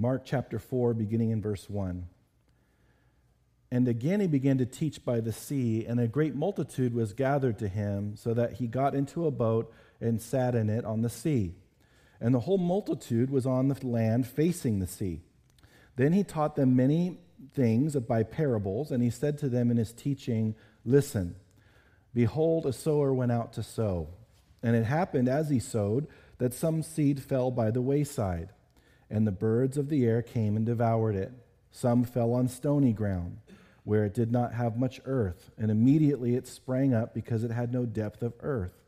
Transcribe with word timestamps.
Mark 0.00 0.22
chapter 0.24 0.60
4, 0.60 0.94
beginning 0.94 1.30
in 1.30 1.42
verse 1.42 1.68
1. 1.68 2.06
And 3.72 3.88
again 3.88 4.20
he 4.20 4.28
began 4.28 4.56
to 4.58 4.64
teach 4.64 5.04
by 5.04 5.18
the 5.18 5.32
sea, 5.32 5.84
and 5.86 5.98
a 5.98 6.06
great 6.06 6.36
multitude 6.36 6.94
was 6.94 7.12
gathered 7.12 7.58
to 7.58 7.66
him, 7.66 8.14
so 8.14 8.32
that 8.32 8.52
he 8.54 8.68
got 8.68 8.94
into 8.94 9.26
a 9.26 9.32
boat 9.32 9.72
and 10.00 10.22
sat 10.22 10.54
in 10.54 10.70
it 10.70 10.84
on 10.84 11.02
the 11.02 11.10
sea. 11.10 11.56
And 12.20 12.32
the 12.32 12.38
whole 12.38 12.58
multitude 12.58 13.28
was 13.28 13.44
on 13.44 13.66
the 13.66 13.84
land 13.84 14.28
facing 14.28 14.78
the 14.78 14.86
sea. 14.86 15.20
Then 15.96 16.12
he 16.12 16.22
taught 16.22 16.54
them 16.54 16.76
many 16.76 17.18
things 17.52 17.96
by 17.96 18.22
parables, 18.22 18.92
and 18.92 19.02
he 19.02 19.10
said 19.10 19.36
to 19.38 19.48
them 19.48 19.68
in 19.68 19.78
his 19.78 19.92
teaching, 19.92 20.54
Listen, 20.84 21.34
behold, 22.14 22.66
a 22.66 22.72
sower 22.72 23.12
went 23.12 23.32
out 23.32 23.52
to 23.54 23.64
sow. 23.64 24.10
And 24.62 24.76
it 24.76 24.84
happened 24.84 25.28
as 25.28 25.50
he 25.50 25.58
sowed 25.58 26.06
that 26.38 26.54
some 26.54 26.84
seed 26.84 27.20
fell 27.20 27.50
by 27.50 27.72
the 27.72 27.82
wayside, 27.82 28.50
and 29.10 29.26
the 29.26 29.32
birds 29.32 29.76
of 29.76 29.88
the 29.88 30.04
air 30.04 30.22
came 30.22 30.56
and 30.56 30.66
devoured 30.66 31.14
it. 31.14 31.32
Some 31.70 32.04
fell 32.04 32.32
on 32.32 32.48
stony 32.48 32.92
ground 32.92 33.38
where 33.84 34.04
it 34.04 34.12
did 34.12 34.30
not 34.30 34.52
have 34.52 34.76
much 34.76 35.00
earth, 35.06 35.50
and 35.56 35.70
immediately 35.70 36.34
it 36.34 36.46
sprang 36.46 36.92
up 36.92 37.14
because 37.14 37.42
it 37.42 37.50
had 37.50 37.72
no 37.72 37.86
depth 37.86 38.22
of 38.22 38.34
earth. 38.40 38.82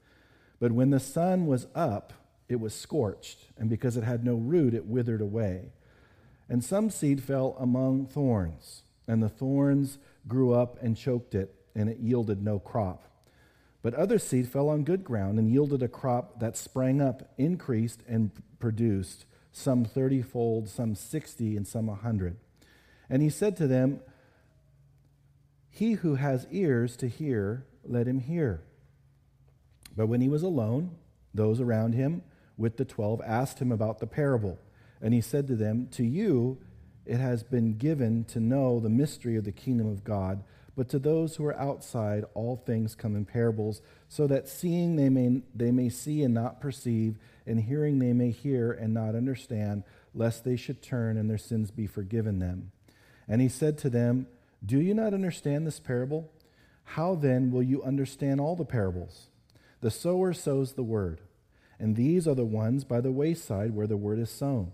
But 0.58 0.72
when 0.72 0.90
the 0.90 1.00
sun 1.00 1.46
was 1.46 1.68
up, 1.74 2.12
it 2.50 2.60
was 2.60 2.74
scorched, 2.74 3.46
and 3.56 3.70
because 3.70 3.96
it 3.96 4.04
had 4.04 4.24
no 4.24 4.34
root, 4.34 4.74
it 4.74 4.84
withered 4.84 5.22
away. 5.22 5.72
And 6.50 6.62
some 6.62 6.90
seed 6.90 7.22
fell 7.22 7.56
among 7.58 8.08
thorns, 8.08 8.82
and 9.08 9.22
the 9.22 9.30
thorns 9.30 9.96
grew 10.28 10.52
up 10.52 10.76
and 10.82 10.98
choked 10.98 11.34
it, 11.34 11.54
and 11.74 11.88
it 11.88 12.00
yielded 12.00 12.42
no 12.42 12.58
crop. 12.58 13.04
But 13.82 13.94
other 13.94 14.18
seed 14.18 14.48
fell 14.48 14.68
on 14.68 14.84
good 14.84 15.02
ground 15.02 15.38
and 15.38 15.50
yielded 15.50 15.82
a 15.82 15.88
crop 15.88 16.40
that 16.40 16.58
sprang 16.58 17.00
up, 17.00 17.32
increased, 17.38 18.02
and 18.06 18.30
produced 18.58 19.24
some 19.52 19.84
thirtyfold, 19.84 20.68
some 20.68 20.94
sixty, 20.94 21.56
and 21.56 21.66
some 21.66 21.88
a 21.88 21.94
hundred. 21.94 22.36
And 23.08 23.22
he 23.22 23.30
said 23.30 23.56
to 23.56 23.66
them, 23.66 24.00
he 25.70 25.92
who 25.92 26.16
has 26.16 26.46
ears 26.50 26.96
to 26.96 27.08
hear, 27.08 27.64
let 27.84 28.06
him 28.06 28.18
hear. 28.18 28.62
But 29.96 30.08
when 30.08 30.20
he 30.20 30.28
was 30.28 30.42
alone, 30.42 30.96
those 31.32 31.60
around 31.60 31.94
him 31.94 32.22
with 32.58 32.76
the 32.76 32.84
twelve 32.84 33.22
asked 33.24 33.60
him 33.60 33.72
about 33.72 34.00
the 34.00 34.06
parable. 34.06 34.58
And 35.00 35.14
he 35.14 35.20
said 35.20 35.46
to 35.46 35.56
them, 35.56 35.88
To 35.92 36.04
you 36.04 36.58
it 37.06 37.18
has 37.18 37.42
been 37.42 37.78
given 37.78 38.24
to 38.24 38.40
know 38.40 38.78
the 38.78 38.90
mystery 38.90 39.36
of 39.36 39.44
the 39.44 39.52
kingdom 39.52 39.86
of 39.86 40.04
God, 40.04 40.42
but 40.76 40.88
to 40.90 40.98
those 40.98 41.36
who 41.36 41.46
are 41.46 41.56
outside, 41.56 42.24
all 42.34 42.56
things 42.56 42.94
come 42.94 43.16
in 43.16 43.24
parables, 43.24 43.80
so 44.08 44.26
that 44.26 44.48
seeing 44.48 44.96
they 44.96 45.08
may, 45.08 45.42
they 45.54 45.70
may 45.70 45.88
see 45.88 46.22
and 46.22 46.34
not 46.34 46.60
perceive, 46.60 47.16
and 47.46 47.60
hearing 47.60 47.98
they 47.98 48.12
may 48.12 48.30
hear 48.30 48.72
and 48.72 48.92
not 48.94 49.14
understand, 49.14 49.84
lest 50.14 50.44
they 50.44 50.56
should 50.56 50.82
turn 50.82 51.16
and 51.16 51.28
their 51.28 51.38
sins 51.38 51.70
be 51.70 51.86
forgiven 51.86 52.38
them. 52.38 52.72
And 53.28 53.40
he 53.40 53.48
said 53.48 53.78
to 53.78 53.90
them, 53.90 54.26
do 54.64 54.78
you 54.78 54.92
not 54.92 55.14
understand 55.14 55.66
this 55.66 55.80
parable? 55.80 56.30
How 56.84 57.14
then 57.14 57.50
will 57.50 57.62
you 57.62 57.82
understand 57.82 58.40
all 58.40 58.56
the 58.56 58.64
parables? 58.64 59.28
The 59.80 59.90
sower 59.90 60.34
sows 60.34 60.74
the 60.74 60.82
word, 60.82 61.22
and 61.78 61.96
these 61.96 62.28
are 62.28 62.34
the 62.34 62.44
ones 62.44 62.84
by 62.84 63.00
the 63.00 63.12
wayside 63.12 63.74
where 63.74 63.86
the 63.86 63.96
word 63.96 64.18
is 64.18 64.30
sown. 64.30 64.72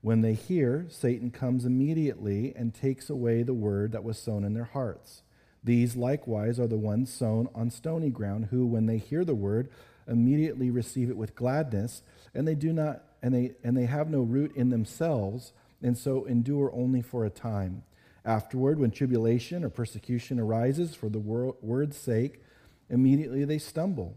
When 0.00 0.22
they 0.22 0.34
hear, 0.34 0.86
Satan 0.88 1.30
comes 1.30 1.64
immediately 1.64 2.52
and 2.56 2.74
takes 2.74 3.08
away 3.08 3.44
the 3.44 3.54
word 3.54 3.92
that 3.92 4.02
was 4.02 4.18
sown 4.18 4.42
in 4.42 4.54
their 4.54 4.64
hearts. 4.64 5.22
These 5.62 5.94
likewise 5.94 6.58
are 6.58 6.66
the 6.66 6.76
ones 6.76 7.12
sown 7.12 7.48
on 7.54 7.70
stony 7.70 8.10
ground, 8.10 8.46
who, 8.46 8.66
when 8.66 8.86
they 8.86 8.98
hear 8.98 9.24
the 9.24 9.36
word, 9.36 9.68
immediately 10.06 10.70
receive 10.70 11.10
it 11.10 11.16
with 11.16 11.34
gladness, 11.34 12.02
and 12.34 12.46
they 12.46 12.54
do 12.54 12.72
not 12.72 13.02
and 13.22 13.34
they 13.34 13.52
and 13.62 13.76
they 13.76 13.86
have 13.86 14.10
no 14.10 14.22
root 14.22 14.54
in 14.56 14.70
themselves, 14.70 15.52
and 15.82 15.96
so 15.96 16.24
endure 16.24 16.72
only 16.74 17.02
for 17.02 17.24
a 17.24 17.30
time. 17.30 17.82
Afterward, 18.24 18.78
when 18.78 18.90
tribulation 18.92 19.64
or 19.64 19.68
persecution 19.68 20.38
arises 20.38 20.94
for 20.94 21.08
the 21.08 21.18
word's 21.18 21.96
sake, 21.96 22.40
immediately 22.88 23.44
they 23.44 23.58
stumble. 23.58 24.16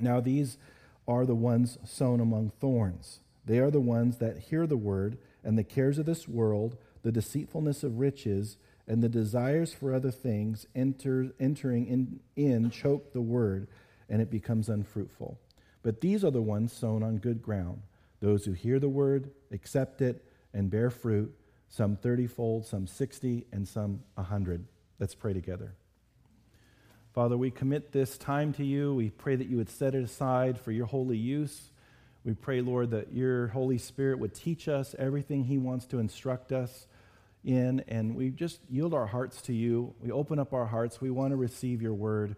Now, 0.00 0.20
these 0.20 0.56
are 1.06 1.26
the 1.26 1.34
ones 1.34 1.78
sown 1.84 2.20
among 2.20 2.52
thorns. 2.60 3.20
They 3.44 3.58
are 3.58 3.70
the 3.70 3.80
ones 3.80 4.18
that 4.18 4.38
hear 4.38 4.66
the 4.66 4.76
word, 4.76 5.18
and 5.42 5.58
the 5.58 5.64
cares 5.64 5.98
of 5.98 6.06
this 6.06 6.28
world, 6.28 6.76
the 7.02 7.12
deceitfulness 7.12 7.82
of 7.82 7.98
riches, 7.98 8.56
and 8.86 9.02
the 9.02 9.08
desires 9.08 9.72
for 9.74 9.92
other 9.92 10.10
things 10.10 10.66
enter, 10.74 11.30
entering 11.38 11.86
in, 11.86 12.20
in 12.36 12.70
choke 12.70 13.12
the 13.12 13.20
word, 13.20 13.68
and 14.08 14.22
it 14.22 14.30
becomes 14.30 14.68
unfruitful. 14.68 15.38
But 15.82 16.00
these 16.00 16.24
are 16.24 16.30
the 16.30 16.42
ones 16.42 16.72
sown 16.72 17.02
on 17.02 17.18
good 17.18 17.42
ground, 17.42 17.82
those 18.20 18.44
who 18.44 18.52
hear 18.52 18.78
the 18.78 18.88
word, 18.88 19.30
accept 19.52 20.02
it, 20.02 20.24
and 20.52 20.70
bear 20.70 20.90
fruit 20.90 21.34
some 21.68 21.96
30 21.96 22.26
fold, 22.26 22.66
some 22.66 22.86
60, 22.86 23.46
and 23.52 23.66
some 23.68 24.00
100. 24.14 24.66
Let's 24.98 25.14
pray 25.14 25.32
together. 25.32 25.74
Father, 27.14 27.36
we 27.36 27.50
commit 27.50 27.92
this 27.92 28.16
time 28.16 28.52
to 28.54 28.64
you. 28.64 28.94
We 28.94 29.10
pray 29.10 29.36
that 29.36 29.48
you 29.48 29.56
would 29.56 29.70
set 29.70 29.94
it 29.94 30.02
aside 30.02 30.58
for 30.58 30.72
your 30.72 30.86
holy 30.86 31.16
use. 31.16 31.72
We 32.24 32.34
pray, 32.34 32.60
Lord, 32.60 32.90
that 32.90 33.12
your 33.12 33.48
Holy 33.48 33.78
Spirit 33.78 34.18
would 34.18 34.34
teach 34.34 34.68
us 34.68 34.94
everything 34.98 35.44
he 35.44 35.58
wants 35.58 35.86
to 35.86 35.98
instruct 35.98 36.52
us 36.52 36.86
in. 37.44 37.84
And 37.88 38.16
we 38.16 38.30
just 38.30 38.60
yield 38.68 38.94
our 38.94 39.06
hearts 39.06 39.42
to 39.42 39.52
you. 39.52 39.94
We 40.00 40.10
open 40.10 40.38
up 40.38 40.52
our 40.52 40.66
hearts. 40.66 41.00
We 41.00 41.10
want 41.10 41.32
to 41.32 41.36
receive 41.36 41.80
your 41.82 41.94
word 41.94 42.36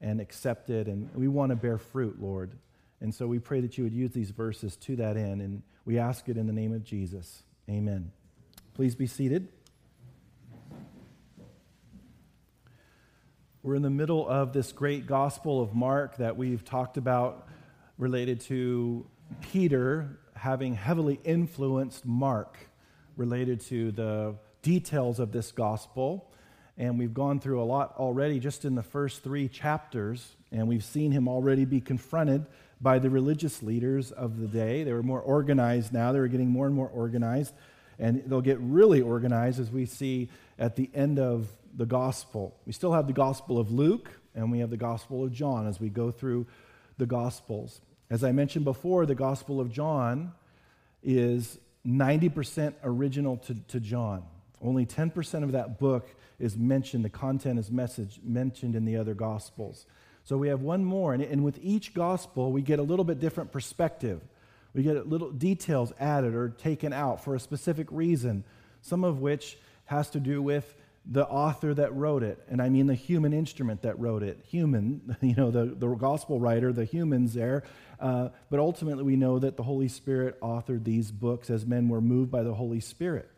and 0.00 0.20
accept 0.20 0.70
it. 0.70 0.86
And 0.86 1.08
we 1.14 1.28
want 1.28 1.50
to 1.50 1.56
bear 1.56 1.78
fruit, 1.78 2.20
Lord. 2.20 2.52
And 3.00 3.14
so 3.14 3.26
we 3.26 3.38
pray 3.38 3.60
that 3.60 3.78
you 3.78 3.84
would 3.84 3.92
use 3.92 4.12
these 4.12 4.30
verses 4.30 4.76
to 4.76 4.96
that 4.96 5.16
end. 5.16 5.40
And 5.40 5.62
we 5.84 5.98
ask 5.98 6.28
it 6.28 6.36
in 6.36 6.46
the 6.46 6.52
name 6.52 6.72
of 6.72 6.84
Jesus. 6.84 7.42
Amen. 7.68 8.12
Please 8.74 8.94
be 8.94 9.06
seated. 9.06 9.48
We're 13.62 13.74
in 13.74 13.82
the 13.82 13.90
middle 13.90 14.26
of 14.26 14.54
this 14.54 14.72
great 14.72 15.06
gospel 15.06 15.60
of 15.60 15.74
Mark 15.74 16.16
that 16.16 16.36
we've 16.38 16.64
talked 16.64 16.96
about 16.96 17.46
related 17.98 18.40
to 18.40 19.06
Peter 19.40 20.18
having 20.34 20.74
heavily 20.74 21.20
influenced 21.24 22.06
Mark 22.06 22.56
related 23.16 23.60
to 23.60 23.92
the 23.92 24.34
details 24.62 25.20
of 25.20 25.32
this 25.32 25.52
gospel. 25.52 26.29
And 26.80 26.98
we've 26.98 27.14
gone 27.14 27.38
through 27.38 27.62
a 27.62 27.64
lot 27.64 27.94
already 27.96 28.40
just 28.40 28.64
in 28.64 28.74
the 28.74 28.82
first 28.82 29.22
three 29.22 29.46
chapters, 29.46 30.34
and 30.50 30.66
we've 30.66 30.82
seen 30.82 31.12
him 31.12 31.28
already 31.28 31.64
be 31.64 31.80
confronted 31.80 32.46
by 32.80 32.98
the 32.98 33.10
religious 33.10 33.62
leaders 33.62 34.10
of 34.10 34.40
the 34.40 34.48
day. 34.48 34.82
They 34.82 34.92
were 34.92 35.04
more 35.04 35.20
organized 35.20 35.92
now, 35.92 36.10
they 36.10 36.18
were 36.18 36.26
getting 36.26 36.48
more 36.48 36.66
and 36.66 36.74
more 36.74 36.88
organized 36.88 37.54
and 38.00 38.22
they'll 38.26 38.40
get 38.40 38.58
really 38.60 39.02
organized 39.02 39.60
as 39.60 39.70
we 39.70 39.86
see 39.86 40.30
at 40.58 40.74
the 40.74 40.90
end 40.94 41.18
of 41.18 41.48
the 41.76 41.86
gospel. 41.86 42.56
We 42.66 42.72
still 42.72 42.92
have 42.92 43.06
the 43.06 43.12
gospel 43.12 43.58
of 43.58 43.70
Luke 43.70 44.10
and 44.34 44.50
we 44.50 44.58
have 44.60 44.70
the 44.70 44.76
gospel 44.76 45.22
of 45.22 45.32
John 45.32 45.68
as 45.68 45.78
we 45.78 45.90
go 45.90 46.10
through 46.10 46.46
the 46.96 47.06
gospels. 47.06 47.80
As 48.08 48.24
I 48.24 48.32
mentioned 48.32 48.64
before, 48.64 49.06
the 49.06 49.14
gospel 49.14 49.60
of 49.60 49.70
John 49.70 50.32
is 51.02 51.58
90% 51.86 52.74
original 52.82 53.36
to, 53.36 53.54
to 53.68 53.80
John. 53.80 54.24
Only 54.62 54.86
10% 54.86 55.42
of 55.42 55.52
that 55.52 55.78
book 55.78 56.08
is 56.40 56.56
mentioned, 56.56 57.04
the 57.04 57.10
content 57.10 57.58
is 57.58 57.70
message 57.70 58.20
mentioned 58.24 58.74
in 58.74 58.84
the 58.84 58.96
other 58.96 59.14
gospels. 59.14 59.86
So 60.24 60.36
we 60.36 60.48
have 60.48 60.62
one 60.62 60.84
more, 60.84 61.14
and, 61.14 61.22
and 61.22 61.44
with 61.44 61.58
each 61.62 61.94
gospel, 61.94 62.52
we 62.52 62.62
get 62.62 62.78
a 62.78 62.82
little 62.82 63.04
bit 63.04 63.20
different 63.20 63.52
perspective. 63.52 64.20
We 64.74 64.82
get 64.82 65.08
little 65.08 65.30
details 65.30 65.92
added 65.98 66.34
or 66.34 66.48
taken 66.48 66.92
out 66.92 67.24
for 67.24 67.34
a 67.34 67.40
specific 67.40 67.88
reason, 67.90 68.44
some 68.82 69.04
of 69.04 69.20
which 69.20 69.58
has 69.86 70.10
to 70.10 70.20
do 70.20 70.40
with 70.40 70.74
the 71.06 71.26
author 71.26 71.74
that 71.74 71.94
wrote 71.94 72.22
it. 72.22 72.38
And 72.48 72.60
I 72.60 72.68
mean 72.68 72.86
the 72.86 72.94
human 72.94 73.32
instrument 73.32 73.82
that 73.82 73.98
wrote 73.98 74.22
it. 74.22 74.38
Human, 74.48 75.16
you 75.20 75.34
know, 75.34 75.50
the, 75.50 75.66
the 75.66 75.88
gospel 75.88 76.38
writer, 76.38 76.72
the 76.72 76.84
humans 76.84 77.34
there. 77.34 77.64
Uh, 77.98 78.28
but 78.48 78.60
ultimately, 78.60 79.04
we 79.04 79.16
know 79.16 79.38
that 79.38 79.56
the 79.56 79.62
Holy 79.62 79.88
Spirit 79.88 80.40
authored 80.40 80.84
these 80.84 81.10
books 81.10 81.50
as 81.50 81.66
men 81.66 81.88
were 81.88 82.00
moved 82.00 82.30
by 82.30 82.42
the 82.42 82.54
Holy 82.54 82.80
Spirit. 82.80 83.28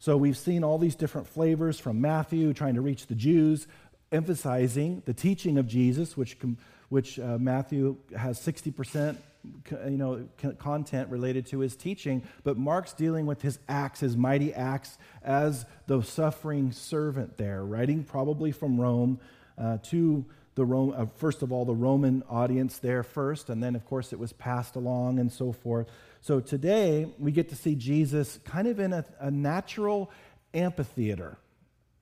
So 0.00 0.16
we've 0.16 0.36
seen 0.36 0.62
all 0.62 0.78
these 0.78 0.94
different 0.94 1.26
flavors 1.26 1.80
from 1.80 2.00
Matthew 2.00 2.52
trying 2.52 2.74
to 2.74 2.80
reach 2.80 3.06
the 3.06 3.16
Jews, 3.16 3.66
emphasizing 4.12 5.02
the 5.06 5.12
teaching 5.12 5.58
of 5.58 5.66
Jesus, 5.66 6.16
which, 6.16 6.36
which 6.88 7.18
uh, 7.18 7.36
Matthew 7.38 7.96
has 8.16 8.38
60% 8.40 9.16
you 9.70 9.96
know, 9.96 10.28
content 10.58 11.10
related 11.10 11.46
to 11.46 11.60
his 11.60 11.74
teaching, 11.74 12.22
but 12.44 12.56
Mark's 12.56 12.92
dealing 12.92 13.26
with 13.26 13.42
his 13.42 13.58
acts, 13.68 14.00
his 14.00 14.16
mighty 14.16 14.52
acts 14.54 14.98
as 15.22 15.66
the 15.86 16.02
suffering 16.02 16.70
servant 16.72 17.36
there, 17.36 17.64
writing 17.64 18.04
probably 18.04 18.52
from 18.52 18.80
Rome 18.80 19.18
uh, 19.56 19.78
to 19.84 20.24
the 20.58 20.64
Rome, 20.64 20.92
uh, 20.94 21.06
first 21.16 21.42
of 21.42 21.52
all, 21.52 21.64
the 21.64 21.74
Roman 21.74 22.24
audience 22.28 22.78
there 22.78 23.04
first, 23.04 23.48
and 23.48 23.62
then, 23.62 23.76
of 23.76 23.86
course, 23.86 24.12
it 24.12 24.18
was 24.18 24.32
passed 24.32 24.74
along 24.74 25.20
and 25.20 25.32
so 25.32 25.52
forth. 25.52 25.86
So 26.20 26.40
today, 26.40 27.06
we 27.16 27.30
get 27.30 27.48
to 27.50 27.56
see 27.56 27.76
Jesus 27.76 28.40
kind 28.44 28.66
of 28.66 28.80
in 28.80 28.92
a, 28.92 29.04
a 29.20 29.30
natural 29.30 30.10
amphitheater. 30.52 31.38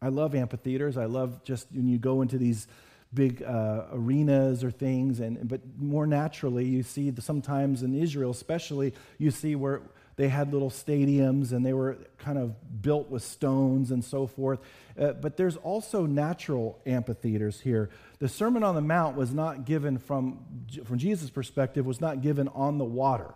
I 0.00 0.08
love 0.08 0.34
amphitheaters. 0.34 0.96
I 0.96 1.04
love 1.04 1.44
just 1.44 1.66
when 1.70 1.86
you 1.86 1.98
go 1.98 2.22
into 2.22 2.38
these 2.38 2.66
big 3.12 3.42
uh, 3.42 3.84
arenas 3.92 4.64
or 4.64 4.70
things, 4.70 5.20
and, 5.20 5.46
but 5.46 5.60
more 5.78 6.06
naturally, 6.06 6.64
you 6.64 6.82
see 6.82 7.10
the, 7.10 7.20
sometimes 7.20 7.82
in 7.82 7.94
Israel, 7.94 8.30
especially, 8.30 8.94
you 9.18 9.30
see 9.30 9.54
where 9.54 9.82
they 10.16 10.28
had 10.28 10.52
little 10.52 10.70
stadiums 10.70 11.52
and 11.52 11.64
they 11.64 11.74
were 11.74 11.98
kind 12.18 12.38
of 12.38 12.82
built 12.82 13.10
with 13.10 13.22
stones 13.22 13.90
and 13.90 14.02
so 14.02 14.26
forth. 14.26 14.58
Uh, 14.98 15.12
but 15.12 15.36
there's 15.36 15.56
also 15.56 16.06
natural 16.06 16.80
amphitheaters 16.86 17.60
here. 17.60 17.90
The 18.18 18.28
Sermon 18.28 18.62
on 18.62 18.74
the 18.74 18.80
Mount 18.80 19.16
was 19.16 19.32
not 19.34 19.66
given 19.66 19.98
from, 19.98 20.44
from 20.84 20.98
Jesus' 20.98 21.28
perspective, 21.28 21.84
was 21.84 22.00
not 22.00 22.22
given 22.22 22.48
on 22.48 22.78
the 22.78 22.84
water. 22.84 23.34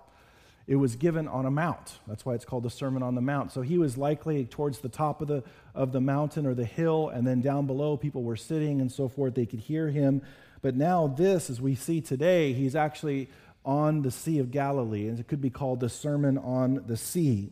It 0.67 0.77
was 0.77 0.95
given 0.95 1.27
on 1.27 1.47
a 1.47 1.51
mount. 1.51 1.99
That's 2.07 2.25
why 2.25 2.35
it's 2.35 2.45
called 2.45 2.63
the 2.63 2.71
Sermon 2.71 3.03
on 3.03 3.17
the 3.17 3.21
Mount. 3.21 3.51
So 3.51 3.61
he 3.61 3.77
was 3.77 3.99
likely 3.99 4.45
towards 4.45 4.79
the 4.79 4.89
top 4.89 5.21
of 5.21 5.27
the, 5.27 5.43
of 5.75 5.91
the 5.91 6.01
mountain 6.01 6.47
or 6.47 6.55
the 6.55 6.65
hill, 6.65 7.09
and 7.09 7.27
then 7.27 7.41
down 7.41 7.67
below, 7.67 7.97
people 7.97 8.23
were 8.23 8.37
sitting 8.37 8.81
and 8.81 8.91
so 8.91 9.09
forth. 9.09 9.35
They 9.35 9.47
could 9.47 9.59
hear 9.59 9.89
him. 9.89 10.23
But 10.63 10.77
now, 10.77 11.09
this, 11.09 11.51
as 11.51 11.61
we 11.61 11.75
see 11.75 12.01
today, 12.01 12.53
he's 12.53 12.77
actually 12.77 13.31
on 13.65 14.03
the 14.03 14.11
Sea 14.11 14.39
of 14.39 14.51
Galilee, 14.51 15.09
and 15.09 15.19
it 15.19 15.29
could 15.29 15.41
be 15.41 15.51
called 15.51 15.81
the 15.81 15.89
Sermon 15.89 16.39
on 16.39 16.85
the 16.87 16.97
Sea. 16.97 17.51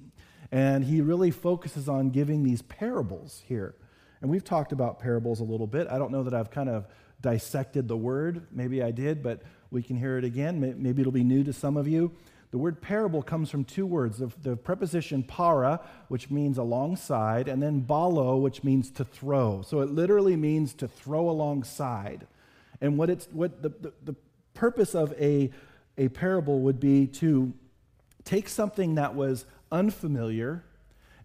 And 0.50 0.84
he 0.84 1.00
really 1.00 1.30
focuses 1.30 1.88
on 1.88 2.10
giving 2.10 2.42
these 2.42 2.62
parables 2.62 3.42
here. 3.46 3.74
And 4.20 4.30
we've 4.30 4.44
talked 4.44 4.72
about 4.72 4.98
parables 4.98 5.40
a 5.40 5.44
little 5.44 5.66
bit. 5.66 5.86
I 5.88 5.98
don't 5.98 6.10
know 6.10 6.22
that 6.24 6.34
I've 6.34 6.50
kind 6.50 6.68
of 6.68 6.86
dissected 7.20 7.88
the 7.88 7.96
word. 7.96 8.46
Maybe 8.50 8.82
I 8.82 8.90
did, 8.90 9.22
but 9.22 9.42
we 9.70 9.82
can 9.82 9.96
hear 9.96 10.16
it 10.18 10.24
again. 10.24 10.60
Maybe 10.60 11.02
it'll 11.02 11.12
be 11.12 11.24
new 11.24 11.44
to 11.44 11.52
some 11.52 11.76
of 11.76 11.86
you. 11.86 12.12
The 12.50 12.58
word 12.58 12.80
parable 12.80 13.22
comes 13.22 13.50
from 13.50 13.64
two 13.64 13.84
words 13.84 14.22
the, 14.42 14.56
preposition 14.56 15.22
para, 15.22 15.80
which 16.08 16.30
means 16.30 16.56
alongside, 16.56 17.46
and 17.46 17.62
then 17.62 17.82
balo, 17.82 18.40
which 18.40 18.64
means 18.64 18.90
to 18.92 19.04
throw. 19.04 19.62
So 19.62 19.80
it 19.80 19.90
literally 19.90 20.36
means 20.36 20.72
to 20.74 20.88
throw 20.88 21.28
alongside. 21.28 22.26
And 22.80 22.96
what, 22.96 23.10
it's, 23.10 23.28
what 23.30 23.62
the, 23.62 23.68
the, 23.68 23.92
the 24.02 24.14
purpose 24.54 24.94
of 24.94 25.12
a, 25.20 25.50
a 25.98 26.08
parable 26.08 26.60
would 26.60 26.80
be 26.80 27.06
to 27.06 27.52
take 28.24 28.48
something 28.48 28.94
that 28.94 29.14
was 29.14 29.44
unfamiliar 29.70 30.64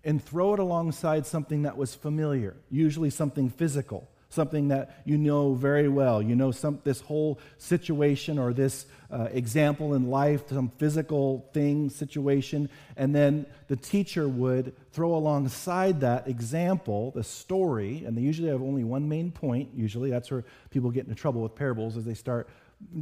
and 0.03 0.21
throw 0.21 0.53
it 0.53 0.59
alongside 0.59 1.25
something 1.25 1.61
that 1.61 1.77
was 1.77 1.95
familiar, 1.95 2.57
usually 2.69 3.09
something 3.09 3.49
physical 3.49 4.09
something 4.33 4.69
that 4.69 5.01
you 5.05 5.17
know 5.17 5.53
very 5.53 5.87
well. 5.87 6.21
You 6.21 6.35
know 6.35 6.51
some, 6.51 6.79
this 6.83 7.01
whole 7.01 7.39
situation 7.57 8.39
or 8.39 8.53
this 8.53 8.85
uh, 9.11 9.27
example 9.31 9.93
in 9.93 10.09
life, 10.09 10.49
some 10.49 10.69
physical 10.77 11.47
thing, 11.53 11.89
situation, 11.89 12.69
and 12.97 13.13
then 13.13 13.45
the 13.67 13.75
teacher 13.75 14.27
would 14.27 14.73
throw 14.91 15.15
alongside 15.15 16.01
that 16.01 16.27
example 16.27 17.11
the 17.11 17.23
story, 17.23 18.03
and 18.05 18.17
they 18.17 18.21
usually 18.21 18.49
have 18.49 18.61
only 18.61 18.83
one 18.83 19.07
main 19.07 19.31
point. 19.31 19.69
Usually, 19.75 20.09
that's 20.09 20.31
where 20.31 20.43
people 20.71 20.89
get 20.89 21.05
into 21.05 21.15
trouble 21.15 21.41
with 21.41 21.55
parables 21.55 21.95
as 21.95 22.05
they 22.05 22.15
start 22.15 22.49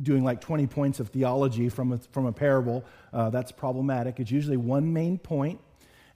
doing 0.02 0.24
like 0.24 0.42
20 0.42 0.68
points 0.68 1.00
of 1.00 1.10
theology 1.10 1.70
from 1.70 1.94
a, 1.94 1.98
from 1.98 2.26
a 2.26 2.32
parable. 2.32 2.86
Uh, 3.14 3.30
that's 3.30 3.52
problematic. 3.52 4.20
It's 4.20 4.32
usually 4.32 4.58
one 4.58 4.94
main 4.94 5.18
point, 5.18 5.60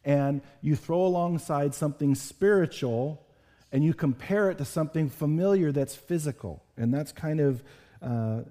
and 0.04 0.42
you 0.62 0.76
throw 0.76 1.06
alongside 1.06 1.74
something 1.74 2.16
spiritual 2.16 3.26
and 3.72 3.84
you 3.84 3.94
compare 3.94 4.50
it 4.50 4.58
to 4.60 4.66
something 4.66 5.10
familiar 5.10 5.72
that's 5.72 5.96
physical. 5.96 6.64
And 6.78 6.94
that's 6.94 7.12
kind 7.12 7.42
of 7.42 7.64
uh, 8.02 8.42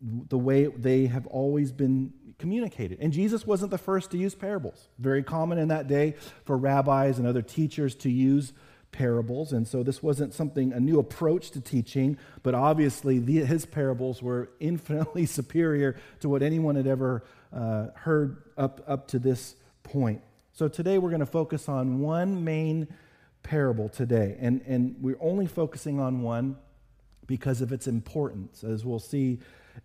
the 0.00 0.36
way 0.36 0.66
they 0.66 1.06
have 1.06 1.26
always 1.28 1.72
been 1.72 2.12
communicated. 2.38 2.98
And 3.00 3.12
Jesus 3.12 3.46
wasn't 3.46 3.70
the 3.70 3.78
first 3.78 4.10
to 4.10 4.18
use 4.18 4.34
parables. 4.34 4.88
Very 4.98 5.22
common 5.22 5.58
in 5.58 5.68
that 5.68 5.86
day 5.86 6.14
for 6.44 6.56
rabbis 6.58 7.18
and 7.18 7.26
other 7.26 7.42
teachers 7.42 7.94
to 7.96 8.10
use 8.10 8.52
parables. 8.92 9.52
And 9.52 9.66
so 9.66 9.82
this 9.82 10.02
wasn't 10.02 10.34
something, 10.34 10.72
a 10.72 10.80
new 10.80 10.98
approach 10.98 11.50
to 11.52 11.60
teaching, 11.60 12.18
but 12.42 12.54
obviously 12.54 13.18
the, 13.18 13.44
his 13.44 13.66
parables 13.66 14.22
were 14.22 14.50
infinitely 14.60 15.26
superior 15.26 15.96
to 16.20 16.28
what 16.28 16.42
anyone 16.42 16.76
had 16.76 16.86
ever 16.86 17.24
uh, 17.52 17.88
heard 17.94 18.42
up, 18.56 18.82
up 18.86 19.08
to 19.08 19.18
this 19.18 19.56
point. 19.82 20.22
So 20.52 20.68
today 20.68 20.98
we're 20.98 21.10
going 21.10 21.20
to 21.20 21.26
focus 21.26 21.68
on 21.68 22.00
one 22.00 22.44
main 22.44 22.88
parable 23.42 23.88
today. 23.88 24.36
And, 24.40 24.62
and 24.66 24.96
we're 25.00 25.18
only 25.20 25.46
focusing 25.46 26.00
on 26.00 26.22
one 26.22 26.56
because 27.26 27.60
of 27.60 27.72
its 27.72 27.86
importance, 27.86 28.64
as 28.64 28.84
we'll 28.84 28.98
see 28.98 29.38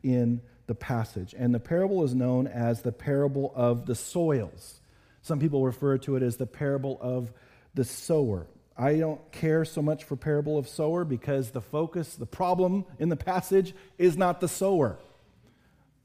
in 0.03 0.41
the 0.67 0.75
passage. 0.75 1.35
And 1.37 1.53
the 1.53 1.59
parable 1.59 2.03
is 2.03 2.15
known 2.15 2.47
as 2.47 2.81
the 2.81 2.91
parable 2.91 3.53
of 3.55 3.85
the 3.85 3.95
soils. 3.95 4.81
Some 5.21 5.39
people 5.39 5.63
refer 5.63 5.97
to 5.99 6.15
it 6.15 6.23
as 6.23 6.37
the 6.37 6.47
parable 6.47 6.97
of 7.01 7.31
the 7.73 7.83
sower. 7.83 8.47
I 8.77 8.97
don't 8.97 9.31
care 9.31 9.63
so 9.63 9.81
much 9.81 10.03
for 10.03 10.15
parable 10.15 10.57
of 10.57 10.67
sower 10.67 11.05
because 11.05 11.51
the 11.51 11.61
focus, 11.61 12.15
the 12.15 12.25
problem 12.25 12.85
in 12.99 13.09
the 13.09 13.15
passage 13.15 13.73
is 13.97 14.17
not 14.17 14.41
the 14.41 14.49
sower. 14.49 14.97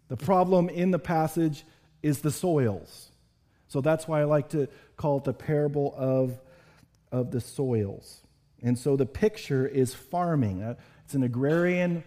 The 0.09 0.17
problem 0.17 0.69
in 0.69 0.91
the 0.91 0.99
passage 0.99 1.65
is 2.03 2.21
the 2.21 2.31
soils. 2.31 3.11
So 3.69 3.81
that's 3.81 4.07
why 4.07 4.21
I 4.21 4.25
like 4.25 4.51
to 4.51 4.69
call 4.97 5.19
it 5.19 5.25
the 5.25 5.33
parable 5.33 5.95
of 5.97 6.39
of 7.13 7.31
the 7.31 7.41
soils. 7.41 8.23
And 8.63 8.79
so 8.79 8.97
the 8.97 9.07
picture 9.07 9.67
is 9.67 9.95
farming. 9.95 10.63
Uh, 10.63 10.75
it's 11.05 11.15
an 11.15 11.23
agrarian 11.23 12.05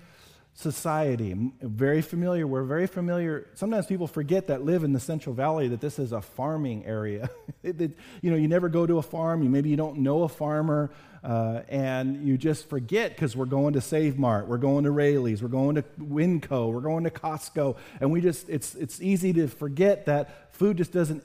society, 0.55 1.33
very 1.61 2.01
familiar. 2.01 2.45
We're 2.45 2.63
very 2.63 2.85
familiar. 2.88 3.47
Sometimes 3.55 3.88
people 3.88 4.07
forget 4.07 4.47
that 4.47 4.63
live 4.63 4.83
in 4.83 4.94
the 4.94 5.00
Central 5.00 5.33
Valley 5.33 5.67
that 5.69 5.81
this 5.81 5.97
is 5.97 6.11
a 6.11 6.21
farming 6.21 6.85
area. 6.85 7.29
it, 7.63 7.81
it, 7.81 7.97
you 8.21 8.29
know, 8.29 8.38
you 8.38 8.47
never 8.47 8.69
go 8.69 8.85
to 8.85 9.00
a 9.00 9.01
farm. 9.01 9.41
You 9.41 9.50
maybe 9.50 9.69
you 9.69 9.75
don't 9.75 10.00
know 10.00 10.23
a 10.23 10.29
farmer, 10.29 10.91
uh, 11.23 11.61
and 11.69 12.27
you 12.27 12.38
just 12.38 12.69
forget 12.69 13.15
because 13.15 13.35
we're 13.35 13.45
going 13.45 13.73
to 13.73 13.81
Save 13.81 14.19
Mart, 14.19 14.47
we're 14.47 14.57
going 14.57 14.83
to 14.83 14.91
Raley's, 14.91 15.41
we're 15.41 15.50
going 15.50 15.75
to 15.75 15.83
Winco, 16.00 16.71
we're 16.71 16.81
going 16.81 17.05
to 17.05 17.09
Costco, 17.09 17.77
and 18.00 18.11
we 18.11 18.21
just 18.21 18.47
it's 18.50 18.75
it's 18.75 19.01
easy 19.01 19.33
to 19.33 19.47
forget 19.47 20.05
that 20.05 20.53
food 20.53 20.77
just 20.77 20.91
doesn't 20.91 21.23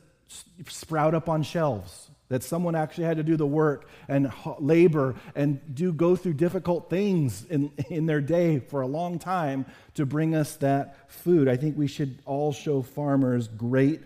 sprout 0.69 1.15
up 1.15 1.29
on 1.29 1.43
shelves 1.43 2.11
that 2.29 2.43
someone 2.43 2.75
actually 2.75 3.05
had 3.05 3.17
to 3.17 3.23
do 3.23 3.37
the 3.37 3.47
work 3.47 3.89
and 4.07 4.33
labor 4.59 5.15
and 5.35 5.75
do 5.75 5.93
go 5.93 6.15
through 6.15 6.35
difficult 6.35 6.91
things 6.91 7.45
in, 7.47 7.73
in 7.89 8.07
their 8.07 8.21
day 8.21 8.59
for 8.59 8.83
a 8.83 8.87
long 8.87 9.19
time 9.19 9.65
to 9.95 10.05
bring 10.05 10.35
us 10.35 10.57
that 10.57 11.11
food. 11.11 11.49
I 11.49 11.57
think 11.57 11.77
we 11.77 11.87
should 11.87 12.19
all 12.27 12.53
show 12.53 12.83
farmers 12.83 13.49
great 13.49 14.03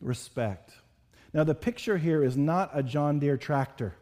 respect. 0.00 0.72
Now, 1.34 1.44
the 1.44 1.54
picture 1.54 1.98
here 1.98 2.24
is 2.24 2.36
not 2.36 2.70
a 2.72 2.82
John 2.82 3.18
Deere 3.18 3.36
tractor. 3.36 3.94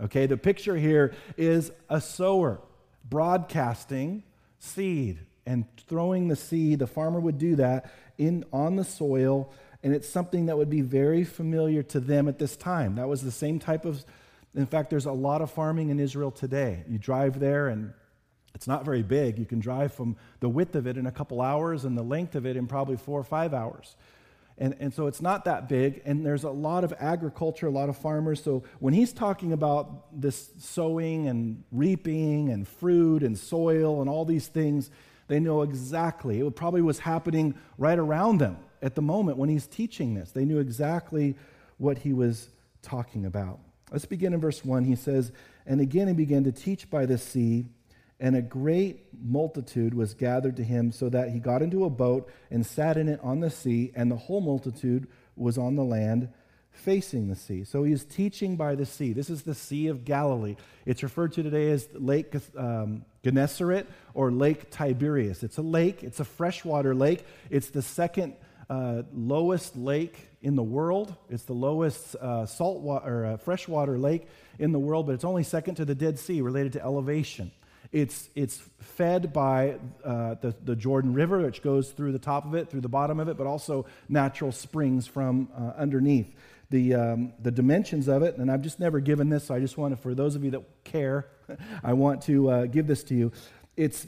Okay, 0.00 0.26
the 0.26 0.36
picture 0.36 0.76
here 0.76 1.12
is 1.36 1.72
a 1.88 2.00
sower 2.00 2.60
broadcasting 3.08 4.22
seed 4.60 5.18
and 5.44 5.64
throwing 5.88 6.28
the 6.28 6.36
seed. 6.36 6.78
The 6.78 6.86
farmer 6.86 7.18
would 7.18 7.38
do 7.38 7.56
that 7.56 7.92
in 8.18 8.44
on 8.52 8.76
the 8.76 8.84
soil 8.84 9.52
and 9.82 9.94
it's 9.94 10.08
something 10.08 10.46
that 10.46 10.58
would 10.58 10.70
be 10.70 10.82
very 10.82 11.24
familiar 11.24 11.82
to 11.84 12.00
them 12.00 12.28
at 12.28 12.38
this 12.38 12.56
time. 12.56 12.96
That 12.96 13.08
was 13.08 13.22
the 13.22 13.30
same 13.30 13.58
type 13.58 13.84
of, 13.84 14.04
in 14.54 14.66
fact, 14.66 14.90
there's 14.90 15.06
a 15.06 15.12
lot 15.12 15.40
of 15.40 15.50
farming 15.50 15.88
in 15.88 15.98
Israel 15.98 16.30
today. 16.30 16.84
You 16.86 16.98
drive 16.98 17.40
there, 17.40 17.68
and 17.68 17.94
it's 18.54 18.66
not 18.66 18.84
very 18.84 19.02
big. 19.02 19.38
You 19.38 19.46
can 19.46 19.58
drive 19.58 19.94
from 19.94 20.16
the 20.40 20.48
width 20.48 20.74
of 20.74 20.86
it 20.86 20.98
in 20.98 21.06
a 21.06 21.12
couple 21.12 21.40
hours 21.40 21.84
and 21.84 21.96
the 21.96 22.02
length 22.02 22.34
of 22.34 22.44
it 22.44 22.56
in 22.56 22.66
probably 22.66 22.96
four 22.96 23.18
or 23.18 23.24
five 23.24 23.54
hours. 23.54 23.96
And, 24.58 24.76
and 24.80 24.92
so 24.92 25.06
it's 25.06 25.22
not 25.22 25.46
that 25.46 25.70
big, 25.70 26.02
and 26.04 26.26
there's 26.26 26.44
a 26.44 26.50
lot 26.50 26.84
of 26.84 26.92
agriculture, 27.00 27.66
a 27.66 27.70
lot 27.70 27.88
of 27.88 27.96
farmers. 27.96 28.42
So 28.42 28.64
when 28.80 28.92
he's 28.92 29.14
talking 29.14 29.54
about 29.54 30.20
this 30.20 30.50
sowing 30.58 31.28
and 31.28 31.64
reaping 31.72 32.50
and 32.50 32.68
fruit 32.68 33.22
and 33.22 33.38
soil 33.38 34.02
and 34.02 34.10
all 34.10 34.26
these 34.26 34.48
things, 34.48 34.90
they 35.28 35.40
know 35.40 35.62
exactly. 35.62 36.40
It 36.40 36.54
probably 36.54 36.82
was 36.82 36.98
happening 36.98 37.54
right 37.78 37.98
around 37.98 38.38
them 38.38 38.58
at 38.82 38.94
the 38.94 39.02
moment 39.02 39.38
when 39.38 39.48
he's 39.48 39.66
teaching 39.66 40.14
this. 40.14 40.32
They 40.32 40.44
knew 40.44 40.58
exactly 40.58 41.36
what 41.78 41.98
he 41.98 42.12
was 42.12 42.48
talking 42.82 43.26
about. 43.26 43.60
Let's 43.90 44.04
begin 44.04 44.32
in 44.32 44.40
verse 44.40 44.64
1. 44.64 44.84
He 44.84 44.96
says, 44.96 45.32
And 45.66 45.80
again 45.80 46.08
he 46.08 46.14
began 46.14 46.44
to 46.44 46.52
teach 46.52 46.88
by 46.88 47.06
the 47.06 47.18
sea, 47.18 47.66
and 48.18 48.36
a 48.36 48.42
great 48.42 49.06
multitude 49.22 49.94
was 49.94 50.14
gathered 50.14 50.56
to 50.56 50.64
him, 50.64 50.92
so 50.92 51.08
that 51.08 51.30
he 51.30 51.38
got 51.38 51.62
into 51.62 51.84
a 51.84 51.90
boat 51.90 52.30
and 52.50 52.64
sat 52.64 52.96
in 52.96 53.08
it 53.08 53.20
on 53.22 53.40
the 53.40 53.50
sea, 53.50 53.92
and 53.94 54.10
the 54.10 54.16
whole 54.16 54.40
multitude 54.40 55.08
was 55.36 55.58
on 55.58 55.74
the 55.74 55.84
land 55.84 56.28
facing 56.70 57.28
the 57.28 57.36
sea. 57.36 57.64
So 57.64 57.82
he 57.82 57.92
is 57.92 58.04
teaching 58.04 58.56
by 58.56 58.74
the 58.74 58.86
sea. 58.86 59.12
This 59.12 59.28
is 59.28 59.42
the 59.42 59.54
Sea 59.54 59.88
of 59.88 60.04
Galilee. 60.04 60.56
It's 60.86 61.02
referred 61.02 61.32
to 61.32 61.42
today 61.42 61.70
as 61.70 61.88
Lake 61.94 62.34
um, 62.56 63.04
Gennesaret 63.24 63.86
or 64.14 64.30
Lake 64.30 64.70
Tiberias. 64.70 65.42
It's 65.42 65.58
a 65.58 65.62
lake, 65.62 66.02
it's 66.02 66.20
a 66.20 66.24
freshwater 66.24 66.94
lake. 66.94 67.24
It's 67.50 67.70
the 67.70 67.82
second 67.82 68.34
uh, 68.70 69.02
lowest 69.12 69.76
lake 69.76 70.28
in 70.42 70.54
the 70.54 70.62
world. 70.62 71.14
It's 71.28 71.42
the 71.42 71.52
lowest 71.52 72.14
uh, 72.14 72.46
saltwater, 72.46 73.26
uh, 73.26 73.36
freshwater 73.36 73.98
lake 73.98 74.28
in 74.60 74.70
the 74.70 74.78
world, 74.78 75.06
but 75.06 75.12
it's 75.12 75.24
only 75.24 75.42
second 75.42 75.74
to 75.74 75.84
the 75.84 75.94
Dead 75.94 76.18
Sea 76.18 76.40
related 76.40 76.74
to 76.74 76.82
elevation. 76.82 77.50
It's, 77.90 78.30
it's 78.36 78.62
fed 78.78 79.32
by 79.32 79.78
uh, 80.04 80.36
the, 80.40 80.54
the 80.62 80.76
Jordan 80.76 81.12
River, 81.12 81.40
which 81.40 81.62
goes 81.62 81.90
through 81.90 82.12
the 82.12 82.20
top 82.20 82.46
of 82.46 82.54
it, 82.54 82.70
through 82.70 82.82
the 82.82 82.88
bottom 82.88 83.18
of 83.18 83.28
it, 83.28 83.36
but 83.36 83.48
also 83.48 83.86
natural 84.08 84.52
springs 84.52 85.08
from 85.08 85.48
uh, 85.56 85.72
underneath. 85.76 86.32
The, 86.70 86.94
um, 86.94 87.32
the 87.42 87.50
dimensions 87.50 88.06
of 88.06 88.22
it, 88.22 88.36
and 88.36 88.48
I've 88.48 88.62
just 88.62 88.78
never 88.78 89.00
given 89.00 89.28
this, 89.28 89.46
so 89.46 89.56
I 89.56 89.58
just 89.58 89.76
want 89.76 89.92
to, 89.92 90.00
for 90.00 90.14
those 90.14 90.36
of 90.36 90.44
you 90.44 90.52
that 90.52 90.84
care, 90.84 91.26
I 91.82 91.94
want 91.94 92.22
to 92.22 92.48
uh, 92.48 92.66
give 92.66 92.86
this 92.86 93.02
to 93.04 93.14
you. 93.16 93.32
It's 93.76 94.06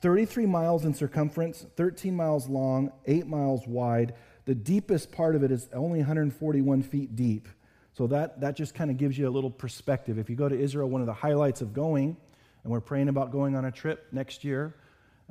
33 0.00 0.46
miles 0.46 0.84
in 0.84 0.94
circumference, 0.94 1.66
13 1.76 2.14
miles 2.14 2.48
long, 2.48 2.92
8 3.06 3.26
miles 3.26 3.66
wide, 3.66 4.14
The 4.46 4.54
deepest 4.54 5.12
part 5.12 5.36
of 5.36 5.42
it 5.42 5.52
is 5.52 5.68
only 5.72 5.98
141 5.98 6.82
feet 6.82 7.14
deep. 7.14 7.48
So 7.92 8.06
that, 8.06 8.40
that 8.40 8.56
just 8.56 8.74
kind 8.74 8.90
of 8.90 8.96
gives 8.96 9.18
you 9.18 9.28
a 9.28 9.30
little 9.30 9.50
perspective. 9.50 10.18
If 10.18 10.30
you 10.30 10.36
go 10.36 10.48
to 10.48 10.58
Israel, 10.58 10.88
one 10.88 11.02
of 11.02 11.06
the 11.06 11.12
highlights 11.12 11.60
of 11.60 11.74
going, 11.74 12.16
and 12.62 12.72
we're 12.72 12.80
praying 12.80 13.08
about 13.08 13.30
going 13.30 13.54
on 13.56 13.64
a 13.66 13.70
trip 13.70 14.06
next 14.12 14.42
year, 14.42 14.74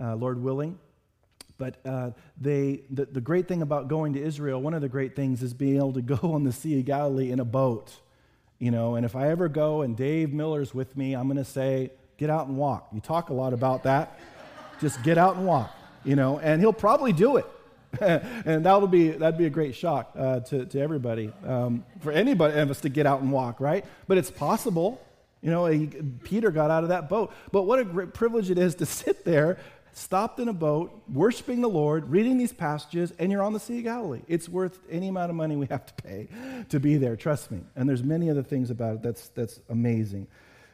uh, 0.01 0.15
Lord 0.15 0.41
willing. 0.41 0.77
But 1.57 1.77
uh, 1.85 2.11
they, 2.39 2.81
the, 2.89 3.05
the 3.05 3.21
great 3.21 3.47
thing 3.47 3.61
about 3.61 3.87
going 3.87 4.13
to 4.13 4.21
Israel, 4.21 4.61
one 4.61 4.73
of 4.73 4.81
the 4.81 4.89
great 4.89 5.15
things 5.15 5.43
is 5.43 5.53
being 5.53 5.77
able 5.77 5.93
to 5.93 6.01
go 6.01 6.19
on 6.21 6.43
the 6.43 6.53
Sea 6.53 6.79
of 6.79 6.85
Galilee 6.85 7.31
in 7.31 7.39
a 7.39 7.45
boat. 7.45 7.91
You 8.59 8.71
know, 8.71 8.95
and 8.95 9.05
if 9.05 9.15
I 9.15 9.29
ever 9.29 9.47
go 9.47 9.81
and 9.81 9.95
Dave 9.95 10.33
Miller's 10.33 10.73
with 10.73 10.95
me, 10.95 11.15
I'm 11.15 11.27
going 11.27 11.37
to 11.37 11.45
say, 11.45 11.91
get 12.17 12.29
out 12.29 12.47
and 12.47 12.57
walk. 12.57 12.89
You 12.93 12.99
talk 12.99 13.29
a 13.29 13.33
lot 13.33 13.53
about 13.53 13.83
that. 13.83 14.19
Just 14.81 15.03
get 15.03 15.17
out 15.17 15.35
and 15.35 15.45
walk, 15.45 15.75
you 16.03 16.15
know, 16.15 16.39
and 16.39 16.61
he'll 16.61 16.73
probably 16.73 17.13
do 17.13 17.37
it. 17.37 17.45
and 18.01 18.65
that'll 18.65 18.87
be 18.87 19.09
that'd 19.09 19.37
be 19.37 19.47
a 19.47 19.49
great 19.49 19.75
shock 19.75 20.11
uh, 20.15 20.41
to, 20.41 20.65
to 20.65 20.79
everybody 20.79 21.33
um, 21.45 21.83
for 22.01 22.11
anybody 22.11 22.57
of 22.59 22.69
us 22.69 22.81
to 22.81 22.89
get 22.89 23.07
out 23.07 23.21
and 23.21 23.31
walk 23.31 23.59
right? 23.59 23.83
But 24.07 24.17
it's 24.17 24.29
possible 24.29 25.01
you 25.41 25.49
know 25.49 25.65
he, 25.65 25.87
peter 26.23 26.51
got 26.51 26.69
out 26.69 26.83
of 26.83 26.89
that 26.89 27.09
boat. 27.09 27.33
But 27.51 27.63
what 27.63 27.79
a 27.79 27.83
great 27.83 28.13
privilege 28.13 28.51
it 28.51 28.59
is 28.59 28.75
to 28.75 28.85
sit 28.99 29.25
there 29.25 29.57
stopped 29.91 30.39
in 30.39 30.47
a 30.47 30.53
boat 30.53 31.01
worshiping 31.11 31.61
the 31.61 31.67
lord 31.67 32.09
reading 32.11 32.37
these 32.37 32.53
passages 32.53 33.11
and 33.17 33.31
you're 33.31 33.41
on 33.41 33.53
the 33.53 33.59
sea 33.59 33.79
of 33.79 33.85
galilee. 33.85 34.21
It's 34.27 34.47
worth 34.47 34.79
any 34.89 35.07
amount 35.07 35.31
of 35.31 35.35
money 35.35 35.55
we 35.55 35.65
have 35.67 35.85
to 35.87 35.93
pay 36.03 36.27
to 36.69 36.79
be 36.79 36.97
there 36.97 37.15
trust 37.15 37.49
me. 37.49 37.61
And 37.75 37.89
there's 37.89 38.03
many 38.03 38.29
other 38.29 38.43
things 38.43 38.69
about 38.69 38.95
it 38.95 39.01
that's 39.01 39.29
that's 39.29 39.59
amazing 39.67 40.27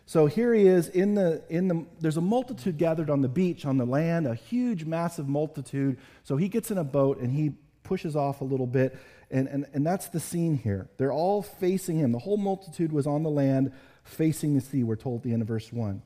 so 0.05 0.27
here 0.27 0.53
he 0.53 0.67
is 0.67 0.89
in 0.89 1.15
the, 1.15 1.41
in 1.49 1.67
the, 1.67 1.85
there's 1.99 2.17
a 2.17 2.21
multitude 2.21 2.77
gathered 2.77 3.09
on 3.09 3.21
the 3.21 3.27
beach, 3.27 3.65
on 3.65 3.77
the 3.77 3.85
land, 3.85 4.27
a 4.27 4.35
huge, 4.35 4.85
massive 4.85 5.27
multitude. 5.27 5.97
So 6.23 6.37
he 6.37 6.47
gets 6.47 6.69
in 6.69 6.77
a 6.77 6.83
boat 6.83 7.19
and 7.19 7.31
he 7.31 7.53
pushes 7.83 8.15
off 8.15 8.41
a 8.41 8.43
little 8.43 8.67
bit. 8.67 8.97
And, 9.31 9.47
and, 9.47 9.65
and 9.73 9.85
that's 9.85 10.09
the 10.09 10.19
scene 10.19 10.57
here. 10.57 10.87
They're 10.97 11.11
all 11.11 11.41
facing 11.41 11.97
him. 11.97 12.11
The 12.11 12.19
whole 12.19 12.37
multitude 12.37 12.91
was 12.91 13.07
on 13.07 13.23
the 13.23 13.29
land 13.29 13.71
facing 14.03 14.53
the 14.53 14.61
sea, 14.61 14.83
we're 14.83 14.95
told 14.95 15.21
at 15.21 15.23
the 15.23 15.33
end 15.33 15.41
of 15.41 15.47
verse 15.47 15.73
1. 15.73 15.99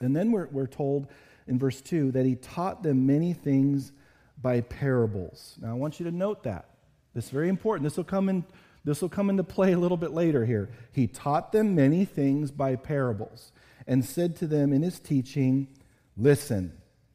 And 0.00 0.16
then 0.16 0.32
we're, 0.32 0.46
we're 0.46 0.66
told 0.66 1.06
in 1.46 1.58
verse 1.58 1.82
2 1.82 2.12
that 2.12 2.24
he 2.24 2.36
taught 2.36 2.82
them 2.82 3.06
many 3.06 3.34
things 3.34 3.92
by 4.40 4.62
parables. 4.62 5.56
Now 5.60 5.68
I 5.68 5.74
want 5.74 6.00
you 6.00 6.04
to 6.06 6.12
note 6.12 6.44
that. 6.44 6.70
This 7.12 7.26
is 7.26 7.30
very 7.30 7.50
important. 7.50 7.84
This 7.84 7.98
will 7.98 8.04
come 8.04 8.30
in 8.30 8.44
this 8.84 9.02
will 9.02 9.08
come 9.08 9.30
into 9.30 9.44
play 9.44 9.72
a 9.72 9.78
little 9.78 9.96
bit 9.96 10.12
later 10.12 10.46
here. 10.46 10.70
He 10.92 11.06
taught 11.06 11.52
them 11.52 11.74
many 11.74 12.04
things 12.04 12.50
by 12.50 12.76
parables 12.76 13.52
and 13.86 14.04
said 14.04 14.36
to 14.36 14.46
them 14.46 14.72
in 14.72 14.82
his 14.82 14.98
teaching, 14.98 15.68
Listen. 16.16 16.72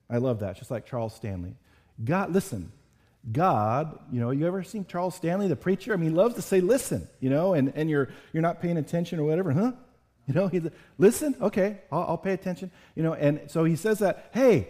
I 0.09 0.17
love 0.17 0.39
that, 0.39 0.57
just 0.57 0.71
like 0.71 0.85
Charles 0.85 1.15
Stanley. 1.15 1.55
God, 2.03 2.31
listen. 2.31 2.71
God, 3.31 3.97
you 4.11 4.19
know, 4.19 4.29
you 4.29 4.45
ever 4.45 4.61
seen 4.63 4.85
Charles 4.85 5.15
Stanley, 5.15 5.47
the 5.47 5.55
preacher? 5.55 5.93
I 5.93 5.95
mean, 5.95 6.11
he 6.11 6.15
loves 6.15 6.35
to 6.35 6.43
say, 6.43 6.61
listen, 6.61 7.07
you 7.19 7.29
know, 7.29 7.55
and, 7.55 7.73
and 7.75 7.89
you're, 7.89 8.09
you're 8.33 8.43
not 8.43 8.61
paying 8.61 8.77
attention 8.77 9.19
or 9.19 9.23
whatever, 9.23 9.51
huh? 9.51 9.71
You 10.27 10.33
know, 10.33 10.47
he's, 10.47 10.63
listen, 10.97 11.35
okay, 11.41 11.79
I'll, 11.91 12.01
I'll 12.01 12.17
pay 12.17 12.33
attention, 12.33 12.71
you 12.95 13.01
know, 13.01 13.13
and 13.13 13.41
so 13.47 13.63
he 13.63 13.75
says 13.75 13.99
that, 13.99 14.29
hey, 14.33 14.67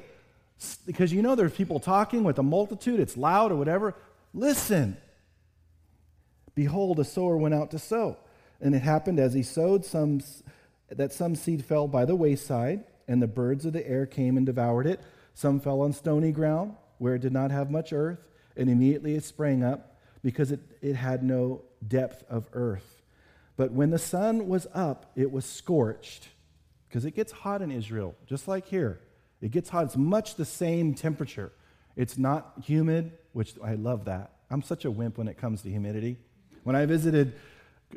because 0.86 1.12
you 1.12 1.22
know 1.22 1.36
there's 1.36 1.54
people 1.54 1.80
talking 1.80 2.24
with 2.24 2.40
a 2.40 2.44
multitude, 2.44 3.00
it's 3.00 3.18
loud 3.18 3.52
or 3.52 3.56
whatever, 3.56 3.94
listen. 4.34 4.98
Behold, 6.56 7.00
a 7.00 7.04
sower 7.04 7.38
went 7.38 7.54
out 7.54 7.72
to 7.72 7.80
sow. 7.80 8.18
And 8.62 8.74
it 8.74 8.82
happened 8.82 9.20
as 9.20 9.34
he 9.34 9.44
sowed 9.44 9.86
some, 9.86 10.22
that 10.90 11.14
some 11.14 11.36
seed 11.36 11.64
fell 11.64 11.88
by 11.88 12.06
the 12.06 12.16
wayside, 12.16 12.86
and 13.08 13.22
the 13.22 13.28
birds 13.28 13.66
of 13.66 13.74
the 13.74 13.88
air 13.88 14.06
came 14.06 14.38
and 14.38 14.46
devoured 14.46 14.88
it. 14.88 15.02
Some 15.34 15.60
fell 15.60 15.82
on 15.82 15.94
stony 15.94 16.32
ground, 16.32 16.76
where 16.98 17.16
it 17.16 17.22
did 17.22 17.34
not 17.34 17.52
have 17.52 17.70
much 17.70 17.92
earth, 17.92 18.20
and 18.56 18.70
immediately 18.70 19.16
it 19.16 19.26
sprang 19.26 19.64
up, 19.64 20.00
because 20.24 20.52
it, 20.52 20.62
it 20.82 20.96
had 20.96 21.22
no 21.22 21.62
depth 21.86 22.24
of 22.30 22.48
earth. 22.54 23.04
But 23.58 23.72
when 23.72 23.90
the 23.90 24.00
sun 24.00 24.48
was 24.48 24.66
up, 24.74 25.12
it 25.16 25.32
was 25.32 25.46
scorched, 25.46 26.30
because 26.88 27.06
it 27.06 27.12
gets 27.12 27.32
hot 27.32 27.62
in 27.62 27.72
Israel, 27.72 28.16
just 28.26 28.48
like 28.48 28.68
here. 28.68 29.02
It 29.42 29.52
gets 29.52 29.70
hot. 29.70 29.86
It's 29.86 29.98
much 29.98 30.36
the 30.36 30.46
same 30.46 30.94
temperature. 30.94 31.52
It's 31.96 32.18
not 32.18 32.54
humid, 32.64 33.12
which 33.34 33.54
I 33.64 33.76
love 33.76 34.06
that. 34.06 34.32
I'm 34.50 34.62
such 34.62 34.86
a 34.86 34.92
wimp 34.92 35.18
when 35.18 35.28
it 35.28 35.38
comes 35.38 35.62
to 35.64 35.70
humidity. 35.70 36.18
When 36.66 36.76
I 36.76 36.88
visited 36.88 37.34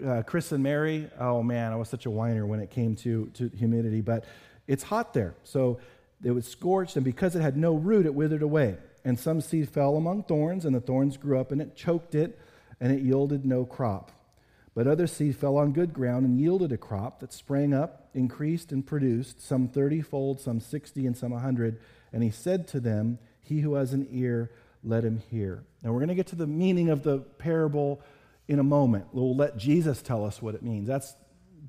uh, 0.07 0.21
Chris 0.27 0.53
and 0.53 0.63
Mary, 0.63 1.09
oh 1.19 1.43
man, 1.43 1.73
I 1.73 1.77
was 1.77 1.89
such 1.89 2.05
a 2.05 2.11
whiner 2.11 2.45
when 2.45 2.61
it 2.61 2.71
came 2.71 2.97
to, 2.97 3.31
to 3.33 3.49
humidity, 3.49 4.03
but 4.03 4.27
it's 4.67 4.83
hot 4.83 5.15
there. 5.15 5.35
So 5.43 5.81
it 6.23 6.33
was 6.33 6.47
scorched, 6.47 6.95
and 6.97 7.03
because 7.03 7.35
it 7.35 7.41
had 7.41 7.57
no 7.57 7.73
root, 7.73 8.05
it 8.05 8.15
withered 8.15 8.43
away. 8.43 8.77
And 9.07 9.19
some 9.19 9.41
seed 9.41 9.71
fell 9.71 9.97
among 9.97 10.25
thorns, 10.25 10.67
and 10.67 10.77
the 10.77 10.83
thorns 10.83 11.17
grew 11.17 11.41
up, 11.41 11.51
and 11.51 11.63
it 11.63 11.77
choked 11.77 12.15
it, 12.15 12.39
and 12.79 12.93
it 12.93 13.01
yielded 13.01 13.47
no 13.47 13.65
crop. 13.65 14.13
But 14.75 14.87
other 14.87 15.07
seed 15.07 15.37
fell 15.37 15.57
on 15.57 15.73
good 15.73 15.95
ground 15.95 16.27
and 16.27 16.39
yielded 16.39 16.71
a 16.71 16.77
crop 16.77 17.21
that 17.21 17.33
sprang 17.33 17.73
up, 17.73 18.11
increased, 18.13 18.71
and 18.71 18.87
produced, 18.87 19.41
some 19.41 19.69
thirty 19.69 20.03
fold, 20.03 20.43
some 20.43 20.61
sixty, 20.61 21.07
and 21.07 21.17
some 21.17 21.33
a 21.33 21.39
hundred. 21.39 21.81
And 22.13 22.23
he 22.23 22.31
said 22.31 22.69
to 22.69 22.81
them, 22.81 23.19
He 23.41 23.61
who 23.61 23.77
has 23.77 23.95
an 23.95 24.07
ear, 24.11 24.51
let 24.85 25.05
him 25.05 25.23
hear. 25.31 25.65
Now 25.83 25.93
we're 25.93 26.01
going 26.01 26.09
to 26.09 26.15
get 26.15 26.27
to 26.29 26.37
the 26.37 26.47
meaning 26.47 26.91
of 26.91 27.03
the 27.03 27.21
parable 27.21 28.03
in 28.49 28.59
a 28.59 28.65
moment. 28.65 29.07
We'll 29.13 29.37
let 29.37 29.57
Jesus 29.57 30.03
tell 30.03 30.25
us 30.25 30.43
what 30.43 30.55
it 30.55 30.63
means. 30.63 30.89
That's 30.89 31.15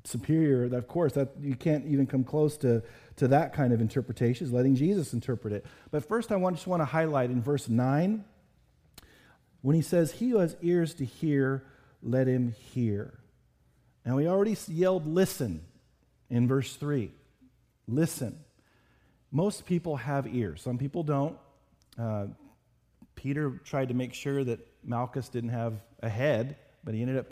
superior. 0.05 0.63
Of 0.75 0.87
course, 0.87 1.13
that 1.13 1.29
you 1.39 1.55
can't 1.55 1.85
even 1.85 2.07
come 2.07 2.23
close 2.23 2.57
to, 2.57 2.81
to 3.17 3.27
that 3.27 3.53
kind 3.53 3.73
of 3.73 3.81
interpretation, 3.81 4.47
is 4.47 4.53
letting 4.53 4.75
Jesus 4.75 5.13
interpret 5.13 5.53
it. 5.53 5.65
But 5.91 6.07
first, 6.07 6.31
I 6.31 6.37
want, 6.37 6.55
just 6.55 6.67
want 6.67 6.81
to 6.81 6.85
highlight 6.85 7.29
in 7.29 7.41
verse 7.41 7.67
9 7.67 8.23
when 9.61 9.75
he 9.75 9.81
says, 9.81 10.13
He 10.13 10.29
who 10.29 10.39
has 10.39 10.55
ears 10.61 10.93
to 10.95 11.05
hear, 11.05 11.65
let 12.01 12.27
him 12.27 12.55
hear. 12.73 13.19
Now, 14.05 14.15
we 14.15 14.27
already 14.27 14.55
yelled, 14.69 15.05
Listen 15.05 15.61
in 16.29 16.47
verse 16.47 16.75
3. 16.75 17.11
Listen. 17.87 18.39
Most 19.31 19.65
people 19.67 19.97
have 19.97 20.33
ears, 20.33 20.61
some 20.61 20.77
people 20.77 21.03
don't. 21.03 21.37
Uh, 21.99 22.27
Peter 23.15 23.61
tried 23.63 23.89
to 23.89 23.93
make 23.93 24.13
sure 24.13 24.43
that 24.43 24.59
Malchus 24.83 25.27
didn't 25.29 25.49
have 25.49 25.81
a 26.01 26.09
head 26.09 26.55
but 26.83 26.93
he 26.93 27.01
ended 27.01 27.17
up 27.17 27.31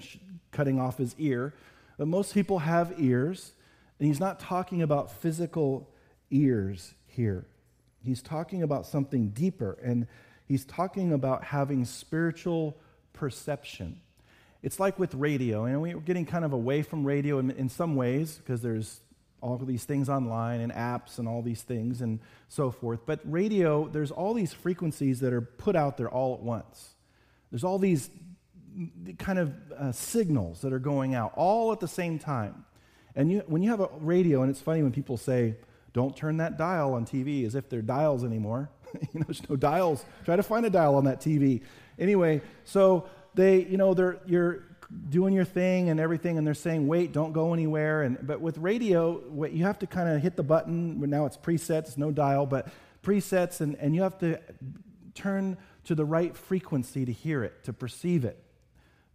cutting 0.51 0.79
off 0.79 0.97
his 0.97 1.15
ear. 1.17 1.53
But 1.97 2.07
most 2.07 2.33
people 2.33 2.59
have 2.59 2.93
ears, 2.97 3.53
and 3.99 4.07
he's 4.07 4.19
not 4.19 4.39
talking 4.39 4.81
about 4.81 5.11
physical 5.11 5.89
ears 6.29 6.93
here. 7.07 7.45
He's 8.03 8.21
talking 8.21 8.63
about 8.63 8.85
something 8.85 9.29
deeper, 9.29 9.77
and 9.83 10.07
he's 10.45 10.65
talking 10.65 11.13
about 11.13 11.43
having 11.43 11.85
spiritual 11.85 12.77
perception. 13.13 13.99
It's 14.63 14.79
like 14.79 14.99
with 14.99 15.13
radio, 15.13 15.65
and 15.65 15.81
we're 15.81 15.99
getting 15.99 16.25
kind 16.25 16.45
of 16.45 16.53
away 16.53 16.81
from 16.81 17.05
radio 17.05 17.39
in, 17.39 17.51
in 17.51 17.69
some 17.69 17.95
ways 17.95 18.35
because 18.37 18.61
there's 18.61 19.01
all 19.41 19.57
these 19.57 19.85
things 19.85 20.09
online 20.09 20.61
and 20.61 20.71
apps 20.71 21.19
and 21.19 21.27
all 21.27 21.41
these 21.41 21.61
things 21.61 22.01
and 22.01 22.19
so 22.49 22.71
forth. 22.71 23.01
But 23.05 23.19
radio, 23.23 23.87
there's 23.87 24.11
all 24.11 24.33
these 24.33 24.53
frequencies 24.53 25.19
that 25.19 25.31
are 25.31 25.41
put 25.41 25.75
out 25.75 25.97
there 25.97 26.09
all 26.09 26.33
at 26.33 26.41
once. 26.41 26.95
There's 27.51 27.63
all 27.63 27.79
these 27.79 28.09
kind 29.17 29.39
of 29.39 29.53
uh, 29.77 29.91
signals 29.91 30.61
that 30.61 30.73
are 30.73 30.79
going 30.79 31.15
out 31.15 31.33
all 31.35 31.71
at 31.71 31.79
the 31.79 31.87
same 31.87 32.19
time. 32.19 32.65
And 33.15 33.31
you, 33.31 33.43
when 33.47 33.63
you 33.63 33.71
have 33.71 33.79
a 33.79 33.89
radio, 33.99 34.41
and 34.41 34.51
it's 34.51 34.61
funny 34.61 34.83
when 34.83 34.91
people 34.91 35.17
say, 35.17 35.55
don't 35.93 36.15
turn 36.15 36.37
that 36.37 36.57
dial 36.57 36.93
on 36.93 37.05
TV 37.05 37.45
as 37.45 37.55
if 37.55 37.69
they're 37.69 37.81
dials 37.81 38.23
anymore. 38.23 38.69
you 38.93 39.19
know, 39.19 39.25
there's 39.27 39.47
no 39.49 39.55
dials. 39.55 40.05
Try 40.25 40.35
to 40.35 40.43
find 40.43 40.65
a 40.65 40.69
dial 40.69 40.95
on 40.95 41.05
that 41.05 41.19
TV. 41.19 41.61
Anyway, 41.97 42.41
so 42.65 43.09
they, 43.33 43.63
you 43.65 43.77
know, 43.77 43.95
they're, 43.95 44.19
you're 44.27 44.63
doing 45.09 45.33
your 45.33 45.45
thing 45.45 45.89
and 45.89 45.99
everything, 45.99 46.37
and 46.37 46.45
they're 46.45 46.53
saying, 46.53 46.87
wait, 46.87 47.11
don't 47.11 47.33
go 47.33 47.53
anywhere. 47.53 48.03
And, 48.03 48.19
but 48.21 48.39
with 48.39 48.59
radio, 48.59 49.19
you 49.47 49.63
have 49.63 49.79
to 49.79 49.87
kind 49.87 50.07
of 50.07 50.21
hit 50.21 50.35
the 50.35 50.43
button. 50.43 50.99
Now 51.09 51.25
it's 51.25 51.37
presets, 51.37 51.97
no 51.97 52.11
dial, 52.11 52.45
but 52.45 52.67
presets, 53.01 53.61
and, 53.61 53.75
and 53.77 53.95
you 53.95 54.03
have 54.03 54.19
to 54.19 54.39
turn 55.15 55.57
to 55.85 55.95
the 55.95 56.05
right 56.05 56.37
frequency 56.37 57.05
to 57.05 57.11
hear 57.11 57.43
it, 57.43 57.63
to 57.63 57.73
perceive 57.73 58.23
it 58.23 58.43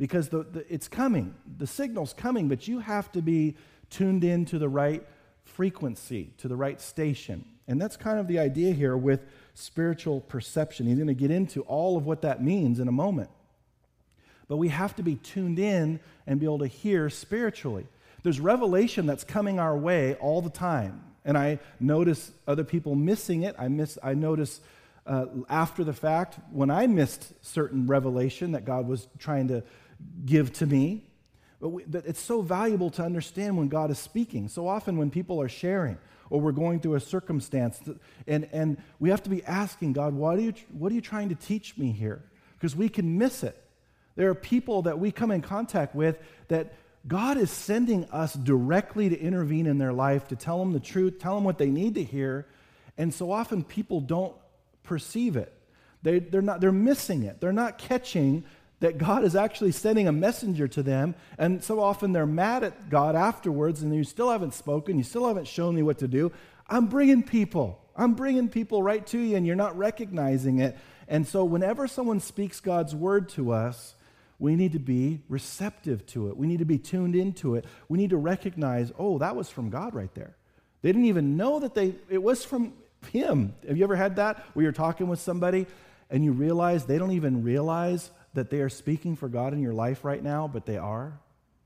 because 0.03 0.31
the, 0.31 0.43
the, 0.43 0.67
it's 0.69 0.89
coming. 0.89 1.33
The 1.59 1.67
signal's 1.69 2.13
coming, 2.13 2.49
but 2.49 2.67
you 2.67 2.81
have 2.81 3.13
to 3.13 3.23
be 3.23 3.55
tuned 3.89 4.25
in 4.25 4.45
to 4.47 4.59
the 4.59 4.69
right 4.69 5.07
frequency, 5.45 6.33
to 6.39 6.49
the 6.49 6.57
right 6.57 6.81
station. 6.81 7.45
And 7.69 7.81
that's 7.81 7.97
kind 7.97 8.19
of 8.19 8.27
the 8.27 8.41
idea 8.41 8.73
here 8.73 8.97
with 8.97 9.21
spiritual 9.55 10.21
perception. 10.21 10.89
He's 10.89 10.97
going 10.97 11.07
to 11.07 11.15
get 11.15 11.31
into 11.31 11.61
all 11.61 11.97
of 11.97 12.05
what 12.05 12.23
that 12.23 12.43
means 12.43 12.81
in 12.81 12.89
a 12.89 12.93
moment. 12.93 13.31
But 14.49 14.57
we 14.57 14.71
have 14.71 14.97
to 14.97 15.05
be 15.05 15.15
tuned 15.15 15.61
in 15.61 16.01
and 16.27 16.41
be 16.41 16.47
able 16.47 16.59
to 16.59 16.67
hear 16.67 17.09
spiritually. 17.09 17.87
There's 18.25 18.41
revelation 18.41 19.07
that's 19.07 19.23
coming 19.23 19.61
our 19.61 19.79
way 19.79 20.15
all 20.15 20.43
the 20.43 20.51
time. 20.51 21.05
And 21.25 21.39
I 21.39 21.61
notice 21.79 22.33
other 22.49 22.65
people 22.65 22.97
missing 22.97 23.45
it. 23.45 23.55
I, 23.57 23.69
miss, 23.69 23.99
I 24.03 24.15
notice 24.15 24.63
uh, 25.07 25.27
after 25.49 25.85
the 25.85 25.93
fact 25.93 26.41
when 26.51 26.73
I 26.73 26.89
missed 26.89 27.33
certain 27.45 27.87
revelation 27.87 28.51
that 28.53 28.65
God 28.65 28.89
was 28.89 29.07
trying 29.21 29.47
to 29.47 29.63
give 30.25 30.53
to 30.55 30.67
me. 30.67 31.05
But, 31.61 31.69
we, 31.69 31.85
it's 31.93 32.21
so 32.21 32.43
valuable 32.43 32.91
to 32.91 33.03
understand 33.03 33.57
when 33.57 33.69
God 33.69 33.91
is 33.91 33.99
speaking. 33.99 34.49
So 34.49 34.67
often 34.67 34.97
when 34.97 35.11
people 35.11 35.41
are 35.41 35.49
sharing 35.49 35.99
or 36.31 36.41
we're 36.41 36.53
going 36.53 36.81
through 36.81 36.95
a 36.95 37.01
circumstance, 37.01 37.81
and, 38.27 38.49
and 38.53 38.79
we 38.99 39.11
have 39.11 39.23
to 39.25 39.31
be 39.31 39.45
asking 39.45 39.93
God, 39.93 40.15
what 40.15 40.39
are, 40.39 40.43
you, 40.43 40.55
what 40.71 40.91
are 40.91 40.95
you 40.95 41.01
trying 41.01 41.29
to 41.29 41.35
teach 41.35 41.77
me 41.77 41.93
here? 41.93 42.23
because 42.63 42.77
we 42.77 42.89
can 42.89 43.19
miss 43.19 43.43
it. 43.43 43.61
There 44.15 44.31
are 44.31 44.37
people 44.37 44.83
that 44.83 45.01
we 45.01 45.11
come 45.11 45.33
in 45.33 45.43
contact 45.43 45.97
with 45.97 46.21
that 46.47 46.75
God 47.09 47.37
is 47.37 47.51
sending 47.51 48.05
us 48.11 48.35
directly 48.35 49.09
to 49.09 49.19
intervene 49.19 49.67
in 49.67 49.79
their 49.79 49.93
life, 49.93 50.29
to 50.29 50.37
tell 50.37 50.61
them 50.61 50.73
the 50.73 50.79
truth, 50.79 51.19
tell 51.19 51.35
them 51.35 51.43
what 51.43 51.59
they 51.59 51.71
need 51.71 51.97
to 51.97 52.05
hear. 52.05 52.47
And 52.97 53.13
so 53.13 53.33
often 53.33 53.65
people 53.65 54.01
don't 54.01 54.37
perceive 54.85 55.35
it. 55.35 55.53
They, 56.05 56.21
they're, 56.21 56.41
not, 56.41 56.61
they're 56.61 56.71
missing 56.71 57.25
it. 57.25 57.41
They're 57.41 57.53
not 57.53 57.79
catching 57.79 58.45
that 58.83 58.99
God 58.99 59.23
is 59.23 59.37
actually 59.37 59.71
sending 59.71 60.09
a 60.09 60.13
messenger 60.13 60.67
to 60.67 60.83
them. 60.83 61.15
And 61.39 61.63
so 61.63 61.79
often 61.79 62.13
they're 62.13 62.27
mad 62.27 62.65
at 62.65 62.91
God 62.91 63.15
afterwards, 63.15 63.81
and 63.83 63.95
you 63.95 64.03
still 64.03 64.29
haven't 64.29 64.55
spoken, 64.55 64.99
you 64.99 65.05
still 65.05 65.29
haven't 65.29 65.47
shown 65.47 65.77
me 65.77 65.83
what 65.83 65.99
to 65.99 66.09
do. 66.09 66.33
I'm 66.69 66.87
bringing 66.87 67.23
people. 67.23 67.81
I'm 67.95 68.15
bringing 68.15 68.49
people 68.49 68.83
right 68.83 69.07
to 69.07 69.19
you, 69.19 69.37
and 69.37 69.47
you're 69.47 69.55
not 69.55 69.79
recognizing 69.79 70.59
it. 70.59 70.77
And 71.07 71.27
so, 71.27 71.45
whenever 71.45 71.87
someone 71.87 72.19
speaks 72.19 72.59
God's 72.59 72.93
word 72.93 73.29
to 73.31 73.53
us, 73.53 73.95
we 74.41 74.57
need 74.57 74.73
to 74.73 74.81
be 74.81 75.21
receptive 75.29 76.05
to 76.07 76.29
it. 76.29 76.37
We 76.37 76.49
need 76.49 76.59
to 76.59 76.65
be 76.65 76.79
tuned 76.79 77.15
into 77.15 77.55
it. 77.55 77.67
We 77.89 77.99
need 77.99 78.11
to 78.11 78.17
recognize, 78.17 78.91
oh, 78.99 79.19
that 79.19 79.37
was 79.37 79.49
from 79.49 79.71
God 79.71 79.95
right 79.95 80.13
there. 80.15 80.35
They 80.81 80.89
didn't 80.89 81.05
even 81.05 81.37
know 81.37 81.61
that 81.61 81.75
they 81.75 81.95
it 82.09 82.21
was 82.21 82.45
from 82.45 82.73
him. 83.13 83.55
Have 83.69 83.77
you 83.77 83.85
ever 83.85 83.95
had 83.95 84.17
that 84.17 84.45
where 84.55 84.65
you're 84.65 84.73
talking 84.73 85.07
with 85.07 85.21
somebody 85.21 85.67
and 86.11 86.25
you 86.25 86.33
realize 86.33 86.85
they 86.85 86.99
don't 86.99 87.13
even 87.13 87.45
realize 87.45 88.11
that 88.35 88.51
they 88.51 88.61
are 88.61 88.69
speaking 88.69 89.17
for 89.17 89.29
God 89.29 89.53
in 89.53 89.61
your 89.61 89.75
life 89.75 90.05
right 90.05 90.23
now, 90.23 90.49
but 90.49 90.67
they 90.67 90.79
are? 90.79 91.19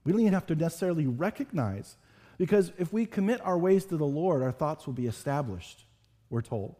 We 0.04 0.12
don't 0.12 0.20
even 0.20 0.34
have 0.34 0.46
to 0.46 0.54
necessarily 0.54 1.06
recognize. 1.06 1.96
Because 2.38 2.72
if 2.78 2.92
we 2.92 3.06
commit 3.06 3.40
our 3.44 3.58
ways 3.58 3.84
to 3.86 3.96
the 3.96 4.06
Lord, 4.06 4.42
our 4.42 4.52
thoughts 4.52 4.86
will 4.86 4.94
be 4.94 5.06
established, 5.06 5.84
we're 6.30 6.42
told. 6.42 6.76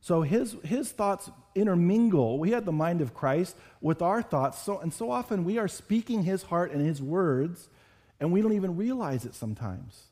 So 0.00 0.22
his, 0.22 0.56
his 0.64 0.90
thoughts 0.92 1.30
intermingle. 1.54 2.38
We 2.38 2.52
have 2.52 2.64
the 2.64 2.72
mind 2.72 3.00
of 3.00 3.14
Christ 3.14 3.56
with 3.80 4.00
our 4.00 4.22
thoughts. 4.22 4.62
So, 4.62 4.78
and 4.78 4.92
so 4.92 5.10
often 5.10 5.44
we 5.44 5.58
are 5.58 5.68
speaking 5.68 6.22
his 6.22 6.44
heart 6.44 6.72
and 6.72 6.84
his 6.84 7.02
words, 7.02 7.68
and 8.20 8.32
we 8.32 8.40
don't 8.40 8.52
even 8.52 8.76
realize 8.76 9.24
it 9.24 9.34
sometimes. 9.34 10.04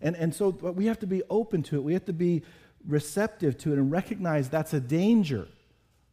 And, 0.00 0.16
and 0.16 0.34
so 0.34 0.50
we 0.50 0.86
have 0.86 0.98
to 1.00 1.06
be 1.06 1.22
open 1.28 1.62
to 1.64 1.76
it. 1.76 1.82
We 1.82 1.92
have 1.92 2.04
to 2.06 2.12
be 2.12 2.42
receptive 2.86 3.58
to 3.58 3.72
it 3.72 3.78
and 3.78 3.90
recognize 3.90 4.48
that's 4.48 4.72
a 4.72 4.80
danger 4.80 5.48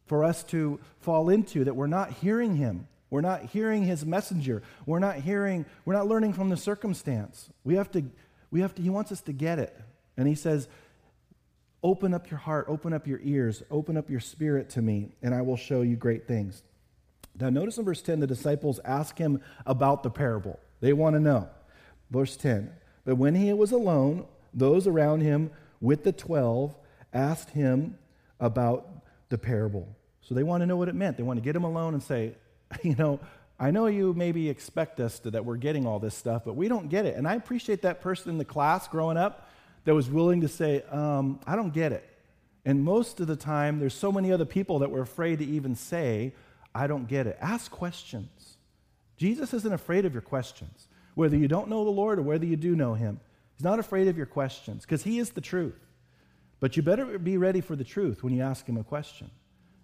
for 0.06 0.24
us 0.24 0.44
to 0.44 0.80
fall 1.00 1.28
into, 1.28 1.64
that 1.64 1.74
we're 1.74 1.86
not 1.86 2.10
hearing 2.10 2.56
him. 2.56 2.86
We're 3.10 3.20
not 3.20 3.44
hearing 3.44 3.84
his 3.84 4.04
messenger. 4.04 4.62
We're 4.86 4.98
not 4.98 5.16
hearing, 5.16 5.66
we're 5.84 5.94
not 5.94 6.08
learning 6.08 6.32
from 6.32 6.48
the 6.48 6.56
circumstance. 6.56 7.48
We 7.62 7.76
have 7.76 7.90
to, 7.92 8.04
we 8.50 8.60
have 8.60 8.74
to, 8.74 8.82
he 8.82 8.90
wants 8.90 9.12
us 9.12 9.20
to 9.22 9.32
get 9.32 9.58
it. 9.58 9.78
And 10.16 10.26
he 10.28 10.34
says, 10.34 10.68
Open 11.82 12.14
up 12.14 12.30
your 12.30 12.38
heart, 12.38 12.64
open 12.66 12.94
up 12.94 13.06
your 13.06 13.20
ears, 13.22 13.62
open 13.70 13.98
up 13.98 14.08
your 14.08 14.20
spirit 14.20 14.70
to 14.70 14.80
me, 14.80 15.12
and 15.22 15.34
I 15.34 15.42
will 15.42 15.58
show 15.58 15.82
you 15.82 15.96
great 15.96 16.26
things. 16.26 16.62
Now, 17.38 17.50
notice 17.50 17.76
in 17.76 17.84
verse 17.84 18.00
10, 18.00 18.20
the 18.20 18.26
disciples 18.26 18.80
ask 18.86 19.18
him 19.18 19.42
about 19.66 20.02
the 20.02 20.08
parable. 20.08 20.58
They 20.80 20.94
want 20.94 21.14
to 21.14 21.20
know. 21.20 21.48
Verse 22.10 22.36
10 22.36 22.72
But 23.04 23.16
when 23.16 23.34
he 23.34 23.52
was 23.52 23.70
alone, 23.70 24.26
those 24.54 24.86
around 24.86 25.20
him 25.20 25.50
with 25.80 26.04
the 26.04 26.12
twelve 26.12 26.74
asked 27.12 27.50
him 27.50 27.98
about 28.40 28.88
the 29.28 29.38
parable. 29.38 29.88
So 30.20 30.34
they 30.34 30.42
want 30.42 30.62
to 30.62 30.66
know 30.66 30.76
what 30.76 30.88
it 30.88 30.94
meant. 30.94 31.16
They 31.16 31.22
want 31.22 31.38
to 31.38 31.42
get 31.42 31.54
him 31.54 31.64
alone 31.64 31.94
and 31.94 32.02
say, 32.02 32.34
You 32.82 32.94
know, 32.96 33.20
I 33.58 33.70
know 33.70 33.86
you 33.86 34.14
maybe 34.14 34.48
expect 34.48 35.00
us 35.00 35.18
to, 35.20 35.30
that 35.32 35.44
we're 35.44 35.56
getting 35.56 35.86
all 35.86 35.98
this 35.98 36.14
stuff, 36.14 36.42
but 36.44 36.56
we 36.56 36.68
don't 36.68 36.88
get 36.88 37.06
it. 37.06 37.16
And 37.16 37.26
I 37.26 37.34
appreciate 37.34 37.82
that 37.82 38.00
person 38.00 38.30
in 38.30 38.38
the 38.38 38.44
class 38.44 38.88
growing 38.88 39.16
up 39.16 39.48
that 39.84 39.94
was 39.94 40.10
willing 40.10 40.40
to 40.40 40.48
say, 40.48 40.82
um, 40.90 41.40
I 41.46 41.56
don't 41.56 41.72
get 41.72 41.92
it. 41.92 42.08
And 42.64 42.82
most 42.82 43.20
of 43.20 43.26
the 43.26 43.36
time, 43.36 43.78
there's 43.78 43.94
so 43.94 44.10
many 44.10 44.32
other 44.32 44.46
people 44.46 44.80
that 44.80 44.90
were 44.90 45.02
afraid 45.02 45.38
to 45.38 45.44
even 45.44 45.76
say, 45.76 46.34
I 46.74 46.86
don't 46.86 47.06
get 47.06 47.26
it. 47.26 47.36
Ask 47.40 47.70
questions. 47.70 48.56
Jesus 49.16 49.54
isn't 49.54 49.72
afraid 49.72 50.04
of 50.04 50.12
your 50.12 50.22
questions, 50.22 50.88
whether 51.14 51.36
you 51.36 51.46
don't 51.46 51.68
know 51.68 51.84
the 51.84 51.90
Lord 51.90 52.18
or 52.18 52.22
whether 52.22 52.46
you 52.46 52.56
do 52.56 52.74
know 52.74 52.94
him. 52.94 53.20
He's 53.54 53.64
not 53.64 53.78
afraid 53.78 54.08
of 54.08 54.16
your 54.16 54.26
questions 54.26 54.82
because 54.82 55.04
he 55.04 55.18
is 55.18 55.30
the 55.30 55.40
truth. 55.40 55.83
But 56.60 56.76
you 56.76 56.82
better 56.82 57.18
be 57.18 57.36
ready 57.36 57.60
for 57.60 57.76
the 57.76 57.84
truth 57.84 58.22
when 58.22 58.32
you 58.32 58.42
ask 58.42 58.66
him 58.66 58.76
a 58.76 58.84
question. 58.84 59.30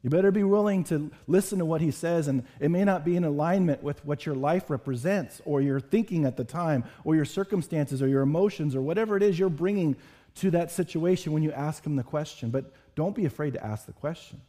You 0.03 0.09
better 0.09 0.31
be 0.31 0.45
willing 0.45 0.85
to 0.85 1.11
listen 1.27 1.59
to 1.59 1.65
what 1.65 1.83
he 1.83 1.91
says, 1.91 2.27
and 2.27 2.45
it 2.59 2.71
may 2.71 2.85
not 2.85 3.05
be 3.05 3.17
in 3.17 3.25
alignment 3.25 3.83
with 3.83 4.03
what 4.05 4.25
your 4.25 4.35
life 4.35 4.71
represents, 4.71 5.43
or 5.45 5.61
your 5.61 5.79
thinking 5.79 6.25
at 6.25 6.39
the 6.39 6.45
time, 6.45 6.85
or 7.05 7.15
your 7.15 7.27
circumstances, 7.27 8.01
or 8.01 8.09
your 8.09 8.23
emotions, 8.23 8.75
or 8.75 8.81
whatever 8.81 9.17
it 9.17 9.23
is 9.23 9.39
you're 9.39 9.51
bringing 9.51 9.97
to 10.37 10.51
that 10.53 10.71
situation 10.71 11.33
when 11.33 11.43
you 11.43 11.53
ask 11.53 11.85
him 11.85 11.97
the 11.97 12.03
question. 12.03 12.49
But 12.51 12.73
don't 12.95 13.15
be 13.15 13.27
afraid 13.27 13.53
to 13.55 13.65
ask 13.65 13.85
the 13.85 13.93
question. 13.93 14.41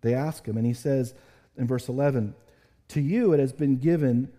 They 0.00 0.14
ask 0.14 0.44
him, 0.44 0.56
and 0.56 0.66
he 0.66 0.74
says 0.74 1.14
in 1.56 1.68
verse 1.68 1.88
11, 1.88 2.34
To 2.88 3.00
you 3.00 3.32
it 3.32 3.38
has 3.38 3.52
been 3.52 3.76
given 3.76 4.32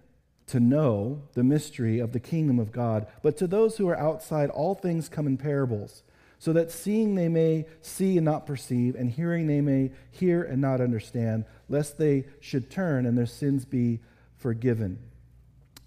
to 0.48 0.60
know 0.60 1.22
the 1.36 1.44
mystery 1.44 2.00
of 2.00 2.12
the 2.12 2.20
kingdom 2.20 2.60
of 2.60 2.74
God, 2.74 3.08
but 3.22 3.38
to 3.38 3.48
those 3.48 3.78
who 3.78 3.88
are 3.88 3.98
outside, 3.98 4.50
all 4.50 4.76
things 4.76 5.08
come 5.08 5.26
in 5.26 5.38
parables 5.38 6.04
so 6.44 6.52
that 6.52 6.74
seeing 6.74 7.16
they 7.16 7.30
may 7.30 7.66
see 7.82 8.18
and 8.18 8.26
not 8.26 8.46
perceive, 8.46 8.96
and 8.96 9.10
hearing 9.10 9.48
they 9.48 9.62
may 9.62 9.90
hear 10.12 10.44
and 10.44 10.60
not 10.60 10.82
understand, 10.82 11.46
lest 11.70 11.98
they 11.98 12.26
should 12.42 12.70
turn 12.70 13.06
and 13.06 13.18
their 13.18 13.26
sins 13.26 13.64
be 13.64 14.02
forgiven. 14.36 15.00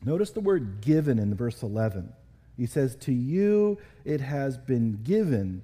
Notice 0.03 0.31
the 0.31 0.40
word 0.40 0.81
given 0.81 1.19
in 1.19 1.35
verse 1.35 1.62
11. 1.62 2.11
He 2.57 2.64
says, 2.64 2.97
To 3.01 3.12
you 3.12 3.77
it 4.07 4.23
has 4.23 4.57
been 4.57 5.01
given 5.03 5.62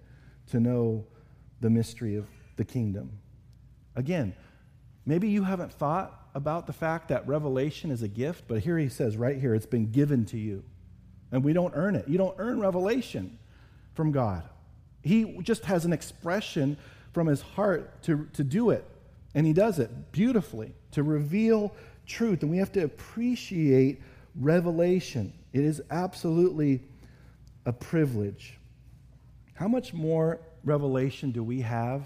to 0.51 0.61
know 0.61 1.07
the 1.63 1.71
mystery 1.71 2.17
of 2.17 2.27
the 2.57 2.65
kingdom. 2.67 3.13
Again, 3.97 4.35
maybe 5.07 5.31
you 5.31 5.43
haven't 5.45 5.73
thought 5.73 6.29
about 6.35 6.67
the 6.67 6.75
fact 6.75 7.09
that 7.09 7.27
revelation 7.27 7.91
is 7.91 8.03
a 8.03 8.09
gift, 8.09 8.45
but 8.47 8.59
here 8.59 8.77
he 8.77 8.91
says 8.91 9.17
right 9.17 9.39
here, 9.39 9.55
it's 9.55 9.65
been 9.65 9.91
given 9.91 10.27
to 10.27 10.37
you. 10.37 10.63
And 11.31 11.43
we 11.43 11.55
don't 11.55 11.73
earn 11.75 11.97
it. 11.97 12.09
You 12.09 12.19
don't 12.19 12.37
earn 12.37 12.61
revelation 12.61 13.39
from 13.95 14.13
God. 14.13 14.43
He 15.03 15.39
just 15.43 15.65
has 15.65 15.85
an 15.85 15.93
expression 15.93 16.77
from 17.13 17.27
his 17.27 17.43
heart 17.43 18.03
to, 18.05 18.29
to 18.35 18.45
do 18.45 18.71
it. 18.71 18.85
And 19.35 19.47
he 19.47 19.53
does 19.53 19.79
it 19.79 20.13
beautifully 20.13 20.73
to 20.93 21.03
reveal 21.03 21.75
truth. 22.07 22.43
And 22.43 22.51
we 22.51 22.59
have 22.59 22.73
to 22.73 22.85
appreciate 22.85 24.01
revelation. 24.39 25.33
It 25.53 25.65
is 25.65 25.83
absolutely 25.91 26.83
a 27.67 27.73
privilege. 27.73 28.59
How 29.55 29.69
much 29.69 29.93
more 29.93 30.41
revelation 30.65 31.31
do 31.31 31.43
we 31.43 31.61
have 31.63 32.03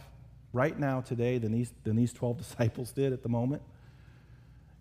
right 0.52 0.78
now 0.78 1.00
today 1.00 1.38
than 1.38 1.52
these, 1.52 1.72
than 1.84 1.96
these 1.96 2.12
12 2.12 2.38
disciples 2.48 2.90
did 2.92 3.12
at 3.12 3.22
the 3.22 3.28
moment? 3.28 3.62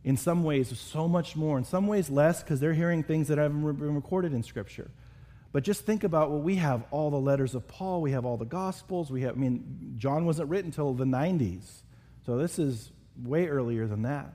In 0.04 0.18
some 0.18 0.44
ways, 0.44 0.78
so 0.80 1.08
much 1.08 1.36
more. 1.36 1.58
In 1.58 1.64
some 1.64 1.88
ways, 1.88 2.12
less 2.12 2.44
because 2.44 2.60
they're 2.60 2.74
hearing 2.74 3.02
things 3.02 3.28
that 3.28 3.40
haven't 3.40 3.62
been 3.80 3.96
recorded 3.96 4.34
in 4.34 4.44
Scripture. 4.44 4.92
But 5.56 5.64
just 5.64 5.86
think 5.86 6.04
about 6.04 6.32
what 6.32 6.40
well, 6.40 6.44
we 6.44 6.56
have 6.58 6.84
all 6.92 7.10
the 7.10 7.16
letters 7.16 7.56
of 7.56 7.66
Paul, 7.66 8.02
we 8.02 8.12
have 8.12 8.26
all 8.26 8.36
the 8.36 8.44
Gospels, 8.44 9.10
we 9.10 9.22
have, 9.22 9.38
I 9.38 9.40
mean, 9.40 9.94
John 9.96 10.26
wasn't 10.26 10.50
written 10.50 10.66
until 10.66 10.94
the 10.94 11.06
90s. 11.06 11.84
So 12.26 12.38
this 12.38 12.60
is 12.60 12.92
way 13.24 13.48
earlier 13.48 13.88
than 13.88 14.02
that. 14.02 14.34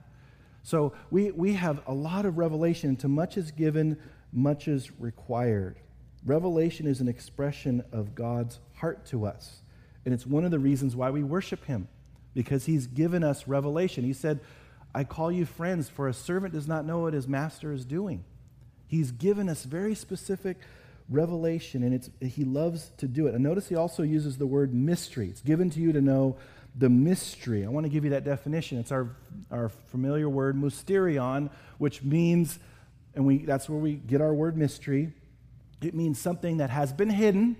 So 0.63 0.93
we, 1.11 1.29
we 1.29 1.53
have 1.53 1.79
a 1.85 1.93
lot 1.93 2.25
of 2.25 2.39
revelation. 2.39 2.95
To 2.95 3.07
much 3.07 3.37
is 3.37 3.51
given, 3.51 3.99
much 4.33 4.67
is 4.67 4.99
required. 4.99 5.75
Revelation 6.25 6.87
is 6.87 7.01
an 7.01 7.07
expression 7.07 7.83
of 7.91 8.15
God's 8.15 8.59
heart 8.73 9.05
to 9.09 9.27
us. 9.27 9.61
And 10.05 10.15
it's 10.15 10.25
one 10.25 10.43
of 10.43 10.49
the 10.49 10.57
reasons 10.57 10.95
why 10.95 11.11
we 11.11 11.21
worship 11.21 11.65
Him, 11.65 11.87
because 12.33 12.65
He's 12.65 12.87
given 12.87 13.23
us 13.23 13.47
revelation. 13.47 14.03
He 14.03 14.13
said, 14.13 14.39
I 14.95 15.03
call 15.03 15.31
you 15.31 15.45
friends, 15.45 15.87
for 15.87 16.07
a 16.07 16.15
servant 16.15 16.55
does 16.55 16.67
not 16.67 16.83
know 16.83 17.01
what 17.01 17.13
his 17.13 17.27
master 17.27 17.71
is 17.71 17.85
doing. 17.85 18.23
He's 18.87 19.11
given 19.11 19.49
us 19.49 19.65
very 19.65 19.93
specific 19.93 20.57
revelation, 21.09 21.83
and 21.83 21.93
it's, 21.93 22.09
he 22.21 22.43
loves 22.43 22.91
to 22.97 23.07
do 23.07 23.27
it. 23.27 23.33
And 23.33 23.43
notice 23.43 23.67
he 23.69 23.75
also 23.75 24.03
uses 24.03 24.37
the 24.37 24.45
word 24.45 24.73
mystery. 24.73 25.27
It's 25.27 25.41
given 25.41 25.69
to 25.71 25.79
you 25.79 25.91
to 25.93 26.01
know 26.01 26.37
the 26.75 26.89
mystery. 26.89 27.65
I 27.65 27.69
want 27.69 27.85
to 27.85 27.89
give 27.89 28.03
you 28.03 28.11
that 28.11 28.23
definition. 28.23 28.77
It's 28.79 28.91
our, 28.91 29.15
our 29.51 29.69
familiar 29.69 30.29
word, 30.29 30.55
mysterion, 30.55 31.49
which 31.77 32.03
means, 32.03 32.59
and 33.15 33.25
we, 33.25 33.39
that's 33.39 33.69
where 33.69 33.79
we 33.79 33.93
get 33.93 34.21
our 34.21 34.33
word 34.33 34.55
mystery. 34.55 35.11
It 35.81 35.93
means 35.93 36.19
something 36.19 36.57
that 36.57 36.69
has 36.69 36.93
been 36.93 37.09
hidden, 37.09 37.57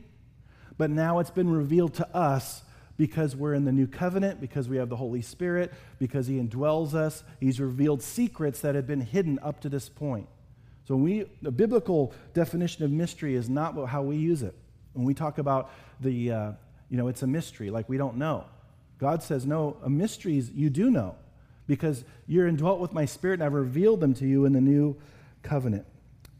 but 0.77 0.89
now 0.89 1.19
it's 1.19 1.31
been 1.31 1.51
revealed 1.51 1.95
to 1.95 2.15
us 2.15 2.61
because 2.97 3.35
we're 3.35 3.55
in 3.55 3.65
the 3.65 3.71
new 3.71 3.87
covenant, 3.87 4.39
because 4.39 4.69
we 4.69 4.77
have 4.77 4.89
the 4.89 4.95
Holy 4.95 5.21
Spirit, 5.21 5.73
because 5.97 6.27
He 6.27 6.39
indwells 6.39 6.93
us. 6.93 7.23
He's 7.39 7.59
revealed 7.59 8.03
secrets 8.03 8.61
that 8.61 8.75
have 8.75 8.85
been 8.85 9.01
hidden 9.01 9.39
up 9.41 9.59
to 9.61 9.69
this 9.69 9.89
point. 9.89 10.27
So 10.87 10.95
we, 10.95 11.25
the 11.41 11.51
biblical 11.51 12.13
definition 12.33 12.83
of 12.83 12.91
mystery 12.91 13.35
is 13.35 13.49
not 13.49 13.75
how 13.87 14.01
we 14.01 14.17
use 14.17 14.43
it. 14.43 14.55
When 14.93 15.05
we 15.05 15.13
talk 15.13 15.37
about 15.37 15.71
the, 15.99 16.31
uh, 16.31 16.51
you 16.89 16.97
know, 16.97 17.07
it's 17.07 17.21
a 17.21 17.27
mystery, 17.27 17.69
like 17.69 17.87
we 17.87 17.97
don't 17.97 18.17
know. 18.17 18.45
God 18.97 19.23
says, 19.23 19.45
no, 19.45 19.77
a 19.83 19.89
mystery 19.89 20.37
is 20.37 20.51
you 20.51 20.69
do 20.69 20.91
know 20.91 21.15
because 21.67 22.03
you're 22.27 22.47
indwelt 22.47 22.79
with 22.79 22.93
my 22.93 23.05
spirit 23.05 23.35
and 23.35 23.43
I've 23.43 23.53
revealed 23.53 23.99
them 23.99 24.13
to 24.15 24.27
you 24.27 24.45
in 24.45 24.53
the 24.53 24.61
new 24.61 24.97
covenant. 25.43 25.85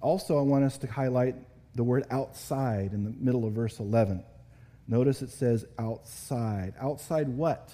Also, 0.02 0.38
I 0.38 0.42
want 0.42 0.64
us 0.64 0.78
to 0.80 0.88
highlight 0.88 1.36
the 1.76 1.84
word 1.84 2.06
outside 2.12 2.94
in 2.94 3.04
the 3.04 3.12
middle 3.12 3.46
of 3.46 3.54
verse 3.54 3.80
11. 3.80 4.24
Notice 4.88 5.22
it 5.22 5.30
says 5.30 5.66
outside. 5.80 6.74
Outside 6.80 7.30
what? 7.30 7.72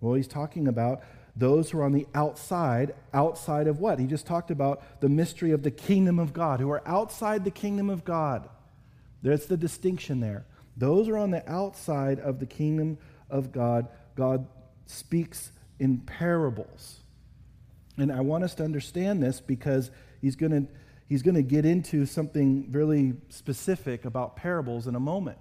Well, 0.00 0.14
he's 0.14 0.28
talking 0.28 0.68
about 0.68 1.02
those 1.36 1.70
who 1.70 1.78
are 1.78 1.84
on 1.84 1.92
the 1.92 2.06
outside, 2.14 2.94
outside 3.12 3.66
of 3.66 3.80
what? 3.80 3.98
He 3.98 4.06
just 4.06 4.26
talked 4.26 4.50
about 4.50 5.00
the 5.00 5.08
mystery 5.08 5.50
of 5.50 5.62
the 5.62 5.70
kingdom 5.70 6.18
of 6.18 6.32
God, 6.32 6.60
who 6.60 6.70
are 6.70 6.82
outside 6.86 7.44
the 7.44 7.50
kingdom 7.50 7.90
of 7.90 8.04
God. 8.04 8.48
There's 9.22 9.46
the 9.46 9.56
distinction 9.56 10.20
there. 10.20 10.46
Those 10.76 11.08
are 11.08 11.16
on 11.16 11.30
the 11.30 11.48
outside 11.50 12.20
of 12.20 12.40
the 12.40 12.46
kingdom 12.46 12.98
of 13.30 13.52
God. 13.52 13.88
God 14.16 14.46
speaks 14.86 15.50
in 15.78 15.98
parables. 15.98 17.00
And 17.96 18.12
I 18.12 18.20
want 18.20 18.44
us 18.44 18.54
to 18.56 18.64
understand 18.64 19.22
this 19.22 19.40
because 19.40 19.90
he's 20.20 20.36
going 20.36 20.52
to 20.52 20.72
he's 21.08 21.22
going 21.22 21.34
to 21.34 21.42
get 21.42 21.64
into 21.64 22.06
something 22.06 22.68
really 22.72 23.14
specific 23.28 24.04
about 24.04 24.36
parables 24.36 24.86
in 24.86 24.94
a 24.94 25.00
moment. 25.00 25.38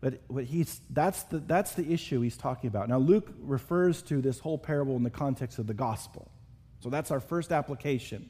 But 0.00 0.20
what 0.28 0.44
he's, 0.44 0.80
that's, 0.90 1.22
the, 1.24 1.38
that's 1.38 1.72
the 1.72 1.90
issue 1.90 2.20
he's 2.20 2.36
talking 2.36 2.68
about. 2.68 2.88
Now, 2.88 2.98
Luke 2.98 3.32
refers 3.40 4.02
to 4.02 4.20
this 4.20 4.38
whole 4.38 4.58
parable 4.58 4.96
in 4.96 5.02
the 5.02 5.10
context 5.10 5.58
of 5.58 5.66
the 5.66 5.74
gospel. 5.74 6.30
So 6.80 6.90
that's 6.90 7.10
our 7.10 7.20
first 7.20 7.50
application. 7.50 8.28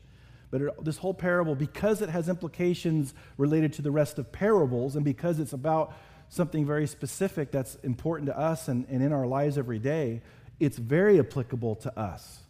But 0.50 0.62
it, 0.62 0.84
this 0.84 0.96
whole 0.96 1.14
parable, 1.14 1.54
because 1.54 2.02
it 2.02 2.08
has 2.08 2.28
implications 2.28 3.14
related 3.36 3.72
to 3.74 3.82
the 3.82 3.90
rest 3.90 4.18
of 4.18 4.30
parables, 4.30 4.94
and 4.94 5.04
because 5.04 5.40
it's 5.40 5.52
about 5.52 5.92
something 6.28 6.64
very 6.64 6.86
specific 6.86 7.50
that's 7.50 7.74
important 7.76 8.26
to 8.26 8.38
us 8.38 8.68
and, 8.68 8.86
and 8.88 9.02
in 9.02 9.12
our 9.12 9.26
lives 9.26 9.58
every 9.58 9.78
day, 9.78 10.22
it's 10.60 10.78
very 10.78 11.18
applicable 11.18 11.76
to 11.76 11.98
us. 11.98 12.40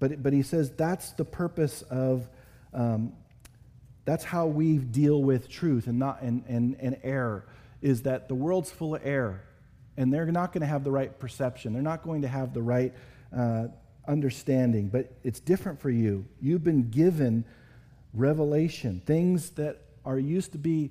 But, 0.00 0.22
but 0.22 0.32
he 0.32 0.42
says 0.42 0.70
that's 0.70 1.12
the 1.12 1.24
purpose 1.24 1.82
of, 1.82 2.28
um, 2.74 3.12
that's 4.04 4.24
how 4.24 4.46
we 4.46 4.78
deal 4.78 5.22
with 5.22 5.48
truth 5.48 5.86
and, 5.86 5.98
not, 5.98 6.22
and, 6.22 6.44
and, 6.48 6.76
and 6.80 6.98
error 7.02 7.46
is 7.82 8.02
that 8.02 8.28
the 8.28 8.34
world's 8.34 8.70
full 8.70 8.94
of 8.94 9.02
error, 9.04 9.42
and 9.96 10.12
they're 10.12 10.26
not 10.26 10.52
going 10.52 10.62
to 10.62 10.66
have 10.66 10.84
the 10.84 10.90
right 10.90 11.18
perception. 11.18 11.72
They're 11.72 11.82
not 11.82 12.02
going 12.02 12.22
to 12.22 12.28
have 12.28 12.54
the 12.54 12.62
right 12.62 12.92
uh, 13.36 13.68
understanding. 14.06 14.88
But 14.88 15.12
it's 15.22 15.40
different 15.40 15.80
for 15.80 15.90
you. 15.90 16.24
You've 16.40 16.64
been 16.64 16.90
given 16.90 17.44
revelation, 18.14 19.02
things 19.04 19.50
that 19.50 19.82
are 20.04 20.18
used 20.18 20.52
to 20.52 20.58
be 20.58 20.90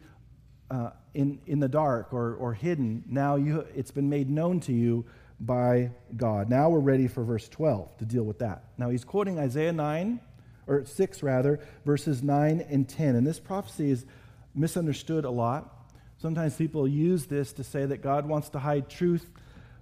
uh, 0.69 0.91
in, 1.13 1.39
in 1.47 1.59
the 1.59 1.69
dark 1.69 2.13
or, 2.13 2.35
or 2.35 2.53
hidden. 2.53 3.03
Now 3.07 3.35
you, 3.35 3.65
it's 3.75 3.91
been 3.91 4.09
made 4.09 4.29
known 4.29 4.59
to 4.61 4.73
you 4.73 5.05
by 5.39 5.91
God. 6.15 6.49
Now 6.49 6.69
we're 6.69 6.79
ready 6.79 7.07
for 7.07 7.23
verse 7.23 7.47
12 7.49 7.97
to 7.97 8.05
deal 8.05 8.23
with 8.23 8.39
that. 8.39 8.63
Now 8.77 8.89
he's 8.89 9.03
quoting 9.03 9.39
Isaiah 9.39 9.73
9, 9.73 10.19
or 10.67 10.85
6 10.85 11.23
rather, 11.23 11.59
verses 11.85 12.21
9 12.21 12.65
and 12.69 12.87
10. 12.87 13.15
And 13.15 13.25
this 13.25 13.39
prophecy 13.39 13.89
is 13.89 14.05
misunderstood 14.53 15.25
a 15.25 15.29
lot. 15.29 15.76
Sometimes 16.17 16.55
people 16.55 16.87
use 16.87 17.25
this 17.25 17.53
to 17.53 17.63
say 17.63 17.85
that 17.85 18.01
God 18.01 18.25
wants 18.25 18.49
to 18.49 18.59
hide 18.59 18.89
truth 18.89 19.29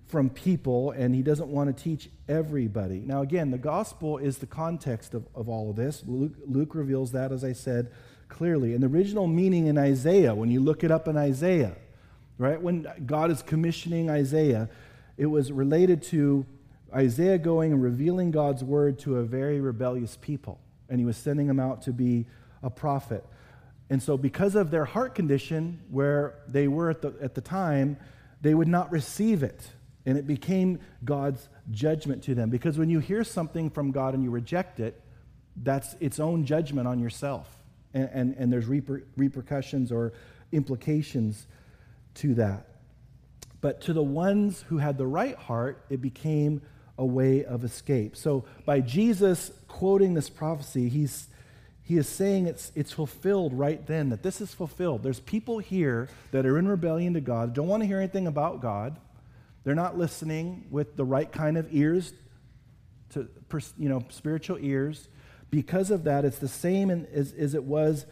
from 0.06 0.30
people 0.30 0.92
and 0.92 1.16
he 1.16 1.22
doesn't 1.22 1.48
want 1.48 1.76
to 1.76 1.84
teach 1.84 2.10
everybody. 2.28 3.00
Now, 3.00 3.22
again, 3.22 3.52
the 3.52 3.58
gospel 3.58 4.18
is 4.18 4.38
the 4.38 4.46
context 4.46 5.14
of, 5.14 5.26
of 5.34 5.50
all 5.50 5.70
of 5.70 5.76
this. 5.76 6.04
Luke, 6.06 6.34
Luke 6.46 6.76
reveals 6.76 7.12
that, 7.14 7.32
as 7.32 7.44
I 7.44 7.54
said, 7.54 7.92
clearly. 8.28 8.74
And 8.74 8.84
the 8.84 8.88
original 8.88 9.28
meaning 9.28 9.68
in 9.68 9.78
Isaiah, 9.78 10.36
when 10.36 10.52
you 10.52 10.60
look 10.60 10.84
it 10.84 10.92
up 10.92 11.08
in 11.08 11.18
Isaiah, 11.18 11.76
right, 12.38 12.62
when 12.62 12.88
God 13.06 13.32
is 13.32 13.42
commissioning 13.42 14.10
Isaiah, 14.10 14.70
it 15.18 15.28
was 15.28 15.52
related 15.52 16.04
to 16.04 16.46
Isaiah 16.94 17.38
going 17.38 17.72
and 17.72 17.82
revealing 17.82 18.32
God's 18.32 18.64
word 18.64 19.00
to 19.00 19.18
a 19.18 19.24
very 19.24 19.60
rebellious 19.60 20.18
people. 20.22 20.60
And 20.90 21.00
he 21.00 21.06
was 21.06 21.18
sending 21.18 21.48
them 21.48 21.60
out 21.60 21.82
to 21.84 21.94
be 21.94 22.26
a 22.62 22.70
prophet. 22.70 23.26
And 23.90 24.02
so, 24.02 24.18
because 24.18 24.56
of 24.56 24.72
their 24.72 24.86
heart 24.86 25.14
condition, 25.14 25.82
where 25.90 26.40
they 26.48 26.68
were 26.68 26.90
at 26.90 27.02
the, 27.02 27.14
at 27.22 27.36
the 27.36 27.42
time, 27.42 27.98
they 28.42 28.54
would 28.54 28.68
not 28.68 28.92
receive 28.92 29.44
it. 29.44 29.68
And 30.06 30.18
it 30.18 30.28
became 30.28 30.80
God's 31.04 31.48
judgment 31.72 32.24
to 32.24 32.36
them. 32.36 32.50
Because 32.50 32.78
when 32.78 32.90
you 32.90 33.00
hear 33.00 33.24
something 33.24 33.70
from 33.70 33.92
God 33.92 34.14
and 34.14 34.24
you 34.24 34.30
reject 34.30 34.80
it, 34.80 35.02
that's 35.56 35.96
its 36.00 36.20
own 36.20 36.46
judgment 36.46 36.88
on 36.88 37.00
yourself. 37.00 37.48
And, 37.94 38.10
and, 38.12 38.36
and 38.38 38.54
there's 38.54 38.66
reper, 38.66 39.04
repercussions 39.16 39.92
or 39.92 40.14
implications 40.52 41.48
to 42.16 42.36
that. 42.36 42.68
But 43.62 43.82
to 43.82 43.94
the 43.94 44.04
ones 44.04 44.64
who 44.68 44.78
had 44.78 44.98
the 44.98 45.08
right 45.08 45.36
heart, 45.36 45.86
it 45.90 46.02
became 46.02 46.62
a 46.98 47.06
way 47.06 47.44
of 47.44 47.64
escape. 47.64 48.16
So, 48.16 48.46
by 48.66 48.80
Jesus 48.80 49.52
quoting 49.68 50.14
this 50.14 50.30
prophecy, 50.30 50.88
he's 50.88 51.28
he 51.88 51.98
is 51.98 52.10
saying 52.10 52.48
it's, 52.48 52.72
it's 52.74 52.92
fulfilled 52.92 53.54
right 53.54 53.86
then, 53.86 54.10
that 54.10 54.24
this 54.24 54.42
is 54.42 54.52
fulfilled. 54.56 55.04
There's 55.04 55.20
people 55.20 55.60
here 55.60 56.10
that 56.32 56.44
are 56.44 56.58
in 56.58 56.68
rebellion 56.68 57.14
to 57.14 57.22
God, 57.22 57.54
don't 57.54 57.68
want 57.68 57.84
to 57.84 57.88
hear 57.88 58.00
anything 58.00 58.26
about 58.26 58.60
God. 58.60 58.98
They're 59.64 59.76
not 59.76 59.96
listening 59.96 60.66
with 60.72 60.96
the 60.96 61.06
right 61.06 61.32
kind 61.32 61.58
of 61.58 61.68
ears, 61.72 62.12
to, 63.12 63.30
you 63.78 63.88
know, 63.88 64.04
spiritual 64.10 64.58
ears. 64.60 65.08
Because 65.52 65.92
of 65.92 66.06
that, 66.06 66.26
it's 66.26 66.40
the 66.40 66.48
same 66.48 66.90
in, 66.90 67.06
as, 67.14 67.34
as 67.34 67.54
it 67.54 67.64
was 67.64 68.08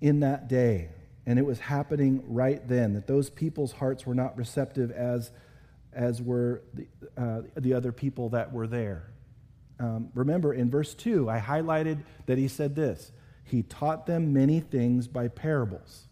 in 0.00 0.20
that 0.20 0.48
day. 0.48 0.88
And 1.26 1.38
it 1.38 1.44
was 1.44 1.60
happening 1.60 2.24
right 2.26 2.66
then, 2.66 2.94
that 2.94 3.06
those 3.06 3.28
people's 3.28 3.72
hearts 3.72 4.06
were 4.06 4.14
not 4.14 4.38
receptive 4.38 4.90
as, 4.90 5.30
as 5.92 6.22
were 6.22 6.62
the, 6.72 6.86
uh, 7.16 7.42
the 7.56 7.74
other 7.74 7.92
people 7.92 8.30
that 8.30 8.54
were 8.54 8.66
there. 8.66 9.11
Um, 9.82 10.10
remember, 10.14 10.54
in 10.54 10.70
verse 10.70 10.94
2, 10.94 11.28
I 11.28 11.40
highlighted 11.40 12.04
that 12.26 12.38
he 12.38 12.46
said 12.46 12.76
this 12.76 13.10
He 13.42 13.64
taught 13.64 14.06
them 14.06 14.32
many 14.32 14.60
things 14.60 15.08
by 15.08 15.26
parables. 15.26 16.06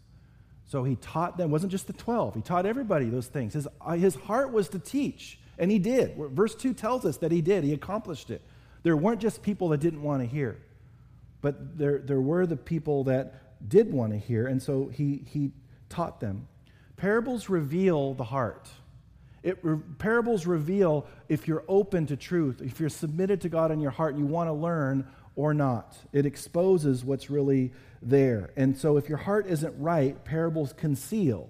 So 0.65 0.83
he 0.83 0.95
taught 0.97 1.37
them, 1.37 1.51
wasn't 1.51 1.71
just 1.71 1.87
the 1.87 1.93
12, 1.93 2.35
he 2.35 2.41
taught 2.41 2.65
everybody 2.65 3.09
those 3.09 3.27
things. 3.27 3.53
His, 3.53 3.67
uh, 3.81 3.93
his 3.93 4.15
heart 4.15 4.51
was 4.51 4.69
to 4.69 4.79
teach, 4.79 5.39
and 5.57 5.71
he 5.71 5.79
did. 5.79 6.15
Verse 6.17 6.55
2 6.55 6.73
tells 6.73 7.05
us 7.05 7.17
that 7.17 7.31
he 7.31 7.41
did, 7.41 7.63
he 7.63 7.73
accomplished 7.73 8.29
it. 8.29 8.41
There 8.83 8.95
weren't 8.95 9.21
just 9.21 9.41
people 9.41 9.69
that 9.69 9.79
didn't 9.79 10.01
want 10.01 10.21
to 10.21 10.27
hear, 10.27 10.57
but 11.41 11.77
there, 11.77 11.99
there 11.99 12.21
were 12.21 12.45
the 12.45 12.57
people 12.57 13.05
that 13.05 13.69
did 13.69 13.91
want 13.91 14.11
to 14.11 14.17
hear, 14.17 14.47
and 14.47 14.61
so 14.61 14.87
he, 14.87 15.23
he 15.27 15.51
taught 15.89 16.19
them. 16.19 16.47
Parables 16.97 17.49
reveal 17.49 18.13
the 18.13 18.23
heart. 18.25 18.69
It, 19.43 19.97
parables 19.97 20.45
reveal 20.45 21.07
if 21.27 21.47
you're 21.47 21.63
open 21.67 22.05
to 22.07 22.15
truth, 22.15 22.61
if 22.61 22.79
you're 22.79 22.89
submitted 22.89 23.41
to 23.41 23.49
God 23.49 23.71
in 23.71 23.79
your 23.79 23.91
heart 23.91 24.15
you 24.15 24.25
want 24.25 24.49
to 24.49 24.53
learn 24.53 25.07
or 25.35 25.53
not. 25.53 25.97
It 26.13 26.25
exposes 26.25 27.03
what's 27.03 27.29
really 27.29 27.71
there. 28.01 28.51
And 28.55 28.77
so 28.77 28.97
if 28.97 29.09
your 29.09 29.17
heart 29.17 29.47
isn't 29.47 29.73
right, 29.79 30.23
parables 30.25 30.73
conceal 30.73 31.49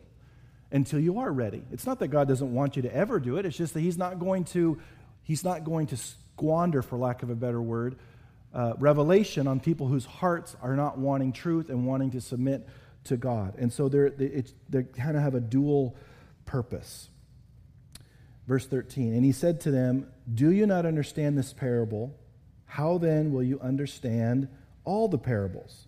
until 0.71 0.99
you 0.99 1.19
are 1.19 1.31
ready. 1.31 1.63
It's 1.71 1.85
not 1.85 1.99
that 1.99 2.07
God 2.07 2.27
doesn't 2.27 2.53
want 2.53 2.75
you 2.75 2.83
to 2.83 2.95
ever 2.95 3.19
do 3.19 3.37
it, 3.37 3.45
it's 3.45 3.57
just 3.57 3.73
that 3.73 3.81
He's 3.81 3.97
not 3.97 4.19
going 4.19 4.45
to, 4.45 4.79
he's 5.23 5.43
not 5.43 5.63
going 5.65 5.87
to 5.87 5.97
squander, 5.97 6.81
for 6.81 6.97
lack 6.97 7.23
of 7.23 7.29
a 7.29 7.35
better 7.35 7.61
word, 7.61 7.97
uh, 8.53 8.73
revelation 8.79 9.47
on 9.47 9.59
people 9.59 9.87
whose 9.87 10.05
hearts 10.05 10.55
are 10.61 10.75
not 10.75 10.97
wanting 10.97 11.33
truth 11.33 11.69
and 11.69 11.85
wanting 11.85 12.11
to 12.11 12.21
submit 12.21 12.67
to 13.05 13.17
God. 13.17 13.55
And 13.57 13.71
so 13.71 13.89
they're, 13.89 14.09
they, 14.09 14.43
they 14.69 14.83
kind 14.83 15.17
of 15.17 15.23
have 15.23 15.35
a 15.35 15.39
dual 15.39 15.95
purpose. 16.45 17.09
Verse 18.47 18.65
13, 18.65 19.13
and 19.13 19.23
he 19.23 19.31
said 19.31 19.61
to 19.61 19.71
them, 19.71 20.07
Do 20.33 20.51
you 20.51 20.65
not 20.65 20.85
understand 20.85 21.37
this 21.37 21.53
parable? 21.53 22.17
How 22.65 22.97
then 22.97 23.31
will 23.31 23.43
you 23.43 23.59
understand 23.59 24.47
all 24.83 25.07
the 25.07 25.17
parables? 25.17 25.87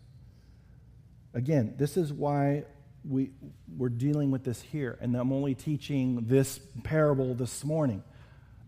Again, 1.33 1.73
this 1.77 1.97
is 1.97 2.13
why 2.13 2.65
we, 3.07 3.31
we're 3.75 3.89
dealing 3.89 4.31
with 4.31 4.43
this 4.43 4.61
here, 4.61 4.97
and 5.01 5.15
I'm 5.15 5.33
only 5.33 5.55
teaching 5.55 6.25
this 6.27 6.59
parable 6.83 7.33
this 7.33 7.63
morning 7.63 8.03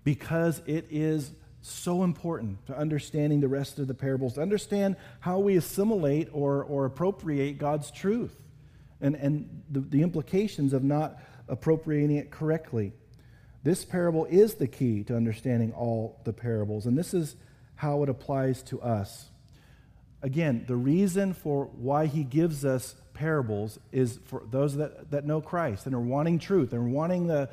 because 0.03 0.61
it 0.65 0.87
is 0.89 1.31
so 1.61 2.03
important 2.03 2.65
to 2.67 2.77
understanding 2.77 3.39
the 3.39 3.47
rest 3.47 3.79
of 3.79 3.87
the 3.87 3.93
parables, 3.93 4.33
to 4.33 4.41
understand 4.41 4.95
how 5.19 5.39
we 5.39 5.55
assimilate 5.57 6.29
or, 6.31 6.63
or 6.63 6.85
appropriate 6.85 7.57
God's 7.57 7.89
truth 7.91 8.35
and, 9.01 9.15
and 9.15 9.63
the, 9.69 9.79
the 9.79 10.01
implications 10.03 10.73
of 10.73 10.83
not 10.83 11.19
appropriating 11.47 12.17
it 12.17 12.31
correctly. 12.31 12.93
This 13.65 13.83
parable 13.83 14.25
is 14.25 14.53
the 14.53 14.67
key 14.67 15.03
to 15.05 15.15
understanding 15.15 15.73
all 15.73 16.21
the 16.23 16.31
parables, 16.31 16.85
and 16.85 16.95
this 16.95 17.15
is 17.15 17.35
how 17.73 18.03
it 18.03 18.09
applies 18.09 18.61
to 18.63 18.79
us. 18.79 19.31
Again, 20.21 20.65
the 20.67 20.75
reason 20.75 21.33
for 21.33 21.65
why 21.65 22.05
he 22.05 22.23
gives 22.23 22.63
us 22.63 22.93
parables 23.15 23.79
is 23.91 24.19
for 24.25 24.43
those 24.51 24.75
that, 24.75 25.09
that 25.09 25.25
know 25.25 25.41
Christ 25.41 25.87
and 25.87 25.95
are 25.95 25.99
wanting 25.99 26.37
truth 26.37 26.73
and 26.73 26.93
wanting 26.93 27.25
the, 27.25 27.49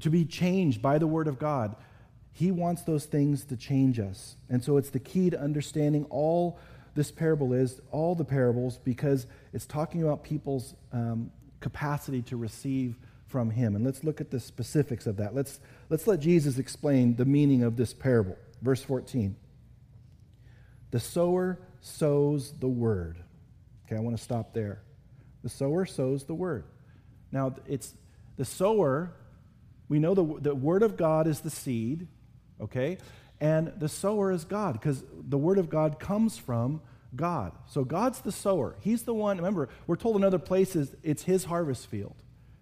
to 0.00 0.10
be 0.10 0.26
changed 0.26 0.82
by 0.82 0.98
the 0.98 1.06
Word 1.06 1.26
of 1.26 1.38
God. 1.38 1.74
He 2.32 2.50
wants 2.50 2.82
those 2.82 3.06
things 3.06 3.46
to 3.46 3.56
change 3.56 3.98
us. 3.98 4.36
And 4.50 4.62
so 4.62 4.76
it's 4.76 4.90
the 4.90 5.00
key 5.00 5.30
to 5.30 5.40
understanding 5.40 6.04
all 6.10 6.58
this 6.94 7.10
parable 7.10 7.54
is, 7.54 7.80
all 7.90 8.14
the 8.14 8.26
parables, 8.26 8.76
because 8.76 9.26
it's 9.54 9.64
talking 9.64 10.02
about 10.02 10.22
people's 10.22 10.74
um, 10.92 11.30
capacity 11.60 12.20
to 12.20 12.36
receive 12.36 12.98
from 13.30 13.50
him. 13.50 13.76
And 13.76 13.84
let's 13.84 14.04
look 14.04 14.20
at 14.20 14.30
the 14.30 14.40
specifics 14.40 15.06
of 15.06 15.16
that. 15.16 15.34
Let's, 15.34 15.60
let's 15.88 16.06
let 16.06 16.20
Jesus 16.20 16.58
explain 16.58 17.16
the 17.16 17.24
meaning 17.24 17.62
of 17.62 17.76
this 17.76 17.94
parable. 17.94 18.36
Verse 18.60 18.82
14 18.82 19.36
The 20.90 21.00
sower 21.00 21.58
sows 21.80 22.52
the 22.58 22.68
word. 22.68 23.18
Okay, 23.86 23.96
I 23.96 24.00
want 24.00 24.16
to 24.16 24.22
stop 24.22 24.52
there. 24.52 24.82
The 25.42 25.48
sower 25.48 25.86
sows 25.86 26.24
the 26.24 26.34
word. 26.34 26.64
Now, 27.32 27.54
it's 27.66 27.94
the 28.36 28.44
sower, 28.44 29.12
we 29.88 29.98
know 29.98 30.14
the, 30.14 30.40
the 30.40 30.54
word 30.54 30.82
of 30.82 30.96
God 30.96 31.26
is 31.26 31.40
the 31.40 31.50
seed, 31.50 32.08
okay? 32.60 32.98
and 33.40 33.72
the 33.78 33.88
sower 33.88 34.30
is 34.30 34.44
God 34.44 34.74
because 34.74 35.02
the 35.10 35.38
word 35.38 35.58
of 35.58 35.70
God 35.70 35.98
comes 35.98 36.36
from 36.36 36.82
God. 37.16 37.52
So 37.66 37.84
God's 37.84 38.20
the 38.20 38.32
sower. 38.32 38.76
He's 38.80 39.02
the 39.02 39.14
one, 39.14 39.38
remember, 39.38 39.68
we're 39.86 39.96
told 39.96 40.16
in 40.16 40.24
other 40.24 40.38
places 40.38 40.94
it's 41.02 41.22
his 41.22 41.44
harvest 41.44 41.86
field. 41.86 42.14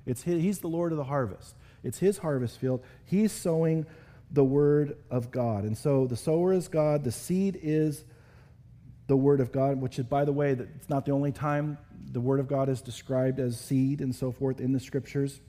It's 0.09 0.23
his, 0.23 0.42
he's 0.42 0.59
the 0.59 0.68
Lord 0.68 0.90
of 0.90 0.99
the 0.99 1.05
harvest. 1.05 1.55
It's 1.85 1.99
his 1.99 2.18
harvest 2.18 2.59
field. 2.59 2.83
He's 3.05 3.31
sowing 3.31 3.87
the 4.31 4.42
word 4.42 4.97
of 5.11 5.31
God. 5.31 5.64
And 5.64 5.77
so 5.77 6.07
the 6.07 6.16
sower 6.16 6.53
is 6.53 6.66
God, 6.66 7.05
the 7.05 7.12
seed 7.12 7.59
is 7.62 8.05
the 9.07 9.16
word 9.16 9.40
of 9.40 9.53
God, 9.53 9.81
which 9.81 9.99
is, 9.99 10.07
by 10.07 10.25
the 10.25 10.33
way, 10.33 10.53
it's 10.53 10.88
not 10.88 11.07
the 11.07 11.12
only 11.12 11.33
time 11.33 11.79
the 12.11 12.21
word 12.21 12.40
of 12.40 12.49
God 12.49 12.68
is 12.68 12.81
described 12.81 13.38
as 13.38 13.59
seed 13.59 14.01
and 14.01 14.14
so 14.14 14.33
forth 14.33 14.61
in 14.61 14.73
the 14.73 14.81
scriptures. 14.81 15.40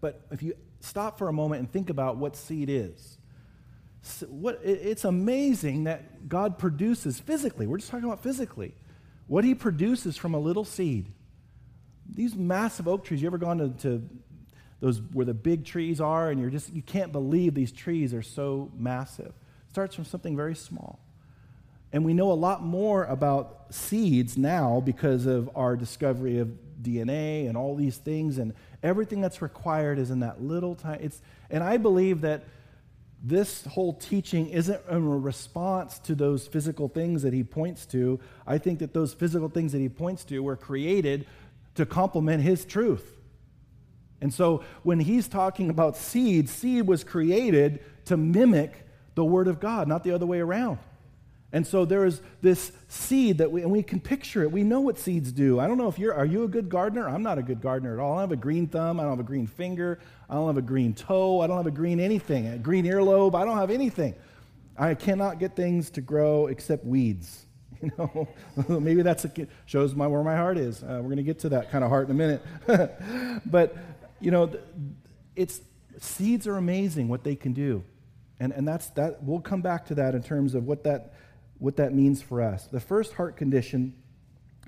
But 0.00 0.20
if 0.30 0.42
you 0.42 0.54
stop 0.80 1.18
for 1.18 1.28
a 1.28 1.32
moment 1.32 1.60
and 1.60 1.70
think 1.70 1.90
about 1.90 2.16
what 2.16 2.36
seed 2.36 2.68
is, 2.68 3.18
what, 4.28 4.60
it's 4.62 5.04
amazing 5.04 5.84
that 5.84 6.28
God 6.28 6.58
produces 6.58 7.18
physically. 7.18 7.66
We're 7.66 7.78
just 7.78 7.90
talking 7.90 8.06
about 8.06 8.22
physically. 8.22 8.74
What 9.26 9.44
he 9.44 9.54
produces 9.54 10.16
from 10.16 10.34
a 10.34 10.38
little 10.38 10.64
seed. 10.64 11.06
These 12.14 12.34
massive 12.34 12.88
oak 12.88 13.04
trees, 13.04 13.20
you 13.20 13.26
ever 13.26 13.38
gone 13.38 13.58
to, 13.58 13.68
to 13.82 14.08
those 14.80 15.00
where 15.12 15.24
the 15.24 15.34
big 15.34 15.64
trees 15.64 16.00
are 16.00 16.30
and 16.30 16.40
you're 16.40 16.50
just 16.50 16.72
you 16.72 16.82
can't 16.82 17.12
believe 17.12 17.54
these 17.54 17.72
trees 17.72 18.12
are 18.12 18.22
so 18.22 18.70
massive. 18.76 19.28
It 19.28 19.70
starts 19.70 19.94
from 19.94 20.04
something 20.04 20.36
very 20.36 20.54
small. 20.54 20.98
And 21.92 22.04
we 22.04 22.14
know 22.14 22.30
a 22.30 22.34
lot 22.34 22.62
more 22.62 23.04
about 23.04 23.66
seeds 23.70 24.36
now 24.36 24.82
because 24.84 25.26
of 25.26 25.48
our 25.54 25.76
discovery 25.76 26.38
of 26.38 26.48
DNA 26.82 27.48
and 27.48 27.56
all 27.56 27.74
these 27.74 27.96
things 27.96 28.38
and 28.38 28.52
everything 28.82 29.20
that's 29.20 29.40
required 29.40 29.98
is 29.98 30.10
in 30.10 30.20
that 30.20 30.42
little 30.42 30.74
time. 30.74 30.98
It's 31.00 31.20
and 31.50 31.64
I 31.64 31.76
believe 31.76 32.20
that 32.20 32.44
this 33.22 33.64
whole 33.64 33.94
teaching 33.94 34.48
isn't 34.50 34.80
a 34.88 35.00
response 35.00 35.98
to 36.00 36.14
those 36.14 36.46
physical 36.46 36.88
things 36.88 37.22
that 37.22 37.32
he 37.32 37.42
points 37.42 37.86
to. 37.86 38.20
I 38.46 38.58
think 38.58 38.78
that 38.80 38.92
those 38.92 39.14
physical 39.14 39.48
things 39.48 39.72
that 39.72 39.80
he 39.80 39.88
points 39.88 40.24
to 40.26 40.40
were 40.40 40.56
created 40.56 41.26
to 41.76 41.86
complement 41.86 42.42
his 42.42 42.64
truth. 42.64 43.16
And 44.20 44.32
so 44.32 44.64
when 44.82 44.98
he's 45.00 45.28
talking 45.28 45.70
about 45.70 45.96
seed, 45.96 46.48
seed 46.48 46.86
was 46.86 47.04
created 47.04 47.80
to 48.06 48.16
mimic 48.16 48.86
the 49.14 49.24
Word 49.24 49.48
of 49.48 49.60
God, 49.60 49.88
not 49.88 50.04
the 50.04 50.12
other 50.12 50.26
way 50.26 50.40
around. 50.40 50.78
And 51.52 51.66
so 51.66 51.84
there 51.84 52.04
is 52.04 52.20
this 52.42 52.72
seed 52.88 53.38
that 53.38 53.50
we, 53.50 53.62
and 53.62 53.70
we 53.70 53.82
can 53.82 54.00
picture 54.00 54.42
it. 54.42 54.50
We 54.50 54.62
know 54.62 54.80
what 54.80 54.98
seeds 54.98 55.32
do. 55.32 55.60
I 55.60 55.66
don't 55.66 55.78
know 55.78 55.88
if 55.88 55.98
you're, 55.98 56.12
are 56.12 56.26
you 56.26 56.44
a 56.44 56.48
good 56.48 56.68
gardener? 56.68 57.08
I'm 57.08 57.22
not 57.22 57.38
a 57.38 57.42
good 57.42 57.60
gardener 57.60 57.94
at 57.94 58.00
all. 58.00 58.12
I 58.12 58.16
don't 58.16 58.30
have 58.30 58.38
a 58.38 58.42
green 58.42 58.66
thumb. 58.66 58.98
I 58.98 59.04
don't 59.04 59.12
have 59.12 59.20
a 59.20 59.22
green 59.22 59.46
finger. 59.46 60.00
I 60.28 60.34
don't 60.34 60.48
have 60.48 60.58
a 60.58 60.62
green 60.62 60.92
toe. 60.92 61.40
I 61.40 61.46
don't 61.46 61.56
have 61.56 61.66
a 61.66 61.70
green 61.70 62.00
anything, 62.00 62.48
a 62.48 62.58
green 62.58 62.84
earlobe. 62.84 63.34
I 63.34 63.44
don't 63.44 63.56
have 63.56 63.70
anything. 63.70 64.14
I 64.76 64.94
cannot 64.94 65.38
get 65.38 65.56
things 65.56 65.88
to 65.90 66.00
grow 66.00 66.48
except 66.48 66.84
weeds. 66.84 67.45
You 67.82 67.92
know, 67.98 68.28
maybe 68.80 69.02
that's 69.02 69.24
a, 69.24 69.30
shows 69.66 69.94
my, 69.94 70.06
where 70.06 70.22
my 70.22 70.36
heart 70.36 70.58
is. 70.58 70.82
Uh, 70.82 70.98
we're 71.02 71.14
going 71.14 71.16
to 71.16 71.22
get 71.22 71.40
to 71.40 71.50
that 71.50 71.70
kind 71.70 71.84
of 71.84 71.90
heart 71.90 72.08
in 72.08 72.10
a 72.10 72.14
minute. 72.14 73.42
but, 73.46 73.76
you 74.20 74.30
know, 74.30 74.50
it's, 75.34 75.60
seeds 75.98 76.46
are 76.46 76.56
amazing 76.56 77.08
what 77.08 77.24
they 77.24 77.36
can 77.36 77.52
do. 77.52 77.84
And, 78.40 78.52
and 78.52 78.66
that's 78.66 78.88
that, 78.90 79.22
we'll 79.22 79.40
come 79.40 79.62
back 79.62 79.86
to 79.86 79.94
that 79.96 80.14
in 80.14 80.22
terms 80.22 80.54
of 80.54 80.64
what 80.64 80.84
that 80.84 81.14
what 81.58 81.76
that 81.76 81.94
means 81.94 82.22
for 82.22 82.42
us. 82.42 82.66
The 82.66 82.80
first 82.80 83.14
heart 83.14 83.36
condition 83.36 83.94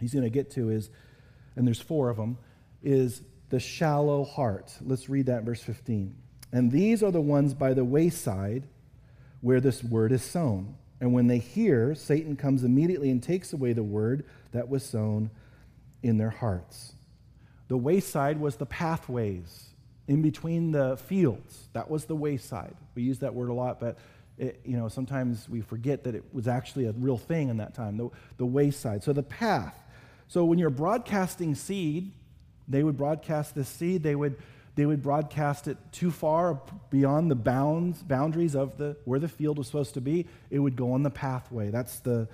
he's 0.01 0.13
going 0.13 0.25
to 0.25 0.31
get 0.31 0.51
to 0.53 0.71
is, 0.71 0.91
and 1.57 1.67
there's 1.67 1.81
four 1.81 2.09
of 2.09 2.17
them, 2.17 2.39
is 2.83 3.23
the 3.51 3.61
shallow 3.61 4.25
heart. 4.25 4.73
Let's 4.81 5.09
read 5.09 5.27
that 5.27 5.43
verse 5.43 5.63
15. 5.63 6.15
And 6.53 6.73
these 6.73 7.03
are 7.03 7.11
the 7.11 7.21
ones 7.21 7.55
by 7.55 7.75
the 7.75 7.85
wayside 7.85 8.69
where 9.41 9.61
this 9.61 9.85
word 9.85 10.13
is 10.13 10.23
sown. 10.23 10.77
And 11.01 11.13
when 11.13 11.27
they 11.29 11.39
hear, 11.39 11.95
Satan 11.95 12.37
comes 12.37 12.65
immediately 12.65 13.11
and 13.11 13.23
takes 13.23 13.53
away 13.53 13.73
the 13.73 13.83
word 13.83 14.25
that 14.53 14.69
was 14.69 14.85
sown 14.85 15.31
in 16.03 16.19
their 16.19 16.31
hearts. 16.31 16.95
The 17.69 17.77
wayside 17.77 18.41
was 18.41 18.57
the 18.57 18.67
pathways 18.67 19.69
in 20.09 20.23
between 20.23 20.73
the 20.73 20.97
fields. 20.97 21.69
That 21.75 21.91
was 21.91 22.07
the 22.07 22.17
wayside. 22.17 22.75
We 22.95 23.03
use 23.03 23.19
that 23.19 23.35
word 23.35 23.51
a 23.51 23.53
lot, 23.53 23.79
but 23.79 23.99
it, 24.39 24.61
you 24.65 24.77
know, 24.77 24.89
sometimes 24.89 25.49
we 25.49 25.61
forget 25.61 26.05
that 26.05 26.15
it 26.15 26.25
was 26.33 26.49
actually 26.49 26.87
a 26.87 26.93
real 26.93 27.19
thing 27.19 27.49
in 27.49 27.59
that 27.59 27.75
time, 27.75 27.97
the, 27.97 28.09
the 28.39 28.47
wayside. 28.47 29.03
So 29.03 29.13
the 29.13 29.23
path. 29.23 29.75
So 30.29 30.45
when 30.45 30.59
you're 30.59 30.71
broadcasting 30.71 31.55
seed, 31.55 32.13
they 32.67 32.83
would 32.83 32.97
broadcast 32.97 33.55
this 33.55 33.69
seed, 33.69 34.03
they 34.03 34.15
would, 34.15 34.37
they 34.79 34.87
would 34.87 35.03
broadcast 35.03 35.67
it 35.67 35.77
too 35.91 36.09
far 36.09 36.63
beyond 36.89 37.29
the 37.33 37.35
bounds, 37.35 38.01
boundaries 38.01 38.55
of 38.55 38.79
the, 38.79 38.97
where 39.07 39.19
the 39.19 39.27
field 39.27 39.59
was 39.59 39.67
supposed 39.67 39.95
to 39.95 40.01
be. 40.01 40.25
It 40.51 40.61
would 40.61 40.77
go 40.77 40.93
on 40.93 41.03
the 41.03 41.11
pathway. 41.11 41.71
That's 41.71 41.99
the, 41.99 42.29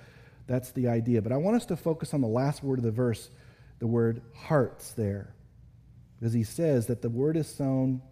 that's 0.45 0.69
the 0.73 0.87
idea. 0.87 1.23
But 1.23 1.31
I 1.31 1.37
want 1.37 1.55
us 1.55 1.65
to 1.65 1.75
focus 1.75 2.13
on 2.13 2.21
the 2.21 2.27
last 2.27 2.61
word 2.61 2.77
of 2.77 2.83
the 2.83 2.91
verse, 2.91 3.31
the 3.79 3.87
word 3.87 4.21
hearts 4.35 4.91
there. 4.91 5.33
Because 6.19 6.33
he 6.33 6.43
says 6.43 6.85
that 6.85 7.01
the 7.01 7.09
word 7.09 7.35
is 7.35 7.47
sown 7.47 8.03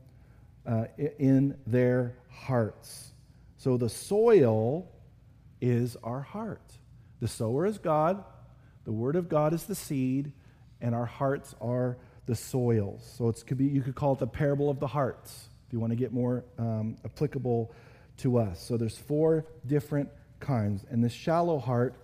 uh, 0.66 0.86
in 1.20 1.56
their 1.68 2.16
hearts. 2.32 3.14
So 3.58 3.78
the 3.78 3.88
soil 3.88 4.90
is 5.62 5.96
our 6.04 6.22
heart. 6.22 6.72
The 7.20 7.28
sower 7.28 7.68
is 7.68 7.78
God, 7.78 8.24
the 8.84 8.94
word 8.94 9.16
of 9.16 9.30
God 9.30 9.54
is 9.54 9.66
the 9.66 9.76
seed, 9.76 10.32
and 10.82 10.96
our 10.96 11.06
hearts 11.06 11.54
are 11.62 12.00
the 12.26 12.36
soils. 12.36 13.14
So 13.18 13.30
it 13.30 13.44
could 13.46 13.58
be 13.58 13.66
you 13.66 13.82
could 13.82 13.96
call 13.96 14.14
it 14.14 14.20
the 14.20 14.28
parable 14.28 14.70
of 14.70 14.80
the 14.80 14.88
hearts 14.88 15.50
if 15.68 15.74
you 15.74 15.80
want 15.80 15.92
to 15.92 15.98
get 15.98 16.14
more 16.14 16.44
um, 16.58 16.98
applicable 17.04 17.72
to 18.18 18.38
us. 18.38 18.62
So 18.64 18.78
there's 18.78 18.98
four 18.98 19.46
different 19.66 20.10
kinds, 20.40 20.86
and 20.90 21.04
this 21.04 21.14
shallow 21.14 21.60
heart. 21.60 21.96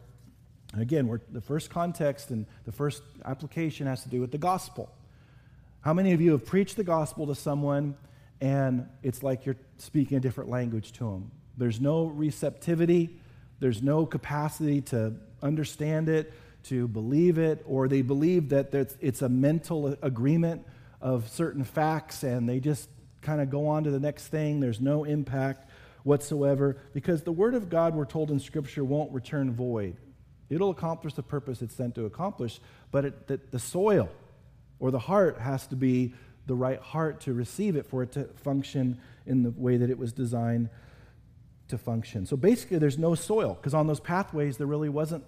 Again, 0.78 1.08
we're, 1.08 1.20
the 1.32 1.42
first 1.42 1.70
context 1.72 2.30
and 2.30 2.46
the 2.66 2.72
first 2.72 3.02
application 3.26 3.88
has 3.88 4.04
to 4.04 4.10
do 4.10 4.22
with 4.22 4.32
the 4.32 4.38
gospel. 4.38 4.92
How 5.82 5.94
many 5.94 6.12
of 6.12 6.22
you 6.22 6.32
have 6.32 6.46
preached 6.46 6.76
the 6.76 6.84
gospel 6.84 7.26
to 7.28 7.36
someone 7.36 7.96
and 8.42 8.88
it's 9.02 9.24
like 9.24 9.46
you're 9.46 9.56
speaking 9.78 10.18
a 10.18 10.20
different 10.20 10.50
language 10.50 10.92
to 10.94 11.06
them? 11.06 11.32
There's 11.58 11.82
no 11.82 12.06
receptivity, 12.06 13.10
there's 13.60 13.82
no 13.82 14.06
capacity 14.06 14.82
to 14.82 15.14
understand 15.42 16.08
it, 16.08 16.32
to 16.64 16.88
believe 16.88 17.38
it, 17.38 17.64
or 17.66 17.88
they 17.88 18.02
believe 18.02 18.50
that 18.50 18.74
it's 19.00 19.22
a 19.22 19.30
mental 19.30 19.96
agreement 20.02 20.66
of 21.02 21.30
certain 21.30 21.64
facts 21.64 22.24
and 22.24 22.48
they 22.48 22.60
just 22.60 22.90
kind 23.22 23.42
of 23.42 23.50
go 23.50 23.68
on 23.68 23.84
to 23.84 23.92
the 23.92 24.00
next 24.00 24.28
thing. 24.28 24.60
There's 24.60 24.82
no 24.82 25.04
impact 25.04 25.70
whatsoever 26.04 26.78
because 26.94 27.24
the 27.24 27.32
Word 27.32 27.56
of 27.56 27.70
God, 27.70 27.96
we're 27.96 28.06
told 28.06 28.32
in 28.32 28.40
Scripture, 28.40 28.84
won't 28.84 29.12
return 29.12 29.54
void. 29.54 29.98
It'll 30.50 30.72
accomplish 30.72 31.14
the 31.14 31.24
purpose 31.24 31.62
it's 31.62 31.76
sent 31.76 31.96
to 31.96 32.06
accomplish, 32.06 32.60
but 32.92 33.06
it, 33.06 33.28
the, 33.28 33.40
the 33.52 33.60
soil 33.60 34.10
or 34.80 34.92
the 34.92 35.00
heart 35.00 35.40
has 35.40 35.68
to 35.68 35.76
be 35.76 36.14
the 36.48 36.56
right 36.56 36.80
heart 36.80 37.22
to 37.22 37.34
receive 37.34 37.76
it 37.76 37.86
for 37.86 38.02
it 38.02 38.12
to 38.14 38.24
function 38.44 39.00
in 39.26 39.44
the 39.44 39.52
way 39.52 39.78
that 39.78 39.90
it 39.90 39.98
was 39.98 40.12
designed 40.12 40.70
to 41.68 41.78
function. 41.78 42.26
So 42.26 42.36
basically, 42.36 42.80
there's 42.80 42.98
no 42.98 43.14
soil 43.14 43.54
because 43.54 43.76
on 43.76 43.86
those 43.86 44.00
pathways 44.00 44.58
there 44.58 44.66
really 44.66 44.90
wasn't 44.90 45.24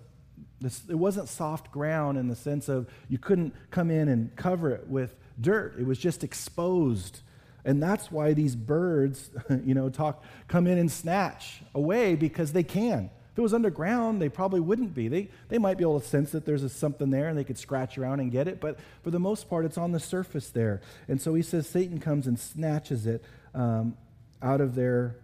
this, 0.62 0.84
it 0.88 0.96
wasn't 0.96 1.28
soft 1.28 1.72
ground 1.72 2.18
in 2.18 2.28
the 2.28 2.36
sense 2.36 2.70
of 2.70 2.88
you 3.10 3.18
couldn't 3.18 3.54
come 3.72 3.90
in 3.90 4.08
and 4.08 4.36
cover 4.36 4.70
it 4.72 4.88
with 4.88 5.16
dirt. 5.40 5.76
It 5.80 5.86
was 5.86 5.98
just 5.98 6.24
exposed. 6.24 7.22
And 7.66 7.82
that's 7.82 8.12
why 8.12 8.34
these 8.34 8.56
birds, 8.56 9.30
you 9.66 9.74
know, 9.74 9.90
talk 9.90 10.24
come 10.48 10.68
in 10.68 10.78
and 10.78 10.92
snatch 10.92 11.62
away 11.74 12.16
because 12.16 12.54
they 12.54 12.64
can. 12.64 13.10
If 13.32 13.40
it 13.40 13.42
was 13.42 13.54
underground, 13.54 14.22
they 14.22 14.30
probably 14.30 14.60
wouldn't 14.60 14.94
be. 14.94 15.08
They, 15.08 15.30
they 15.50 15.58
might 15.58 15.78
be 15.78 15.84
able 15.84 16.00
to 16.00 16.08
sense 16.08 16.32
that 16.32 16.46
there's 16.46 16.64
a, 16.64 16.70
something 16.70 17.10
there 17.10 17.30
and 17.30 17.38
they 17.38 17.46
could 17.46 17.58
scratch 17.58 17.98
around 17.98 18.20
and 18.20 18.32
get 18.32 18.48
it, 18.48 18.60
but 18.60 18.78
for 19.04 19.12
the 19.12 19.20
most 19.20 19.50
part, 19.50 19.66
it's 19.66 19.78
on 19.78 19.94
the 19.94 20.00
surface 20.00 20.50
there. 20.50 20.82
And 21.08 21.22
so 21.22 21.34
he 21.34 21.42
says 21.42 21.68
Satan 21.68 22.00
comes 22.00 22.28
and 22.28 22.38
snatches 22.38 23.08
it 23.08 23.24
um, 23.54 23.96
out 24.42 24.62
of 24.62 24.76
their 24.76 25.16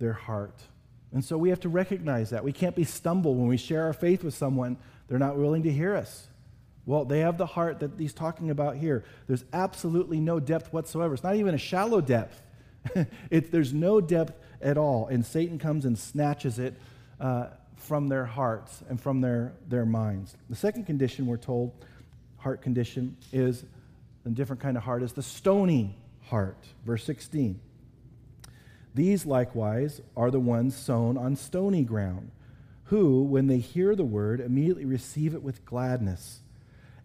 their 0.00 0.12
heart. 0.12 0.60
And 1.12 1.24
so 1.24 1.36
we 1.36 1.50
have 1.50 1.60
to 1.60 1.68
recognize 1.68 2.30
that. 2.30 2.42
We 2.42 2.52
can't 2.52 2.74
be 2.74 2.84
stumbled 2.84 3.36
when 3.38 3.48
we 3.48 3.56
share 3.56 3.84
our 3.84 3.92
faith 3.92 4.24
with 4.24 4.34
someone, 4.34 4.78
they're 5.08 5.18
not 5.18 5.36
willing 5.36 5.64
to 5.64 5.70
hear 5.70 5.94
us. 5.94 6.26
Well, 6.84 7.04
they 7.04 7.20
have 7.20 7.38
the 7.38 7.46
heart 7.46 7.80
that 7.80 7.92
he's 7.98 8.12
talking 8.12 8.50
about 8.50 8.76
here. 8.76 9.04
There's 9.28 9.44
absolutely 9.52 10.20
no 10.20 10.40
depth 10.40 10.72
whatsoever. 10.72 11.14
It's 11.14 11.22
not 11.22 11.36
even 11.36 11.54
a 11.54 11.58
shallow 11.58 12.00
depth. 12.00 12.42
it, 13.30 13.52
there's 13.52 13.72
no 13.72 14.00
depth 14.00 14.34
at 14.60 14.76
all. 14.76 15.06
And 15.06 15.24
Satan 15.24 15.58
comes 15.58 15.84
and 15.84 15.96
snatches 15.96 16.58
it 16.58 16.74
uh, 17.20 17.48
from 17.76 18.08
their 18.08 18.24
hearts 18.24 18.82
and 18.88 19.00
from 19.00 19.20
their, 19.20 19.52
their 19.68 19.86
minds. 19.86 20.36
The 20.50 20.56
second 20.56 20.86
condition, 20.86 21.26
we're 21.26 21.36
told, 21.36 21.72
heart 22.38 22.62
condition, 22.62 23.16
is 23.32 23.64
a 24.24 24.30
different 24.30 24.60
kind 24.60 24.76
of 24.76 24.82
heart, 24.82 25.02
is 25.02 25.12
the 25.12 25.22
stony 25.22 25.96
heart. 26.22 26.64
Verse 26.84 27.04
16. 27.04 27.60
These 28.94 29.24
likewise 29.24 30.00
are 30.16 30.30
the 30.30 30.40
ones 30.40 30.76
sown 30.76 31.16
on 31.16 31.36
stony 31.36 31.82
ground, 31.82 32.30
who, 32.84 33.22
when 33.22 33.46
they 33.46 33.58
hear 33.58 33.96
the 33.96 34.04
word, 34.04 34.40
immediately 34.40 34.84
receive 34.84 35.34
it 35.34 35.42
with 35.42 35.64
gladness, 35.64 36.40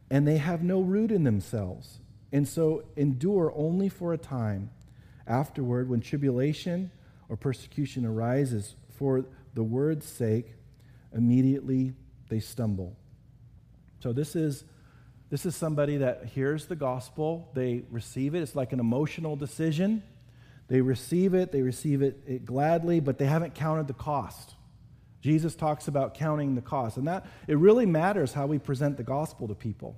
and 0.09 0.27
they 0.27 0.37
have 0.37 0.63
no 0.63 0.81
root 0.81 1.11
in 1.11 1.23
themselves, 1.23 1.99
and 2.31 2.47
so 2.47 2.83
endure 2.95 3.53
only 3.55 3.87
for 3.89 4.13
a 4.13 4.17
time. 4.17 4.69
Afterward, 5.25 5.89
when 5.89 6.01
tribulation 6.01 6.91
or 7.29 7.37
persecution 7.37 8.05
arises 8.05 8.75
for 8.97 9.25
the 9.53 9.63
word's 9.63 10.05
sake, 10.05 10.53
immediately 11.13 11.93
they 12.29 12.39
stumble. 12.39 12.95
So 13.99 14.13
this 14.13 14.35
is 14.35 14.63
this 15.29 15.45
is 15.45 15.55
somebody 15.57 15.97
that 15.97 16.25
hears 16.25 16.67
the 16.67 16.75
gospel, 16.75 17.49
they 17.53 17.83
receive 17.91 18.33
it. 18.33 18.41
It's 18.41 18.55
like 18.55 18.71
an 18.71 18.79
emotional 18.79 19.35
decision. 19.35 20.01
They 20.67 20.81
receive 20.81 21.33
it, 21.33 21.51
they 21.51 21.61
receive 21.61 22.01
it, 22.01 22.19
it 22.27 22.45
gladly, 22.45 22.99
but 22.99 23.17
they 23.17 23.25
haven't 23.25 23.55
counted 23.55 23.87
the 23.87 23.93
cost. 23.93 24.55
Jesus 25.21 25.55
talks 25.55 25.87
about 25.87 26.13
counting 26.13 26.55
the 26.55 26.61
cost, 26.61 26.97
and 26.97 27.07
that 27.07 27.25
it 27.47 27.57
really 27.57 27.85
matters 27.85 28.33
how 28.33 28.45
we 28.45 28.59
present 28.59 28.97
the 28.97 29.03
gospel 29.03 29.47
to 29.47 29.55
people. 29.55 29.95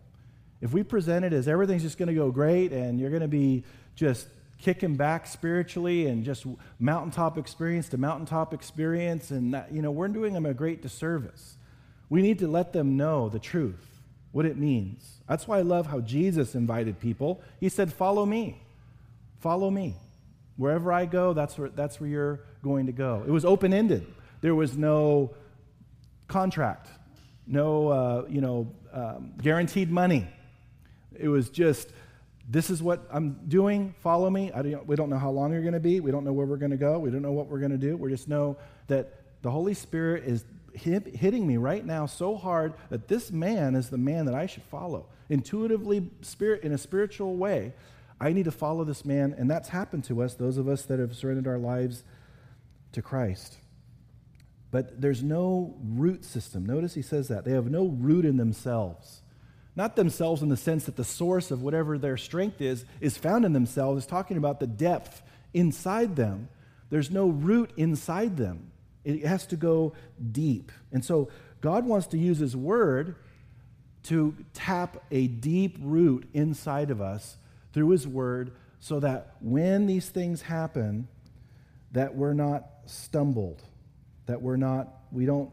If 0.61 0.73
we 0.73 0.83
present 0.83 1.25
it 1.25 1.33
as 1.33 1.47
everything's 1.47 1.83
just 1.83 1.97
going 1.97 2.07
to 2.07 2.13
go 2.13 2.31
great 2.31 2.71
and 2.71 2.99
you're 2.99 3.09
going 3.09 3.21
to 3.21 3.27
be 3.27 3.63
just 3.95 4.27
kicking 4.57 4.95
back 4.95 5.25
spiritually 5.25 6.07
and 6.07 6.25
just 6.25 6.45
mountaintop 6.79 7.37
experience 7.37 7.89
to 7.89 7.97
mountaintop 7.97 8.53
experience, 8.53 9.31
and 9.31 9.53
that, 9.53 9.71
you 9.71 9.81
know, 9.81 9.91
we're 9.91 10.07
doing 10.09 10.33
them 10.33 10.45
a 10.45 10.53
great 10.53 10.81
disservice. 10.81 11.55
We 12.09 12.21
need 12.21 12.39
to 12.39 12.47
let 12.47 12.73
them 12.73 12.97
know 12.97 13.29
the 13.29 13.39
truth, 13.39 14.01
what 14.31 14.45
it 14.45 14.57
means. 14.57 15.21
That's 15.27 15.47
why 15.47 15.59
I 15.59 15.61
love 15.61 15.87
how 15.87 16.01
Jesus 16.01 16.55
invited 16.55 16.99
people. 16.99 17.41
He 17.59 17.69
said, 17.69 17.93
Follow 17.93 18.25
me. 18.25 18.61
Follow 19.39 19.69
me. 19.69 19.95
Wherever 20.59 20.91
I 20.91 21.05
go, 21.05 21.31
that's 21.31 21.57
where, 21.57 21.69
that's 21.69 22.01
where 22.01 22.09
you're 22.09 22.41
going 22.61 22.87
to 22.87 22.91
go. 22.91 23.23
It 23.25 23.31
was 23.31 23.45
open 23.45 23.73
ended. 23.73 24.05
There 24.41 24.53
was 24.53 24.75
no 24.75 25.33
contract, 26.27 26.89
no 27.47 27.87
uh, 27.87 28.25
you 28.27 28.41
know, 28.41 28.69
um, 28.91 29.31
guaranteed 29.41 29.89
money. 29.89 30.27
It 31.17 31.29
was 31.29 31.49
just, 31.49 31.93
this 32.49 32.69
is 32.69 32.83
what 32.83 33.07
I'm 33.09 33.39
doing, 33.47 33.95
follow 34.01 34.29
me. 34.29 34.51
Don't, 34.53 34.85
we 34.85 34.97
don't 34.97 35.09
know 35.09 35.17
how 35.17 35.31
long 35.31 35.53
you're 35.53 35.61
going 35.61 35.75
to 35.75 35.79
be. 35.79 36.01
We 36.01 36.11
don't 36.11 36.25
know 36.25 36.33
where 36.33 36.45
we're 36.45 36.57
going 36.57 36.71
to 36.71 36.77
go. 36.77 36.99
We 36.99 37.09
don't 37.09 37.21
know 37.21 37.31
what 37.31 37.47
we're 37.47 37.59
going 37.59 37.71
to 37.71 37.77
do. 37.77 37.95
We 37.95 38.09
just 38.09 38.27
know 38.27 38.57
that 38.87 39.13
the 39.43 39.51
Holy 39.51 39.73
Spirit 39.73 40.25
is 40.25 40.43
hit, 40.73 41.15
hitting 41.15 41.47
me 41.47 41.55
right 41.55 41.85
now 41.85 42.05
so 42.05 42.35
hard 42.35 42.73
that 42.89 43.07
this 43.07 43.31
man 43.31 43.75
is 43.75 43.89
the 43.89 43.97
man 43.97 44.25
that 44.25 44.35
I 44.35 44.45
should 44.45 44.63
follow. 44.63 45.05
Intuitively, 45.29 46.09
spirit, 46.19 46.63
in 46.63 46.73
a 46.73 46.77
spiritual 46.77 47.37
way, 47.37 47.71
I 48.21 48.33
need 48.33 48.45
to 48.45 48.51
follow 48.51 48.83
this 48.83 49.05
man. 49.05 49.33
And 49.37 49.49
that's 49.49 49.69
happened 49.69 50.03
to 50.05 50.21
us, 50.21 50.35
those 50.35 50.57
of 50.57 50.67
us 50.67 50.83
that 50.83 50.99
have 50.99 51.15
surrendered 51.15 51.47
our 51.47 51.57
lives 51.57 52.03
to 52.91 53.01
Christ. 53.01 53.57
But 54.71 55.01
there's 55.01 55.23
no 55.23 55.75
root 55.83 56.25
system. 56.25 56.65
Notice 56.65 56.93
he 56.93 57.01
says 57.01 57.29
that. 57.29 57.45
They 57.45 57.51
have 57.51 57.71
no 57.71 57.87
root 57.87 58.25
in 58.25 58.37
themselves. 58.37 59.21
Not 59.75 59.95
themselves 59.95 60.41
in 60.41 60.49
the 60.49 60.57
sense 60.57 60.85
that 60.85 60.95
the 60.95 61.03
source 61.03 61.51
of 61.51 61.61
whatever 61.61 61.97
their 61.97 62.17
strength 62.17 62.61
is 62.61 62.85
is 62.99 63.17
found 63.17 63.45
in 63.45 63.53
themselves. 63.53 64.03
It's 64.03 64.11
talking 64.11 64.37
about 64.37 64.59
the 64.59 64.67
depth 64.67 65.21
inside 65.53 66.15
them. 66.15 66.49
There's 66.89 67.09
no 67.09 67.29
root 67.29 67.71
inside 67.77 68.37
them. 68.37 68.71
It 69.03 69.25
has 69.25 69.45
to 69.47 69.55
go 69.55 69.93
deep. 70.31 70.71
And 70.91 71.03
so 71.03 71.29
God 71.61 71.85
wants 71.85 72.07
to 72.07 72.17
use 72.17 72.39
His 72.39 72.55
Word 72.55 73.15
to 74.03 74.35
tap 74.53 75.03
a 75.11 75.27
deep 75.27 75.77
root 75.79 76.27
inside 76.33 76.91
of 76.91 77.01
us 77.01 77.37
through 77.73 77.89
His 77.89 78.07
Word 78.07 78.51
so 78.79 78.99
that 78.99 79.35
when 79.41 79.87
these 79.87 80.09
things 80.09 80.41
happen, 80.41 81.07
that 81.91 82.15
we're 82.15 82.33
not 82.33 82.65
stumbled, 82.85 83.61
that 84.25 84.41
we're 84.41 84.57
not, 84.57 84.87
we 85.11 85.25
don't 85.25 85.51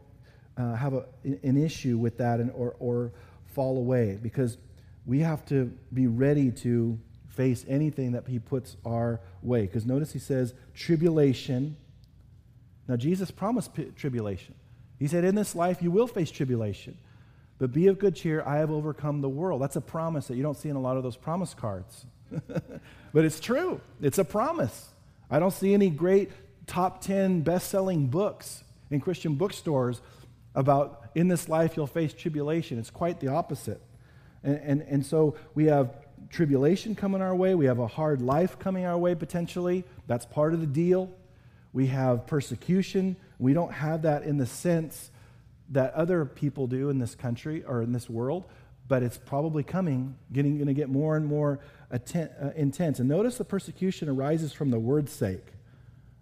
uh, 0.57 0.75
have 0.75 0.93
a, 0.93 1.05
an 1.23 1.57
issue 1.57 1.97
with 1.97 2.17
that 2.17 2.39
and, 2.39 2.51
or, 2.51 2.75
or 2.79 3.11
fall 3.45 3.77
away 3.77 4.17
because 4.21 4.57
we 5.05 5.19
have 5.19 5.45
to 5.45 5.71
be 5.93 6.07
ready 6.07 6.51
to 6.51 6.97
face 7.29 7.65
anything 7.67 8.13
that 8.13 8.27
He 8.27 8.39
puts 8.39 8.77
our 8.85 9.19
way. 9.41 9.61
Because 9.61 9.85
notice 9.85 10.13
He 10.13 10.19
says, 10.19 10.53
tribulation 10.73 11.75
now, 12.87 12.95
Jesus 12.95 13.31
promised 13.31 13.73
p- 13.73 13.91
tribulation. 13.95 14.55
He 14.97 15.07
said, 15.07 15.23
In 15.23 15.35
this 15.35 15.55
life 15.55 15.81
you 15.81 15.91
will 15.91 16.07
face 16.07 16.31
tribulation, 16.31 16.97
but 17.59 17.73
be 17.73 17.87
of 17.87 17.99
good 17.99 18.15
cheer. 18.15 18.43
I 18.45 18.57
have 18.57 18.71
overcome 18.71 19.21
the 19.21 19.29
world. 19.29 19.61
That's 19.61 19.75
a 19.75 19.81
promise 19.81 20.27
that 20.27 20.35
you 20.35 20.43
don't 20.43 20.57
see 20.57 20.69
in 20.69 20.75
a 20.75 20.81
lot 20.81 20.97
of 20.97 21.03
those 21.03 21.17
promise 21.17 21.53
cards. 21.53 22.05
but 22.47 23.25
it's 23.25 23.39
true, 23.39 23.81
it's 24.01 24.17
a 24.17 24.25
promise. 24.25 24.89
I 25.29 25.39
don't 25.39 25.51
see 25.51 25.73
any 25.73 25.89
great 25.89 26.31
top 26.67 27.01
10 27.01 27.41
best 27.41 27.69
selling 27.69 28.07
books 28.07 28.63
in 28.91 28.99
Christian 28.99 29.35
bookstores 29.35 30.01
about 30.55 31.03
in 31.15 31.27
this 31.27 31.47
life 31.47 31.77
you'll 31.77 31.87
face 31.87 32.13
tribulation. 32.13 32.79
It's 32.79 32.89
quite 32.89 33.19
the 33.19 33.27
opposite. 33.27 33.81
And, 34.43 34.57
and, 34.57 34.81
and 34.81 35.05
so 35.05 35.35
we 35.55 35.65
have 35.65 35.91
tribulation 36.29 36.95
coming 36.95 37.21
our 37.21 37.35
way, 37.35 37.55
we 37.55 37.65
have 37.65 37.79
a 37.79 37.87
hard 37.87 38.21
life 38.21 38.59
coming 38.59 38.85
our 38.85 38.97
way 38.97 39.15
potentially. 39.15 39.85
That's 40.07 40.25
part 40.25 40.53
of 40.53 40.59
the 40.59 40.67
deal. 40.67 41.09
We 41.73 41.87
have 41.87 42.27
persecution. 42.27 43.15
We 43.39 43.53
don't 43.53 43.71
have 43.71 44.01
that 44.01 44.23
in 44.23 44.37
the 44.37 44.45
sense 44.45 45.11
that 45.69 45.93
other 45.93 46.25
people 46.25 46.67
do 46.67 46.89
in 46.89 46.99
this 46.99 47.15
country 47.15 47.63
or 47.63 47.81
in 47.81 47.91
this 47.91 48.09
world, 48.09 48.45
but 48.87 49.03
it's 49.03 49.17
probably 49.17 49.63
coming, 49.63 50.15
getting 50.31 50.55
going 50.55 50.67
to 50.67 50.73
get 50.73 50.89
more 50.89 51.17
and 51.17 51.25
more 51.25 51.59
atten- 51.91 52.29
uh, 52.41 52.51
intense. 52.55 52.99
And 52.99 53.09
notice 53.09 53.37
the 53.37 53.43
persecution 53.43 54.07
arises 54.07 54.53
from 54.53 54.71
the 54.71 54.79
word's 54.79 55.11
sake, 55.11 55.45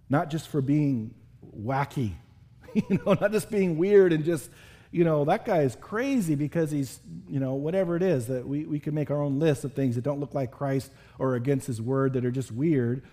not 0.09 0.29
just 0.29 0.47
for 0.47 0.61
being 0.61 1.13
wacky, 1.57 2.13
you 2.73 2.99
know, 3.05 3.13
not 3.13 3.31
just 3.31 3.51
being 3.51 3.77
weird 3.77 4.13
and 4.13 4.25
just, 4.25 4.49
you 4.91 5.03
know, 5.03 5.25
that 5.25 5.45
guy 5.45 5.61
is 5.61 5.75
crazy 5.75 6.35
because 6.35 6.71
he's, 6.71 6.99
you 7.29 7.39
know, 7.39 7.53
whatever 7.53 7.95
it 7.95 8.01
is 8.01 8.27
that 8.27 8.47
we, 8.47 8.65
we 8.65 8.79
can 8.79 8.95
make 8.95 9.11
our 9.11 9.21
own 9.21 9.39
list 9.39 9.63
of 9.63 9.73
things 9.73 9.95
that 9.95 10.03
don't 10.03 10.19
look 10.19 10.33
like 10.33 10.51
Christ 10.51 10.91
or 11.19 11.35
against 11.35 11.67
his 11.67 11.81
word 11.81 12.13
that 12.13 12.25
are 12.25 12.31
just 12.31 12.51
weird 12.51 13.03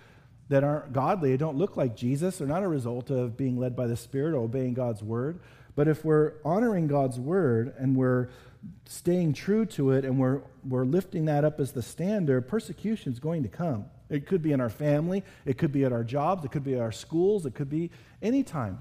that 0.52 0.64
aren't 0.64 0.92
godly, 0.92 1.34
don't 1.38 1.56
look 1.56 1.78
like 1.78 1.96
Jesus, 1.96 2.42
are 2.42 2.46
not 2.46 2.62
a 2.62 2.68
result 2.68 3.08
of 3.10 3.38
being 3.38 3.58
led 3.58 3.74
by 3.74 3.86
the 3.86 3.96
Spirit 3.96 4.34
or 4.34 4.42
obeying 4.42 4.74
God's 4.74 5.02
word. 5.02 5.40
But 5.74 5.88
if 5.88 6.04
we're 6.04 6.34
honoring 6.44 6.86
God's 6.86 7.18
word 7.18 7.74
and 7.78 7.96
we're 7.96 8.28
staying 8.86 9.32
true 9.32 9.66
to 9.66 9.92
it 9.92 10.04
and 10.04 10.18
we're, 10.18 10.42
we're 10.68 10.84
lifting 10.84 11.24
that 11.26 11.44
up 11.44 11.58
as 11.60 11.72
the 11.72 11.82
standard, 11.82 12.46
persecution 12.46 13.12
is 13.12 13.18
going 13.18 13.42
to 13.42 13.48
come. 13.48 13.86
It 14.08 14.26
could 14.26 14.42
be 14.42 14.52
in 14.52 14.60
our 14.60 14.68
family, 14.68 15.24
it 15.46 15.56
could 15.56 15.72
be 15.72 15.84
at 15.84 15.92
our 15.92 16.04
jobs, 16.04 16.44
it 16.44 16.50
could 16.50 16.64
be 16.64 16.74
at 16.74 16.80
our 16.80 16.92
schools, 16.92 17.46
it 17.46 17.54
could 17.54 17.70
be 17.70 17.90
anytime. 18.20 18.80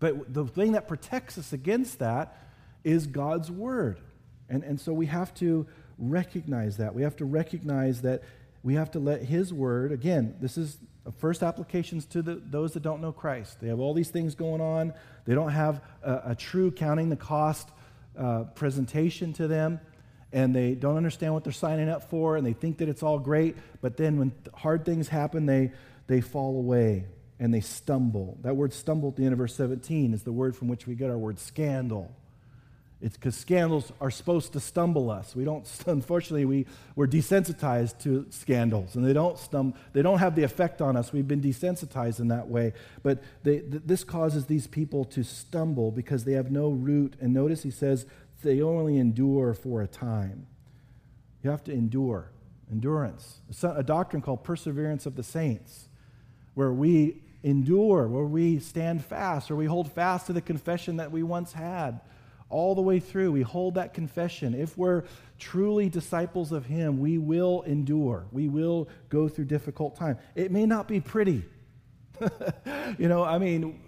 But 0.00 0.32
the 0.32 0.46
thing 0.46 0.72
that 0.72 0.88
protects 0.88 1.36
us 1.36 1.52
against 1.52 1.98
that 1.98 2.36
is 2.84 3.06
God's 3.06 3.50
word. 3.50 4.00
And, 4.48 4.64
and 4.64 4.80
so 4.80 4.92
we 4.92 5.06
have 5.06 5.34
to 5.34 5.66
recognize 5.98 6.78
that. 6.78 6.94
We 6.94 7.02
have 7.02 7.16
to 7.16 7.24
recognize 7.24 8.02
that 8.02 8.22
we 8.62 8.74
have 8.74 8.90
to 8.92 8.98
let 8.98 9.22
His 9.22 9.52
Word, 9.52 9.92
again, 9.92 10.36
this 10.40 10.58
is 10.58 10.78
first 11.12 11.42
applications 11.42 12.04
to 12.06 12.22
the, 12.22 12.34
those 12.34 12.72
that 12.74 12.82
don't 12.82 13.00
know 13.00 13.12
Christ. 13.12 13.60
They 13.60 13.68
have 13.68 13.80
all 13.80 13.94
these 13.94 14.10
things 14.10 14.34
going 14.34 14.60
on. 14.60 14.92
They 15.24 15.34
don't 15.34 15.50
have 15.50 15.82
a, 16.02 16.20
a 16.26 16.34
true 16.34 16.70
counting 16.70 17.08
the 17.08 17.16
cost 17.16 17.70
uh, 18.18 18.44
presentation 18.54 19.32
to 19.34 19.46
them, 19.46 19.80
and 20.32 20.54
they 20.54 20.74
don't 20.74 20.96
understand 20.96 21.34
what 21.34 21.44
they're 21.44 21.52
signing 21.52 21.88
up 21.88 22.10
for, 22.10 22.36
and 22.36 22.46
they 22.46 22.52
think 22.52 22.78
that 22.78 22.88
it's 22.88 23.02
all 23.02 23.18
great. 23.18 23.56
But 23.80 23.96
then 23.96 24.18
when 24.18 24.32
hard 24.54 24.84
things 24.84 25.08
happen, 25.08 25.46
they, 25.46 25.72
they 26.06 26.20
fall 26.20 26.56
away 26.56 27.04
and 27.40 27.54
they 27.54 27.60
stumble. 27.60 28.36
That 28.42 28.56
word 28.56 28.72
stumble 28.72 29.10
at 29.10 29.16
the 29.16 29.24
end 29.24 29.32
of 29.32 29.38
verse 29.38 29.54
17 29.54 30.12
is 30.12 30.22
the 30.22 30.32
word 30.32 30.56
from 30.56 30.68
which 30.68 30.86
we 30.86 30.94
get 30.94 31.10
our 31.10 31.18
word 31.18 31.38
scandal. 31.38 32.12
It's 33.00 33.16
because 33.16 33.36
scandals 33.36 33.92
are 34.00 34.10
supposed 34.10 34.52
to 34.54 34.60
stumble 34.60 35.08
us. 35.08 35.36
We 35.36 35.44
don't, 35.44 35.68
unfortunately, 35.86 36.44
we, 36.44 36.66
we're 36.96 37.06
desensitized 37.06 38.00
to 38.02 38.26
scandals, 38.30 38.96
and 38.96 39.04
they 39.04 39.12
don't, 39.12 39.36
stum, 39.36 39.74
they 39.92 40.02
don't 40.02 40.18
have 40.18 40.34
the 40.34 40.42
effect 40.42 40.82
on 40.82 40.96
us. 40.96 41.12
We've 41.12 41.28
been 41.28 41.40
desensitized 41.40 42.18
in 42.18 42.28
that 42.28 42.48
way. 42.48 42.72
But 43.02 43.22
they, 43.44 43.60
th- 43.60 43.82
this 43.86 44.02
causes 44.02 44.46
these 44.46 44.66
people 44.66 45.04
to 45.06 45.22
stumble 45.22 45.92
because 45.92 46.24
they 46.24 46.32
have 46.32 46.50
no 46.50 46.70
root. 46.70 47.14
And 47.20 47.32
notice 47.32 47.62
he 47.62 47.70
says 47.70 48.04
they 48.42 48.60
only 48.60 48.98
endure 48.98 49.54
for 49.54 49.80
a 49.80 49.86
time. 49.86 50.46
You 51.44 51.50
have 51.50 51.62
to 51.64 51.72
endure. 51.72 52.32
Endurance. 52.70 53.40
A 53.62 53.82
doctrine 53.82 54.20
called 54.20 54.44
perseverance 54.44 55.06
of 55.06 55.14
the 55.14 55.22
saints, 55.22 55.88
where 56.54 56.72
we 56.72 57.22
endure, 57.42 58.08
where 58.08 58.24
we 58.24 58.58
stand 58.58 59.04
fast, 59.04 59.50
or 59.50 59.56
we 59.56 59.66
hold 59.66 59.90
fast 59.90 60.26
to 60.26 60.32
the 60.32 60.40
confession 60.42 60.96
that 60.96 61.12
we 61.12 61.22
once 61.22 61.52
had 61.52 62.00
all 62.50 62.74
the 62.74 62.82
way 62.82 63.00
through. 63.00 63.32
We 63.32 63.42
hold 63.42 63.74
that 63.74 63.94
confession. 63.94 64.54
If 64.54 64.76
we're 64.76 65.04
truly 65.38 65.88
disciples 65.88 66.52
of 66.52 66.66
Him, 66.66 66.98
we 66.98 67.18
will 67.18 67.62
endure. 67.62 68.26
We 68.32 68.48
will 68.48 68.88
go 69.08 69.28
through 69.28 69.46
difficult 69.46 69.96
time. 69.96 70.18
It 70.34 70.50
may 70.50 70.66
not 70.66 70.88
be 70.88 71.00
pretty. 71.00 71.44
you 72.98 73.08
know, 73.08 73.22
I 73.22 73.38
mean, 73.38 73.80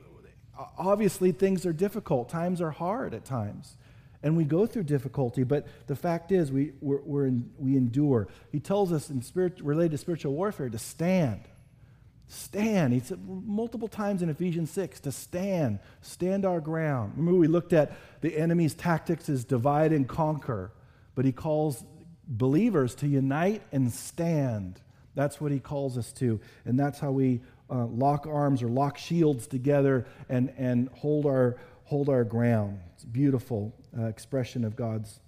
obviously 0.79 1.33
things 1.33 1.67
are 1.67 1.73
difficult. 1.73 2.29
Times 2.29 2.61
are 2.61 2.71
hard 2.71 3.15
at 3.15 3.25
times. 3.25 3.77
And 4.23 4.37
we 4.37 4.45
go 4.45 4.67
through 4.67 4.83
difficulty, 4.83 5.45
but 5.45 5.67
the 5.87 5.97
fact 5.97 6.31
is 6.31 6.53
we, 6.53 6.73
in, 6.83 7.51
we 7.57 7.77
endure. 7.77 8.29
He 8.53 8.61
tells 8.61 8.93
us 8.93 9.09
in 9.09 9.23
spirit, 9.23 9.61
related 9.63 9.93
to 9.93 9.99
spiritual 9.99 10.35
warfare 10.35 10.69
to 10.69 10.79
stand. 10.79 11.41
Stand. 12.33 12.93
He 12.93 13.01
said 13.01 13.19
multiple 13.27 13.89
times 13.89 14.23
in 14.23 14.29
Ephesians 14.29 14.71
6 14.71 15.01
to 15.01 15.11
stand, 15.11 15.81
stand 16.01 16.47
our 16.47 16.61
ground. 16.61 17.15
Remember, 17.17 17.41
we 17.41 17.49
looked 17.49 17.73
at 17.73 17.93
the 18.21 18.39
enemy's 18.39 18.73
tactics 18.73 19.29
is 19.29 19.45
divide 19.45 19.93
and 19.93 20.09
conquer, 20.09 20.71
but 21.17 21.25
he 21.25 21.33
calls 21.33 21.85
believers 22.29 22.95
to 22.97 23.09
unite 23.09 23.63
and 23.73 23.93
stand. 23.93 24.81
That's 25.17 25.41
what 25.41 25.51
he 25.51 25.59
calls 25.59 25.99
us 25.99 26.13
to, 26.15 26.41
and 26.65 26.79
that's 26.79 27.01
how 27.01 27.11
we 27.11 27.41
uh, 27.69 27.87
lock 27.87 28.29
arms 28.29 28.63
or 28.63 28.69
lock 28.69 28.97
shields 28.97 29.49
together 29.49 30.07
and, 30.29 30.53
and 30.57 30.89
hold, 30.91 31.27
our, 31.27 31.57
hold 31.83 32.09
our 32.09 32.23
ground. 32.23 32.79
It's 32.95 33.05
beautiful 33.05 33.75
uh, 33.99 34.05
expression 34.05 34.65
of 34.65 34.77
God's 34.77 35.19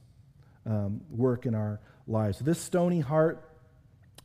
um, 0.67 1.01
work 1.11 1.47
in 1.47 1.57
our 1.57 1.81
lives. 2.07 2.39
So 2.39 2.45
this 2.45 2.61
stony 2.61 3.01
heart 3.01 3.43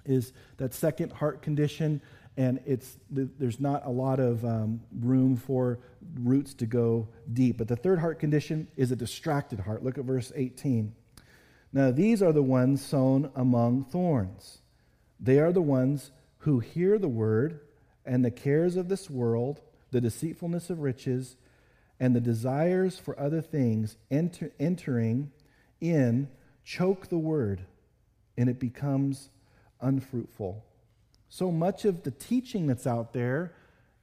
is 0.05 0.32
that 0.57 0.73
second 0.73 1.11
heart 1.11 1.41
condition, 1.41 2.01
and 2.38 2.59
it's 2.65 2.97
there's 3.09 3.59
not 3.59 3.85
a 3.85 3.89
lot 3.89 4.19
of 4.19 4.45
um, 4.45 4.79
room 4.99 5.35
for 5.35 5.79
roots 6.19 6.53
to 6.53 6.67
go 6.67 7.07
deep. 7.33 7.57
But 7.57 7.67
the 7.67 7.75
third 7.75 7.99
heart 7.99 8.19
condition 8.19 8.67
is 8.77 8.91
a 8.91 8.95
distracted 8.95 9.59
heart. 9.59 9.83
Look 9.83 9.97
at 9.97 10.05
verse 10.05 10.31
18. 10.35 10.93
Now 11.73 11.91
these 11.91 12.21
are 12.21 12.31
the 12.31 12.43
ones 12.43 12.85
sown 12.85 13.31
among 13.35 13.85
thorns. 13.85 14.59
They 15.19 15.39
are 15.39 15.51
the 15.51 15.61
ones 15.61 16.11
who 16.39 16.59
hear 16.59 16.99
the 16.99 17.07
word, 17.07 17.59
and 18.05 18.23
the 18.23 18.31
cares 18.31 18.77
of 18.77 18.88
this 18.88 19.09
world, 19.09 19.59
the 19.91 19.99
deceitfulness 19.99 20.69
of 20.69 20.79
riches, 20.79 21.35
and 21.99 22.15
the 22.15 22.21
desires 22.21 22.99
for 22.99 23.19
other 23.19 23.41
things 23.41 23.97
enter, 24.11 24.51
entering 24.59 25.31
in 25.81 26.29
choke 26.63 27.07
the 27.07 27.17
word, 27.17 27.61
and 28.38 28.47
it 28.47 28.59
becomes 28.59 29.29
unfruitful. 29.81 30.63
So 31.30 31.51
much 31.51 31.86
of 31.86 32.03
the 32.03 32.11
teaching 32.11 32.67
that's 32.67 32.88
out 32.88 33.13
there 33.13 33.53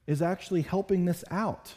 is 0.07 0.21
actually 0.21 0.63
helping 0.63 1.05
this 1.05 1.25
out 1.31 1.75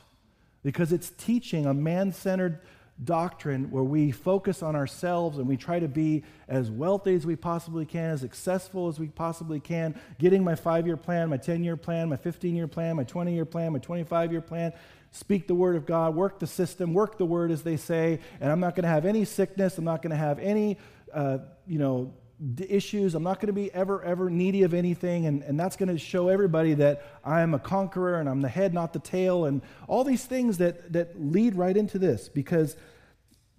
because 0.64 0.92
it's 0.92 1.10
teaching 1.12 1.66
a 1.66 1.74
man 1.74 2.12
centered 2.12 2.60
doctrine 3.04 3.70
where 3.70 3.84
we 3.84 4.12
focus 4.12 4.64
on 4.64 4.76
ourselves 4.76 5.38
and 5.38 5.48
we 5.48 5.56
try 5.56 5.80
to 5.80 5.88
be 5.88 6.24
as 6.48 6.72
wealthy 6.72 7.14
as 7.14 7.26
we 7.26 7.36
possibly 7.36 7.86
can, 7.86 8.12
as 8.12 8.22
successful 8.22 8.88
as 8.88 9.00
we 9.00 9.08
possibly 9.08 9.60
can, 9.60 10.00
getting 10.20 10.44
my 10.44 10.56
five 10.56 10.88
year 10.88 10.98
plan, 10.98 11.30
my 11.30 11.38
10 11.38 11.64
year 11.64 11.78
plan, 11.78 12.10
my 12.10 12.16
15 12.16 12.56
year 12.56 12.68
plan, 12.68 12.96
my 12.96 13.04
20 13.04 13.34
year 13.34 13.46
plan, 13.46 13.74
my 13.74 13.80
25 13.80 14.32
year 14.32 14.42
plan. 14.42 14.74
Speak 15.12 15.48
the 15.48 15.56
word 15.56 15.76
of 15.76 15.86
God, 15.86 16.16
work 16.16 16.40
the 16.40 16.48
system, 16.48 16.94
work 16.94 17.18
the 17.18 17.26
word 17.26 17.52
as 17.52 17.64
they 17.64 17.78
say, 17.78 18.20
and 18.42 18.52
I'm 18.52 18.60
not 18.60 18.76
going 18.76 18.84
to 18.84 18.90
have 18.90 19.06
any 19.06 19.26
sickness. 19.26 19.78
I'm 19.78 19.86
not 19.86 20.02
going 20.02 20.12
to 20.12 20.18
have 20.18 20.40
any, 20.40 20.78
uh, 21.14 21.40
you 21.66 21.80
know, 21.80 22.14
issues. 22.60 23.16
I'm 23.16 23.24
not 23.24 23.40
going 23.40 23.48
to 23.48 23.54
be 23.54 23.74
ever, 23.74 24.04
ever 24.04 24.30
needy 24.30 24.64
of 24.64 24.74
anything. 24.74 25.26
And, 25.26 25.44
and 25.44 25.60
that's 25.60 25.76
going 25.76 25.90
to 25.90 25.98
show 25.98 26.30
everybody 26.30 26.76
that 26.76 27.04
I 27.24 27.42
am 27.42 27.54
a 27.54 27.60
conqueror 27.60 28.20
and 28.20 28.30
I'm 28.30 28.42
the 28.42 28.50
head, 28.50 28.74
not 28.74 28.94
the 28.94 29.00
tail. 29.00 29.46
And 29.46 29.62
all 29.88 30.04
these 30.04 30.26
things 30.26 30.60
that, 30.60 30.94
that 30.94 31.20
lead 31.20 31.56
right 31.56 31.76
into 31.76 31.98
this 31.98 32.30
because 32.30 32.78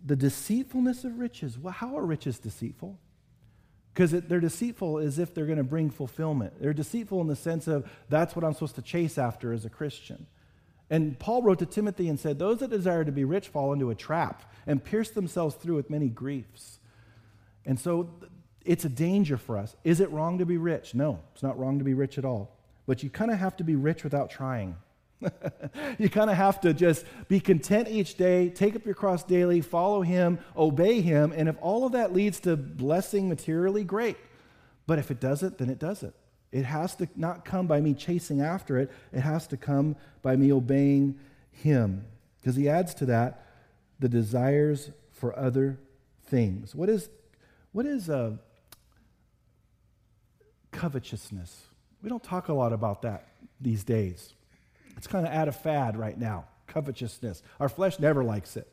the 0.04 0.16
deceitfulness 0.16 1.04
of 1.04 1.18
riches. 1.18 1.58
Well, 1.58 1.72
how 1.72 1.96
are 1.98 2.04
riches 2.04 2.38
deceitful? 2.38 2.98
Because 3.92 4.12
they're 4.12 4.38
deceitful 4.38 4.98
as 4.98 5.18
if 5.18 5.34
they're 5.34 5.46
going 5.46 5.58
to 5.58 5.64
bring 5.64 5.90
fulfillment. 5.90 6.54
They're 6.60 6.72
deceitful 6.72 7.20
in 7.20 7.26
the 7.26 7.36
sense 7.36 7.66
of 7.66 7.90
that's 8.08 8.36
what 8.36 8.44
I'm 8.44 8.52
supposed 8.52 8.76
to 8.76 8.82
chase 8.82 9.18
after 9.18 9.52
as 9.52 9.64
a 9.64 9.70
Christian. 9.70 10.26
And 10.88 11.18
Paul 11.18 11.42
wrote 11.42 11.58
to 11.58 11.66
Timothy 11.66 12.08
and 12.08 12.18
said, 12.18 12.38
Those 12.38 12.60
that 12.60 12.70
desire 12.70 13.04
to 13.04 13.12
be 13.12 13.24
rich 13.24 13.48
fall 13.48 13.72
into 13.72 13.90
a 13.90 13.94
trap 13.94 14.50
and 14.66 14.82
pierce 14.82 15.10
themselves 15.10 15.56
through 15.56 15.74
with 15.74 15.90
many 15.90 16.08
griefs. 16.08 16.78
And 17.66 17.78
so 17.78 18.08
it's 18.68 18.84
a 18.84 18.90
danger 18.90 19.38
for 19.38 19.56
us. 19.56 19.74
Is 19.82 19.98
it 19.98 20.10
wrong 20.10 20.36
to 20.38 20.44
be 20.44 20.58
rich? 20.58 20.94
No, 20.94 21.20
it's 21.32 21.42
not 21.42 21.58
wrong 21.58 21.78
to 21.78 21.84
be 21.84 21.94
rich 21.94 22.18
at 22.18 22.26
all. 22.26 22.54
But 22.86 23.02
you 23.02 23.08
kind 23.08 23.30
of 23.30 23.38
have 23.38 23.56
to 23.56 23.64
be 23.64 23.74
rich 23.76 24.04
without 24.04 24.28
trying. 24.28 24.76
you 25.98 26.10
kind 26.10 26.28
of 26.28 26.36
have 26.36 26.60
to 26.60 26.74
just 26.74 27.06
be 27.28 27.40
content 27.40 27.88
each 27.88 28.16
day, 28.16 28.50
take 28.50 28.76
up 28.76 28.84
your 28.84 28.94
cross 28.94 29.24
daily, 29.24 29.62
follow 29.62 30.02
Him, 30.02 30.38
obey 30.54 31.00
Him, 31.00 31.32
and 31.34 31.48
if 31.48 31.56
all 31.62 31.86
of 31.86 31.92
that 31.92 32.12
leads 32.12 32.40
to 32.40 32.58
blessing 32.58 33.26
materially, 33.26 33.84
great. 33.84 34.18
But 34.86 34.98
if 34.98 35.10
it 35.10 35.18
doesn't, 35.18 35.56
then 35.56 35.70
it 35.70 35.78
doesn't. 35.78 36.14
It 36.52 36.66
has 36.66 36.94
to 36.96 37.08
not 37.16 37.46
come 37.46 37.66
by 37.66 37.80
me 37.80 37.94
chasing 37.94 38.42
after 38.42 38.76
it, 38.78 38.90
it 39.14 39.20
has 39.20 39.46
to 39.46 39.56
come 39.56 39.96
by 40.20 40.36
me 40.36 40.52
obeying 40.52 41.18
Him. 41.52 42.04
Because 42.38 42.56
He 42.56 42.68
adds 42.68 42.92
to 42.96 43.06
that 43.06 43.46
the 43.98 44.10
desires 44.10 44.90
for 45.10 45.36
other 45.38 45.78
things. 46.26 46.74
What 46.74 46.90
is, 46.90 47.08
what 47.72 47.86
is 47.86 48.10
uh, 48.10 48.36
covetousness. 50.78 51.64
We 52.02 52.08
don't 52.08 52.22
talk 52.22 52.48
a 52.48 52.52
lot 52.52 52.72
about 52.72 53.02
that 53.02 53.26
these 53.60 53.82
days. 53.82 54.32
It's 54.96 55.08
kind 55.08 55.26
of 55.26 55.32
out 55.32 55.48
of 55.48 55.56
fad 55.56 55.96
right 55.96 56.16
now, 56.16 56.44
covetousness. 56.68 57.42
Our 57.58 57.68
flesh 57.68 57.98
never 57.98 58.22
likes 58.22 58.56
it. 58.56 58.68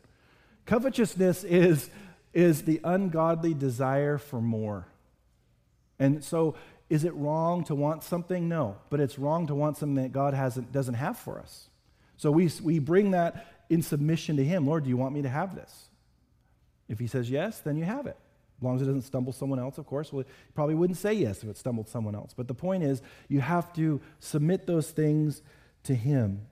Covetousness 0.68 1.44
is, 1.44 1.90
is 2.32 2.62
the 2.62 2.80
ungodly 2.84 3.56
desire 3.56 4.20
for 4.20 4.40
more. 4.40 4.88
And 5.98 6.24
so, 6.24 6.56
is 6.92 7.04
it 7.04 7.14
wrong 7.16 7.64
to 7.64 7.74
want 7.74 8.04
something? 8.04 8.48
No. 8.48 8.78
But 8.92 9.00
it's 9.00 9.18
wrong 9.18 9.48
to 9.48 9.56
want 9.56 9.78
something 9.78 10.04
that 10.04 10.12
God 10.12 10.36
hasn't, 10.36 10.72
doesn't 10.72 10.94
have 10.94 11.18
for 11.18 11.40
us. 11.40 11.70
So 12.18 12.30
we, 12.30 12.52
we 12.62 12.78
bring 12.78 13.12
that 13.12 13.48
in 13.72 13.82
submission 13.82 14.38
to 14.38 14.44
Him. 14.46 14.68
Lord, 14.68 14.84
do 14.84 14.90
you 14.90 14.98
want 14.98 15.16
me 15.16 15.24
to 15.24 15.30
have 15.30 15.56
this? 15.56 15.90
If 16.88 17.00
He 17.00 17.08
says 17.08 17.32
yes, 17.32 17.60
then 17.62 17.78
you 17.78 17.86
have 17.86 18.06
it. 18.06 18.18
As 18.58 18.64
long 18.64 18.76
as 18.76 18.82
it 18.82 18.86
doesn't 18.86 19.02
stumble 19.02 19.34
someone 19.34 19.60
else, 19.60 19.78
of 19.78 19.86
course. 19.86 20.14
Well, 20.14 20.24
you 20.24 20.54
probably 20.54 20.76
wouldn't 20.76 20.98
say 20.98 21.14
yes 21.14 21.44
if 21.44 21.50
it 21.50 21.58
stumbled 21.58 21.90
someone 21.90 22.16
else. 22.16 22.34
But 22.36 22.48
the 22.48 22.54
point 22.54 22.84
is, 22.84 23.02
you 23.28 23.42
have 23.42 23.74
to 23.74 24.00
submit 24.20 24.66
those 24.66 24.90
things 24.92 25.42
to 25.84 25.94
Him. 25.94 26.48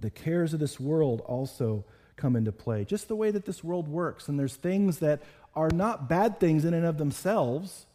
The 0.00 0.10
cares 0.10 0.52
of 0.52 0.60
this 0.60 0.80
world 0.80 1.20
also 1.22 1.84
come 2.16 2.34
into 2.34 2.50
play, 2.50 2.84
just 2.84 3.08
the 3.08 3.16
way 3.16 3.30
that 3.30 3.44
this 3.44 3.62
world 3.62 3.88
works. 3.88 4.28
And 4.28 4.38
there's 4.38 4.56
things 4.56 4.98
that 4.98 5.22
are 5.54 5.70
not 5.70 6.08
bad 6.08 6.40
things 6.40 6.64
in 6.64 6.74
and 6.74 6.84
of 6.84 6.98
themselves, 6.98 7.86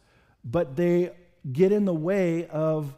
but 0.44 0.76
they 0.76 1.12
get 1.50 1.72
in 1.72 1.84
the 1.84 1.94
way 1.94 2.46
of 2.46 2.94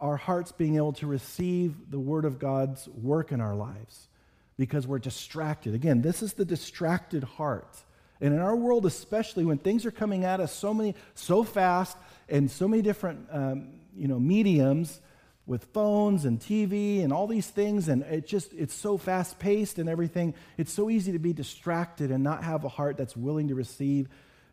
our 0.00 0.16
hearts 0.16 0.52
being 0.52 0.76
able 0.76 0.94
to 0.94 1.06
receive 1.06 1.90
the 1.90 2.00
Word 2.00 2.24
of 2.24 2.38
God's 2.38 2.88
work 2.88 3.30
in 3.30 3.40
our 3.40 3.54
lives 3.54 4.08
because 4.56 4.86
we're 4.86 4.98
distracted. 4.98 5.74
Again, 5.74 6.02
this 6.02 6.22
is 6.22 6.32
the 6.32 6.44
distracted 6.44 7.24
heart. 7.24 7.82
And 8.22 8.32
in 8.32 8.40
our 8.40 8.54
world, 8.54 8.86
especially 8.86 9.44
when 9.44 9.58
things 9.58 9.84
are 9.84 9.90
coming 9.90 10.24
at 10.24 10.38
us 10.38 10.54
so 10.54 10.72
many, 10.72 10.94
so 11.16 11.42
fast, 11.42 11.96
and 12.28 12.48
so 12.48 12.68
many 12.68 12.80
different, 12.80 13.26
um, 13.32 13.80
you 13.96 14.06
know, 14.06 14.20
mediums 14.20 15.00
with 15.44 15.64
phones 15.74 16.24
and 16.24 16.38
TV 16.38 17.02
and 17.02 17.12
all 17.12 17.26
these 17.26 17.48
things, 17.48 17.88
and 17.88 18.04
it 18.04 18.24
just 18.24 18.52
it's 18.52 18.74
so 18.74 18.96
fast 18.96 19.40
paced 19.40 19.80
and 19.80 19.88
everything. 19.88 20.34
It's 20.56 20.72
so 20.72 20.88
easy 20.88 21.10
to 21.10 21.18
be 21.18 21.32
distracted 21.32 22.12
and 22.12 22.22
not 22.22 22.44
have 22.44 22.64
a 22.64 22.68
heart 22.68 22.96
that's 22.96 23.16
willing 23.16 23.48
to 23.48 23.56
receive 23.56 24.08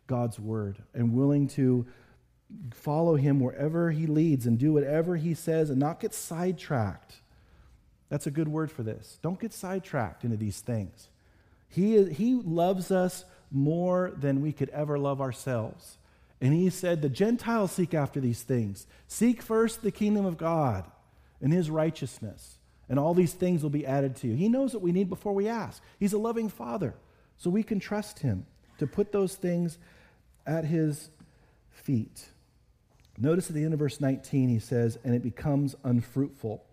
God's 0.08 0.40
word 0.40 0.82
and 0.92 1.14
willing 1.14 1.46
to 1.50 1.86
follow 2.72 3.14
Him 3.14 3.38
wherever 3.38 3.92
He 3.92 4.08
leads 4.08 4.46
and 4.46 4.58
do 4.58 4.72
whatever 4.72 5.14
He 5.14 5.32
says 5.32 5.70
and 5.70 5.78
not 5.78 6.00
get 6.00 6.12
sidetracked. 6.12 7.14
That's 8.08 8.26
a 8.26 8.32
good 8.32 8.48
word 8.48 8.72
for 8.72 8.82
this. 8.82 9.20
Don't 9.22 9.38
get 9.38 9.52
sidetracked 9.52 10.24
into 10.24 10.36
these 10.36 10.60
things. 10.60 11.08
He, 11.68 12.10
he 12.10 12.34
loves 12.34 12.90
us 12.90 13.24
more 13.50 14.12
than 14.16 14.40
we 14.40 14.52
could 14.52 14.68
ever 14.70 14.98
love 14.98 15.20
ourselves. 15.20 15.98
And 16.40 16.54
he 16.54 16.70
said, 16.70 17.02
The 17.02 17.08
Gentiles 17.08 17.72
seek 17.72 17.94
after 17.94 18.20
these 18.20 18.42
things. 18.42 18.86
Seek 19.06 19.42
first 19.42 19.82
the 19.82 19.90
kingdom 19.90 20.24
of 20.24 20.38
God 20.38 20.84
and 21.42 21.52
his 21.52 21.70
righteousness, 21.70 22.58
and 22.88 22.98
all 22.98 23.14
these 23.14 23.32
things 23.32 23.62
will 23.62 23.70
be 23.70 23.86
added 23.86 24.16
to 24.16 24.28
you. 24.28 24.34
He 24.34 24.48
knows 24.48 24.74
what 24.74 24.82
we 24.82 24.92
need 24.92 25.08
before 25.08 25.34
we 25.34 25.48
ask. 25.48 25.82
He's 25.98 26.12
a 26.12 26.18
loving 26.18 26.48
father, 26.48 26.94
so 27.36 27.50
we 27.50 27.62
can 27.62 27.80
trust 27.80 28.20
him 28.20 28.46
to 28.78 28.86
put 28.86 29.12
those 29.12 29.34
things 29.34 29.78
at 30.46 30.64
his 30.64 31.10
feet. 31.70 32.26
Notice 33.18 33.48
at 33.48 33.54
the 33.54 33.64
end 33.64 33.74
of 33.74 33.78
verse 33.78 34.00
19, 34.00 34.48
he 34.48 34.58
says, 34.58 34.98
And 35.04 35.14
it 35.14 35.22
becomes 35.22 35.76
unfruitful. 35.84 36.64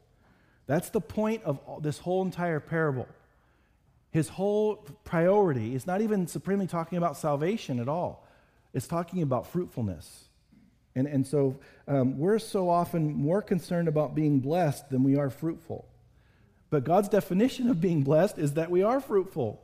That's 0.65 0.89
the 0.89 1.01
point 1.01 1.43
of 1.43 1.59
this 1.81 1.99
whole 1.99 2.23
entire 2.23 2.59
parable. 2.59 3.07
His 4.11 4.29
whole 4.29 4.77
priority 5.03 5.75
is 5.75 5.85
not 5.85 6.01
even 6.01 6.27
supremely 6.27 6.67
talking 6.67 6.97
about 6.97 7.17
salvation 7.17 7.79
at 7.79 7.87
all, 7.87 8.27
it's 8.73 8.87
talking 8.87 9.21
about 9.21 9.47
fruitfulness. 9.47 10.25
And, 10.95 11.05
and 11.05 11.27
so 11.27 11.59
um, 11.87 12.17
we're 12.17 12.39
so 12.39 12.69
often 12.69 13.13
more 13.13 13.43
concerned 13.43 13.87
about 13.87 14.15
being 14.15 14.39
blessed 14.39 14.89
than 14.89 15.03
we 15.03 15.15
are 15.15 15.29
fruitful. 15.29 15.87
But 16.71 16.85
God's 16.85 17.07
definition 17.07 17.69
of 17.69 17.79
being 17.79 18.01
blessed 18.01 18.39
is 18.39 18.53
that 18.53 18.71
we 18.71 18.81
are 18.81 18.99
fruitful. 18.99 19.61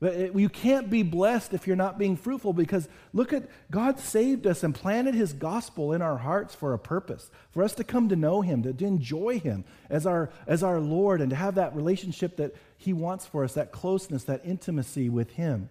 You 0.00 0.50
can't 0.50 0.90
be 0.90 1.02
blessed 1.02 1.54
if 1.54 1.66
you're 1.66 1.74
not 1.74 1.98
being 1.98 2.18
fruitful 2.18 2.52
because 2.52 2.86
look 3.14 3.32
at 3.32 3.48
God 3.70 3.98
saved 3.98 4.46
us 4.46 4.62
and 4.62 4.74
planted 4.74 5.14
his 5.14 5.32
gospel 5.32 5.94
in 5.94 6.02
our 6.02 6.18
hearts 6.18 6.54
for 6.54 6.74
a 6.74 6.78
purpose, 6.78 7.30
for 7.50 7.62
us 7.62 7.74
to 7.76 7.84
come 7.84 8.10
to 8.10 8.16
know 8.16 8.42
him, 8.42 8.62
to, 8.64 8.74
to 8.74 8.84
enjoy 8.84 9.38
him 9.38 9.64
as 9.88 10.06
our, 10.06 10.30
as 10.46 10.62
our 10.62 10.80
Lord, 10.80 11.22
and 11.22 11.30
to 11.30 11.36
have 11.36 11.54
that 11.54 11.74
relationship 11.74 12.36
that 12.36 12.54
he 12.76 12.92
wants 12.92 13.24
for 13.24 13.42
us, 13.42 13.54
that 13.54 13.72
closeness, 13.72 14.24
that 14.24 14.42
intimacy 14.44 15.08
with 15.08 15.30
him. 15.30 15.70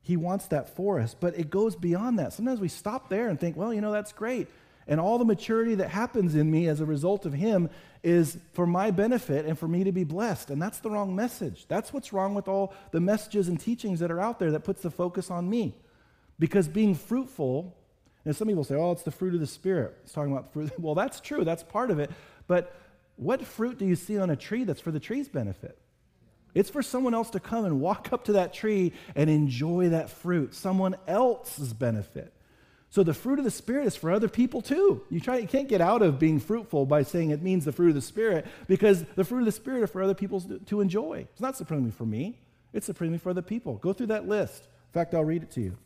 He 0.00 0.16
wants 0.16 0.46
that 0.46 0.74
for 0.74 0.98
us, 0.98 1.14
but 1.18 1.38
it 1.38 1.50
goes 1.50 1.76
beyond 1.76 2.18
that. 2.18 2.32
Sometimes 2.32 2.60
we 2.60 2.68
stop 2.68 3.10
there 3.10 3.28
and 3.28 3.38
think, 3.38 3.58
well, 3.58 3.74
you 3.74 3.82
know, 3.82 3.92
that's 3.92 4.12
great. 4.12 4.48
And 4.90 4.98
all 4.98 5.18
the 5.18 5.24
maturity 5.24 5.76
that 5.76 5.88
happens 5.88 6.34
in 6.34 6.50
me 6.50 6.66
as 6.66 6.80
a 6.80 6.84
result 6.84 7.24
of 7.24 7.32
him 7.32 7.70
is 8.02 8.36
for 8.52 8.66
my 8.66 8.90
benefit 8.90 9.46
and 9.46 9.56
for 9.56 9.68
me 9.68 9.84
to 9.84 9.92
be 9.92 10.02
blessed. 10.02 10.50
And 10.50 10.60
that's 10.60 10.80
the 10.80 10.90
wrong 10.90 11.14
message. 11.14 11.66
That's 11.68 11.92
what's 11.92 12.12
wrong 12.12 12.34
with 12.34 12.48
all 12.48 12.74
the 12.90 12.98
messages 12.98 13.46
and 13.46 13.58
teachings 13.58 14.00
that 14.00 14.10
are 14.10 14.20
out 14.20 14.40
there 14.40 14.50
that 14.50 14.64
puts 14.64 14.82
the 14.82 14.90
focus 14.90 15.30
on 15.30 15.48
me. 15.48 15.76
Because 16.40 16.66
being 16.66 16.96
fruitful, 16.96 17.76
and 18.24 18.34
some 18.34 18.48
people 18.48 18.64
say, 18.64 18.74
oh, 18.74 18.90
it's 18.90 19.04
the 19.04 19.12
fruit 19.12 19.32
of 19.32 19.38
the 19.38 19.46
Spirit. 19.46 19.96
It's 20.02 20.12
talking 20.12 20.32
about 20.32 20.52
fruit. 20.52 20.72
Well, 20.80 20.96
that's 20.96 21.20
true. 21.20 21.44
That's 21.44 21.62
part 21.62 21.92
of 21.92 22.00
it. 22.00 22.10
But 22.48 22.74
what 23.14 23.46
fruit 23.46 23.78
do 23.78 23.86
you 23.86 23.94
see 23.94 24.18
on 24.18 24.28
a 24.28 24.36
tree 24.36 24.64
that's 24.64 24.80
for 24.80 24.90
the 24.90 24.98
tree's 24.98 25.28
benefit? 25.28 25.78
It's 26.52 26.68
for 26.68 26.82
someone 26.82 27.14
else 27.14 27.30
to 27.30 27.38
come 27.38 27.64
and 27.64 27.80
walk 27.80 28.12
up 28.12 28.24
to 28.24 28.32
that 28.32 28.52
tree 28.52 28.92
and 29.14 29.30
enjoy 29.30 29.90
that 29.90 30.10
fruit, 30.10 30.52
someone 30.52 30.96
else's 31.06 31.72
benefit. 31.72 32.34
So 32.90 33.04
the 33.04 33.14
fruit 33.14 33.38
of 33.38 33.44
the 33.44 33.52
Spirit 33.52 33.86
is 33.86 33.94
for 33.94 34.10
other 34.10 34.28
people 34.28 34.60
too. 34.60 35.02
You, 35.10 35.20
try, 35.20 35.38
you 35.38 35.46
can't 35.46 35.68
get 35.68 35.80
out 35.80 36.02
of 36.02 36.18
being 36.18 36.40
fruitful 36.40 36.86
by 36.86 37.04
saying 37.04 37.30
it 37.30 37.40
means 37.40 37.64
the 37.64 37.72
fruit 37.72 37.90
of 37.90 37.94
the 37.94 38.02
Spirit 38.02 38.46
because 38.66 39.04
the 39.14 39.24
fruit 39.24 39.40
of 39.40 39.44
the 39.44 39.52
Spirit 39.52 39.84
are 39.84 39.86
for 39.86 40.02
other 40.02 40.14
people 40.14 40.40
to, 40.66 40.80
enjoy. 40.80 41.26
It's 41.30 41.40
not 41.40 41.56
supremely 41.56 41.92
for 41.92 42.04
me, 42.04 42.36
it's 42.72 42.86
supremely 42.86 43.18
for 43.18 43.30
other 43.30 43.42
people. 43.42 43.76
Go 43.76 43.92
through 43.92 44.08
that 44.08 44.26
list. 44.26 44.64
In 44.64 44.92
fact, 44.92 45.14
I'll 45.14 45.24
read 45.24 45.44
it 45.44 45.52
to 45.52 45.60
you. 45.60 45.76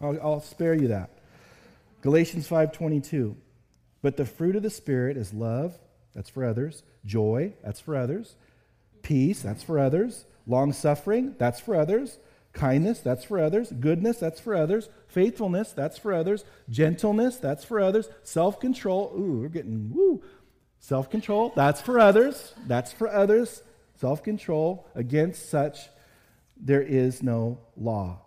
I'll, 0.00 0.18
I'll 0.22 0.40
spare 0.40 0.74
you 0.74 0.88
that. 0.88 1.10
Galatians 2.00 2.48
5:22. 2.48 3.36
But 4.02 4.16
the 4.16 4.24
fruit 4.24 4.56
of 4.56 4.62
the 4.62 4.70
Spirit 4.70 5.18
is 5.18 5.34
love, 5.34 5.78
that's 6.14 6.30
for 6.30 6.44
others, 6.44 6.82
joy, 7.04 7.52
that's 7.62 7.80
for 7.80 7.94
others, 7.94 8.34
peace, 9.02 9.42
that's 9.42 9.62
for 9.62 9.78
others, 9.78 10.24
long 10.46 10.72
suffering, 10.72 11.34
that's 11.38 11.60
for 11.60 11.76
others, 11.76 12.18
kindness, 12.52 13.00
that's 13.00 13.24
for 13.24 13.38
others, 13.38 13.72
goodness, 13.72 14.18
that's 14.18 14.40
for 14.40 14.54
others, 14.54 14.88
faithfulness, 15.06 15.72
that's 15.72 15.98
for 15.98 16.12
others, 16.12 16.44
gentleness, 16.68 17.36
that's 17.36 17.64
for 17.64 17.80
others, 17.80 18.08
self 18.22 18.60
control, 18.60 19.12
ooh, 19.16 19.40
we're 19.40 19.48
getting 19.48 19.90
woo. 19.92 20.22
Self 20.80 21.10
control, 21.10 21.52
that's 21.54 21.80
for 21.80 22.00
others, 22.00 22.54
that's 22.66 22.92
for 22.92 23.08
others, 23.08 23.62
self 23.96 24.22
control. 24.22 24.86
Against 24.94 25.50
such, 25.50 25.78
there 26.56 26.82
is 26.82 27.22
no 27.22 27.58
law. 27.76 28.22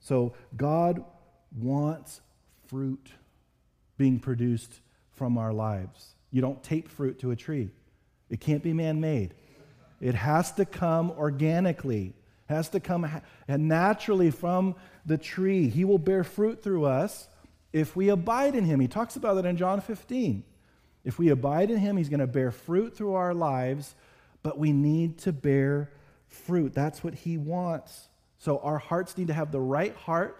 So 0.00 0.34
God 0.56 1.04
wants 1.56 2.20
fruit 2.66 3.08
being 3.96 4.18
produced 4.18 4.80
from 5.12 5.38
our 5.38 5.52
lives. 5.52 6.14
You 6.30 6.40
don't 6.40 6.62
tape 6.62 6.88
fruit 6.88 7.20
to 7.20 7.30
a 7.30 7.36
tree, 7.36 7.70
it 8.28 8.40
can't 8.40 8.62
be 8.62 8.72
man 8.72 9.00
made. 9.00 9.34
It 10.00 10.16
has 10.16 10.50
to 10.54 10.64
come 10.64 11.12
organically, 11.12 12.12
has 12.46 12.68
to 12.70 12.80
come 12.80 13.08
naturally 13.48 14.30
from 14.30 14.74
the 15.06 15.18
tree. 15.18 15.68
He 15.68 15.84
will 15.84 15.98
bear 15.98 16.24
fruit 16.24 16.62
through 16.62 16.84
us 16.84 17.28
if 17.72 17.96
we 17.96 18.08
abide 18.08 18.54
in 18.54 18.64
him. 18.64 18.80
He 18.80 18.88
talks 18.88 19.16
about 19.16 19.34
that 19.34 19.46
in 19.46 19.56
John 19.56 19.80
15. 19.80 20.44
If 21.04 21.18
we 21.18 21.30
abide 21.30 21.70
in 21.70 21.78
him, 21.78 21.96
he's 21.96 22.08
going 22.08 22.20
to 22.20 22.26
bear 22.26 22.50
fruit 22.50 22.96
through 22.96 23.14
our 23.14 23.34
lives, 23.34 23.94
but 24.42 24.58
we 24.58 24.72
need 24.72 25.18
to 25.18 25.32
bear 25.32 25.90
fruit. 26.28 26.74
That's 26.74 27.02
what 27.02 27.14
he 27.14 27.38
wants. 27.38 28.08
So 28.38 28.58
our 28.58 28.78
hearts 28.78 29.16
need 29.16 29.28
to 29.28 29.34
have 29.34 29.52
the 29.52 29.60
right 29.60 29.94
heart 29.94 30.38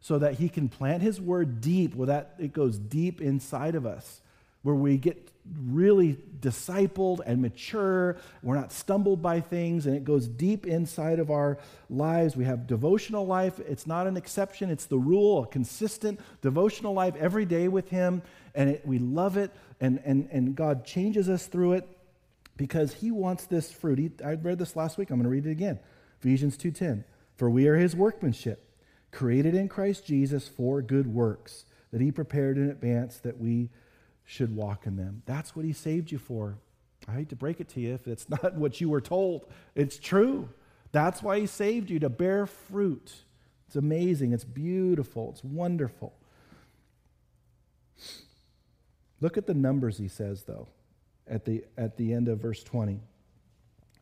so 0.00 0.18
that 0.18 0.34
he 0.34 0.48
can 0.48 0.68
plant 0.68 1.02
his 1.02 1.20
word 1.20 1.60
deep, 1.60 1.94
where 1.94 2.06
that 2.06 2.34
it 2.38 2.52
goes 2.52 2.78
deep 2.78 3.20
inside 3.20 3.74
of 3.74 3.86
us, 3.86 4.20
where 4.66 4.74
we 4.74 4.98
get 4.98 5.30
really 5.68 6.18
discipled 6.40 7.20
and 7.24 7.40
mature. 7.40 8.16
We're 8.42 8.56
not 8.56 8.72
stumbled 8.72 9.22
by 9.22 9.40
things, 9.40 9.86
and 9.86 9.94
it 9.94 10.02
goes 10.02 10.26
deep 10.26 10.66
inside 10.66 11.20
of 11.20 11.30
our 11.30 11.58
lives. 11.88 12.34
We 12.34 12.46
have 12.46 12.66
devotional 12.66 13.24
life. 13.24 13.60
It's 13.60 13.86
not 13.86 14.08
an 14.08 14.16
exception, 14.16 14.68
it's 14.68 14.86
the 14.86 14.98
rule, 14.98 15.44
a 15.44 15.46
consistent 15.46 16.18
devotional 16.42 16.94
life 16.94 17.14
every 17.14 17.44
day 17.44 17.68
with 17.68 17.90
Him, 17.90 18.22
and 18.56 18.70
it, 18.70 18.82
we 18.84 18.98
love 18.98 19.36
it, 19.36 19.52
and, 19.80 20.02
and, 20.04 20.28
and 20.32 20.56
God 20.56 20.84
changes 20.84 21.28
us 21.28 21.46
through 21.46 21.74
it 21.74 21.88
because 22.56 22.92
He 22.94 23.12
wants 23.12 23.46
this 23.46 23.70
fruit. 23.70 24.00
He, 24.00 24.10
I 24.24 24.32
read 24.32 24.58
this 24.58 24.74
last 24.74 24.98
week. 24.98 25.10
I'm 25.10 25.18
going 25.18 25.26
to 25.26 25.30
read 25.30 25.46
it 25.46 25.52
again. 25.52 25.78
Ephesians 26.18 26.58
2:10. 26.58 27.04
For 27.36 27.48
we 27.48 27.68
are 27.68 27.76
His 27.76 27.94
workmanship 27.94 28.68
created 29.12 29.54
in 29.54 29.68
Christ 29.68 30.04
Jesus 30.04 30.48
for 30.48 30.82
good 30.82 31.06
works 31.06 31.66
that 31.92 32.00
he 32.00 32.10
prepared 32.10 32.58
in 32.58 32.68
advance 32.68 33.18
that 33.18 33.38
we 33.38 33.70
should 34.26 34.54
walk 34.54 34.86
in 34.86 34.96
them. 34.96 35.22
That's 35.24 35.56
what 35.56 35.64
he 35.64 35.72
saved 35.72 36.12
you 36.12 36.18
for. 36.18 36.58
I 37.08 37.12
hate 37.12 37.30
to 37.30 37.36
break 37.36 37.60
it 37.60 37.68
to 37.70 37.80
you 37.80 37.94
if 37.94 38.06
it's 38.06 38.28
not 38.42 38.54
what 38.54 38.80
you 38.80 38.90
were 38.90 39.00
told. 39.00 39.46
It's 39.74 39.98
true. 39.98 40.50
That's 40.92 41.22
why 41.22 41.40
he 41.40 41.46
saved 41.46 41.88
you 41.88 42.00
to 42.00 42.10
bear 42.10 42.46
fruit. 42.46 43.14
It's 43.66 43.76
amazing. 43.76 44.32
It's 44.32 44.44
beautiful. 44.44 45.30
It's 45.30 45.44
wonderful. 45.44 46.12
Look 49.20 49.38
at 49.38 49.46
the 49.46 49.54
numbers 49.54 49.96
he 49.96 50.08
says, 50.08 50.42
though, 50.42 50.68
at 51.26 51.44
the, 51.44 51.64
at 51.78 51.96
the 51.96 52.12
end 52.12 52.28
of 52.28 52.40
verse 52.40 52.62
20 52.62 53.00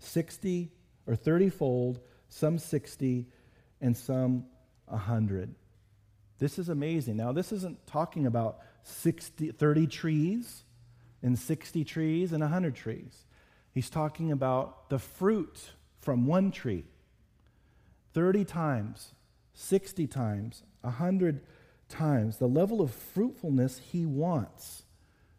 60 0.00 0.70
or 1.06 1.16
30 1.16 1.48
fold, 1.48 2.00
some 2.28 2.58
60, 2.58 3.26
and 3.80 3.96
some 3.96 4.44
a 4.88 4.96
hundred. 4.96 5.54
This 6.38 6.58
is 6.58 6.68
amazing. 6.68 7.16
Now, 7.16 7.32
this 7.32 7.52
isn't 7.52 7.86
talking 7.86 8.26
about 8.26 8.58
60, 8.84 9.50
30 9.52 9.86
trees 9.86 10.62
and 11.22 11.38
60 11.38 11.84
trees 11.84 12.32
and 12.32 12.40
100 12.42 12.74
trees. 12.76 13.24
He's 13.72 13.90
talking 13.90 14.30
about 14.30 14.88
the 14.90 14.98
fruit 14.98 15.72
from 16.00 16.26
one 16.26 16.52
tree 16.52 16.84
30 18.12 18.44
times, 18.44 19.12
60 19.54 20.06
times, 20.06 20.62
100 20.82 21.40
times, 21.88 22.36
the 22.36 22.46
level 22.46 22.80
of 22.80 22.92
fruitfulness 22.92 23.80
he 23.90 24.06
wants. 24.06 24.82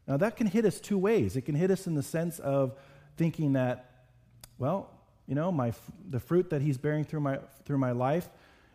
Now, 0.07 0.17
that 0.17 0.35
can 0.35 0.47
hit 0.47 0.65
us 0.65 0.79
two 0.79 0.97
ways. 0.97 1.35
It 1.35 1.41
can 1.41 1.55
hit 1.55 1.71
us 1.71 1.87
in 1.87 1.95
the 1.95 2.03
sense 2.03 2.39
of 2.39 2.75
thinking 3.15 3.53
that, 3.53 3.91
well, 4.57 4.91
you 5.27 5.35
know, 5.35 5.51
my, 5.51 5.73
the 6.09 6.19
fruit 6.19 6.49
that 6.49 6.61
he's 6.61 6.77
bearing 6.77 7.05
through 7.05 7.21
my, 7.21 7.39
through 7.63 7.77
my 7.77 7.91
life 7.91 8.29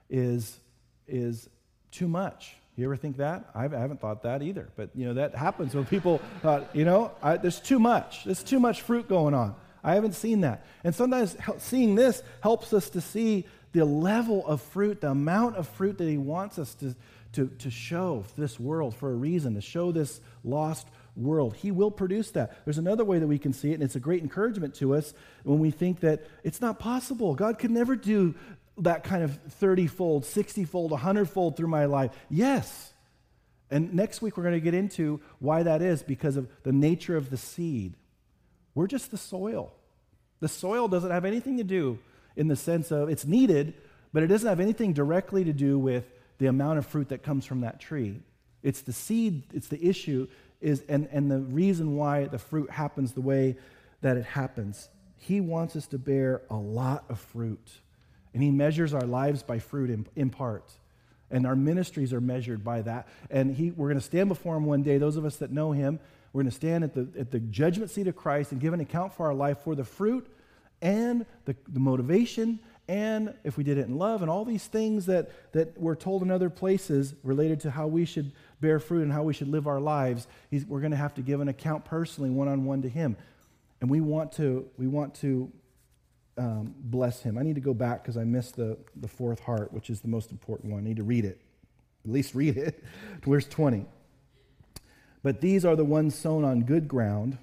is, 0.08 0.58
is 1.06 1.48
too 1.90 2.08
much. 2.08 2.56
You 2.80 2.86
ever 2.86 2.96
think 2.96 3.18
that? 3.18 3.50
I 3.54 3.64
haven't 3.64 4.00
thought 4.00 4.22
that 4.22 4.42
either. 4.42 4.70
But, 4.74 4.88
you 4.94 5.04
know, 5.04 5.12
that 5.12 5.34
happens 5.34 5.74
when 5.74 5.84
people 5.84 6.18
thought, 6.40 6.74
you 6.74 6.86
know, 6.86 7.12
I, 7.22 7.36
there's 7.36 7.60
too 7.60 7.78
much. 7.78 8.24
There's 8.24 8.42
too 8.42 8.58
much 8.58 8.80
fruit 8.80 9.06
going 9.06 9.34
on. 9.34 9.54
I 9.84 9.94
haven't 9.96 10.14
seen 10.14 10.40
that. 10.40 10.64
And 10.82 10.94
sometimes 10.94 11.36
seeing 11.58 11.94
this 11.94 12.22
helps 12.40 12.72
us 12.72 12.88
to 12.90 13.02
see 13.02 13.46
the 13.72 13.84
level 13.84 14.46
of 14.46 14.62
fruit, 14.62 15.02
the 15.02 15.10
amount 15.10 15.56
of 15.56 15.68
fruit 15.68 15.98
that 15.98 16.08
he 16.08 16.16
wants 16.16 16.58
us 16.58 16.74
to, 16.76 16.96
to, 17.34 17.48
to 17.58 17.70
show 17.70 18.24
this 18.38 18.58
world 18.58 18.96
for 18.96 19.10
a 19.10 19.14
reason, 19.14 19.54
to 19.56 19.60
show 19.60 19.92
this 19.92 20.22
lost 20.42 20.88
world. 21.16 21.56
He 21.56 21.70
will 21.70 21.90
produce 21.90 22.30
that. 22.30 22.64
There's 22.64 22.78
another 22.78 23.04
way 23.04 23.18
that 23.18 23.26
we 23.26 23.38
can 23.38 23.52
see 23.52 23.72
it, 23.72 23.74
and 23.74 23.82
it's 23.82 23.96
a 23.96 24.00
great 24.00 24.22
encouragement 24.22 24.74
to 24.76 24.94
us 24.94 25.12
when 25.44 25.58
we 25.58 25.70
think 25.70 26.00
that 26.00 26.24
it's 26.44 26.62
not 26.62 26.78
possible. 26.78 27.34
God 27.34 27.58
could 27.58 27.70
never 27.70 27.94
do 27.94 28.34
that 28.80 29.04
kind 29.04 29.22
of 29.22 29.36
30 29.48 29.86
fold, 29.86 30.24
60 30.24 30.64
fold, 30.64 30.90
100 30.90 31.28
fold 31.28 31.56
through 31.56 31.68
my 31.68 31.84
life? 31.84 32.10
Yes. 32.28 32.92
And 33.70 33.94
next 33.94 34.20
week 34.20 34.36
we're 34.36 34.42
going 34.42 34.54
to 34.54 34.60
get 34.60 34.74
into 34.74 35.20
why 35.38 35.62
that 35.62 35.82
is 35.82 36.02
because 36.02 36.36
of 36.36 36.48
the 36.62 36.72
nature 36.72 37.16
of 37.16 37.30
the 37.30 37.36
seed. 37.36 37.94
We're 38.74 38.86
just 38.86 39.10
the 39.10 39.16
soil. 39.16 39.72
The 40.40 40.48
soil 40.48 40.88
doesn't 40.88 41.10
have 41.10 41.24
anything 41.24 41.58
to 41.58 41.64
do 41.64 41.98
in 42.36 42.48
the 42.48 42.56
sense 42.56 42.90
of 42.90 43.08
it's 43.08 43.26
needed, 43.26 43.74
but 44.12 44.22
it 44.22 44.26
doesn't 44.26 44.48
have 44.48 44.60
anything 44.60 44.92
directly 44.92 45.44
to 45.44 45.52
do 45.52 45.78
with 45.78 46.04
the 46.38 46.46
amount 46.46 46.78
of 46.78 46.86
fruit 46.86 47.10
that 47.10 47.22
comes 47.22 47.44
from 47.44 47.60
that 47.60 47.80
tree. 47.80 48.20
It's 48.62 48.82
the 48.82 48.92
seed, 48.92 49.44
it's 49.52 49.68
the 49.68 49.82
issue, 49.84 50.26
is 50.60 50.82
and, 50.88 51.08
and 51.12 51.30
the 51.30 51.38
reason 51.38 51.96
why 51.96 52.24
the 52.26 52.38
fruit 52.38 52.70
happens 52.70 53.12
the 53.12 53.20
way 53.20 53.56
that 54.00 54.16
it 54.16 54.24
happens. 54.24 54.88
He 55.16 55.40
wants 55.40 55.76
us 55.76 55.86
to 55.88 55.98
bear 55.98 56.42
a 56.50 56.56
lot 56.56 57.04
of 57.08 57.20
fruit. 57.20 57.70
And 58.34 58.42
He 58.42 58.50
measures 58.50 58.94
our 58.94 59.06
lives 59.06 59.42
by 59.42 59.58
fruit 59.58 59.90
in, 59.90 60.06
in 60.16 60.30
part. 60.30 60.70
And 61.30 61.46
our 61.46 61.56
ministries 61.56 62.12
are 62.12 62.20
measured 62.20 62.64
by 62.64 62.82
that. 62.82 63.08
And 63.30 63.54
he, 63.54 63.70
we're 63.70 63.88
going 63.88 64.00
to 64.00 64.04
stand 64.04 64.28
before 64.28 64.56
Him 64.56 64.66
one 64.66 64.82
day, 64.82 64.98
those 64.98 65.16
of 65.16 65.24
us 65.24 65.36
that 65.36 65.52
know 65.52 65.72
Him, 65.72 66.00
we're 66.32 66.42
going 66.42 66.50
to 66.50 66.56
stand 66.56 66.84
at 66.84 66.94
the, 66.94 67.08
at 67.18 67.30
the 67.30 67.40
judgment 67.40 67.90
seat 67.90 68.06
of 68.06 68.16
Christ 68.16 68.52
and 68.52 68.60
give 68.60 68.72
an 68.72 68.80
account 68.80 69.12
for 69.14 69.26
our 69.26 69.34
life 69.34 69.58
for 69.58 69.74
the 69.74 69.84
fruit 69.84 70.28
and 70.80 71.26
the, 71.44 71.54
the 71.68 71.80
motivation 71.80 72.60
and 72.90 73.34
if 73.44 73.56
we 73.56 73.62
did 73.62 73.78
it 73.78 73.86
in 73.86 73.98
love 73.98 74.20
and 74.20 74.28
all 74.28 74.44
these 74.44 74.66
things 74.66 75.06
that, 75.06 75.30
that 75.52 75.80
we're 75.80 75.94
told 75.94 76.22
in 76.22 76.30
other 76.32 76.50
places 76.50 77.14
related 77.22 77.60
to 77.60 77.70
how 77.70 77.86
we 77.86 78.04
should 78.04 78.32
bear 78.60 78.80
fruit 78.80 79.04
and 79.04 79.12
how 79.12 79.22
we 79.22 79.32
should 79.32 79.46
live 79.46 79.68
our 79.68 79.78
lives, 79.78 80.26
we're 80.66 80.80
going 80.80 80.90
to 80.90 80.96
have 80.96 81.14
to 81.14 81.22
give 81.22 81.40
an 81.40 81.46
account 81.46 81.84
personally, 81.84 82.30
one 82.30 82.48
on 82.48 82.64
one 82.64 82.82
to 82.82 82.88
Him. 82.88 83.16
And 83.80 83.88
we 83.88 84.00
want 84.00 84.32
to, 84.32 84.68
we 84.76 84.88
want 84.88 85.14
to 85.20 85.52
um, 86.40 86.74
bless 86.78 87.22
him. 87.22 87.36
I 87.36 87.42
need 87.42 87.56
to 87.56 87.60
go 87.60 87.74
back 87.74 88.02
because 88.02 88.16
I 88.16 88.24
missed 88.24 88.56
the, 88.56 88.78
the 88.96 89.06
fourth 89.06 89.40
heart, 89.40 89.74
which 89.74 89.90
is 89.90 90.00
the 90.00 90.08
most 90.08 90.30
important 90.30 90.72
one. 90.72 90.80
I 90.80 90.84
need 90.84 90.96
to 90.96 91.02
read 91.02 91.26
it, 91.26 91.38
at 92.04 92.10
least 92.10 92.34
read 92.34 92.56
it. 92.56 92.82
Verse 93.22 93.46
20. 93.46 93.84
But 95.22 95.42
these 95.42 95.66
are 95.66 95.76
the 95.76 95.84
ones 95.84 96.14
sown 96.14 96.42
on 96.44 96.62
good 96.62 96.88
ground. 96.88 97.36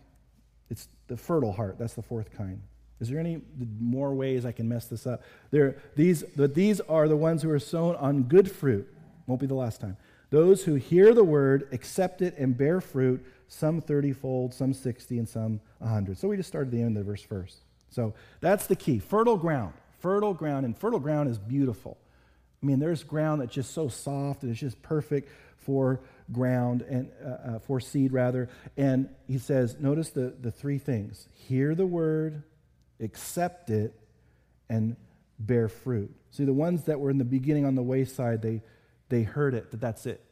It's 0.72 0.88
the 1.08 1.16
fertile 1.16 1.52
heart. 1.52 1.78
That's 1.78 1.94
the 1.94 2.02
fourth 2.02 2.36
kind. 2.36 2.60
Is 3.00 3.10
there 3.10 3.20
any 3.20 3.40
more 3.80 4.16
ways 4.16 4.48
I 4.48 4.52
can 4.52 4.68
mess 4.68 4.88
this 4.88 5.06
up? 5.06 5.22
There, 5.52 5.78
these, 5.96 6.24
but 6.36 6.56
these 6.56 6.82
are 6.82 7.08
the 7.08 7.16
ones 7.16 7.44
who 7.44 7.52
are 7.52 7.60
sown 7.60 7.96
on 7.98 8.24
good 8.24 8.50
fruit. 8.50 8.92
Won't 9.28 9.40
be 9.40 9.46
the 9.46 9.54
last 9.54 9.80
time. 9.80 9.96
Those 10.32 10.64
who 10.64 10.74
hear 10.74 11.14
the 11.14 11.24
word, 11.24 11.68
accept 11.72 12.24
it, 12.24 12.36
and 12.40 12.58
bear 12.58 12.82
fruit, 12.82 13.24
some 13.48 13.80
30 13.80 14.14
fold, 14.14 14.56
some 14.56 14.74
60, 14.74 15.20
and 15.20 15.30
some 15.30 15.62
100. 15.78 16.18
So 16.18 16.28
we 16.28 16.36
just 16.36 16.50
started 16.50 16.70
at 16.70 16.72
the 16.72 16.82
end 16.82 16.98
of 16.98 17.06
the 17.06 17.12
verse 17.12 17.22
first. 17.22 17.60
So 17.90 18.14
that's 18.42 18.68
the 18.68 18.76
key 18.76 19.00
fertile 19.00 19.38
ground. 19.38 19.74
Fertile 20.00 20.34
ground, 20.34 20.66
and 20.66 20.78
fertile 20.78 21.00
ground 21.00 21.30
is 21.30 21.40
beautiful. 21.40 21.98
I 22.62 22.66
mean, 22.66 22.80
there's 22.80 23.04
ground 23.04 23.42
that's 23.42 23.54
just 23.54 23.74
so 23.74 23.88
soft 23.88 24.44
and 24.44 24.52
it's 24.52 24.60
just 24.60 24.82
perfect 24.82 25.30
for 25.58 26.00
ground 26.32 26.82
and 26.84 27.12
uh, 27.24 27.30
uh, 27.30 27.60
for 27.60 27.80
seed 27.80 28.12
rather. 28.14 28.50
And 28.78 29.10
he 29.28 29.38
says, 29.38 29.78
notice 29.80 30.10
the, 30.10 30.34
the 30.40 30.52
three 30.52 30.78
things 30.78 31.28
hear 31.34 31.76
the 31.76 31.86
word, 31.86 32.44
accept 33.00 33.70
it, 33.70 33.94
and 34.70 34.96
bear 35.40 35.68
fruit. 35.68 36.14
See, 36.32 36.46
the 36.46 36.54
ones 36.54 36.84
that 36.86 37.00
were 37.00 37.10
in 37.10 37.18
the 37.18 37.26
beginning 37.26 37.66
on 37.66 37.76
the 37.76 37.84
wayside, 37.84 38.42
they, 38.42 38.62
they 39.10 39.24
heard 39.24 39.54
it, 39.54 39.68
but 39.72 39.80
that's 39.80 40.06
it. 40.06 40.24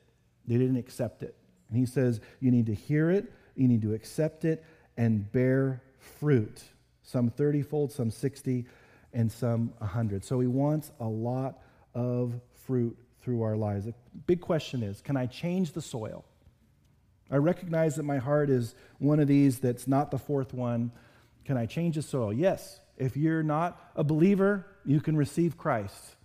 They 0.47 0.57
didn't 0.57 0.77
accept 0.77 1.23
it. 1.23 1.35
And 1.69 1.77
he 1.77 1.85
says, 1.85 2.21
you 2.39 2.51
need 2.51 2.67
to 2.67 2.75
hear 2.75 3.09
it, 3.09 3.31
you 3.55 3.67
need 3.67 3.81
to 3.83 3.93
accept 3.93 4.45
it, 4.45 4.63
and 4.97 5.31
bear 5.31 5.81
fruit. 6.19 6.63
Some 7.05 7.29
30 7.29 7.61
fold, 7.61 7.91
some 7.91 8.11
60, 8.11 8.65
and 9.13 9.31
some 9.31 9.71
100. 9.77 10.25
So 10.25 10.39
he 10.39 10.47
wants 10.47 10.91
a 10.99 11.05
lot 11.05 11.59
of 11.93 12.33
fruit 12.65 12.97
through 13.21 13.43
our 13.43 13.55
lives. 13.55 13.85
The 13.85 13.93
big 14.27 14.41
question 14.41 14.83
is 14.83 15.01
can 15.01 15.15
I 15.15 15.25
change 15.27 15.71
the 15.71 15.81
soil? 15.81 16.25
I 17.31 17.37
recognize 17.37 17.95
that 17.95 18.03
my 18.03 18.17
heart 18.17 18.49
is 18.49 18.75
one 18.99 19.19
of 19.19 19.27
these 19.27 19.59
that's 19.59 19.87
not 19.87 20.11
the 20.11 20.19
fourth 20.19 20.53
one. 20.53 20.91
Can 21.43 21.57
I 21.57 21.65
change 21.65 21.95
the 21.95 22.01
soil? 22.01 22.33
Yes. 22.33 22.79
If 22.97 23.17
you're 23.17 23.43
not 23.43 23.81
a 23.95 24.03
believer, 24.03 24.65
you 24.85 25.01
can 25.01 25.17
receive 25.17 25.57
Christ. 25.57 26.15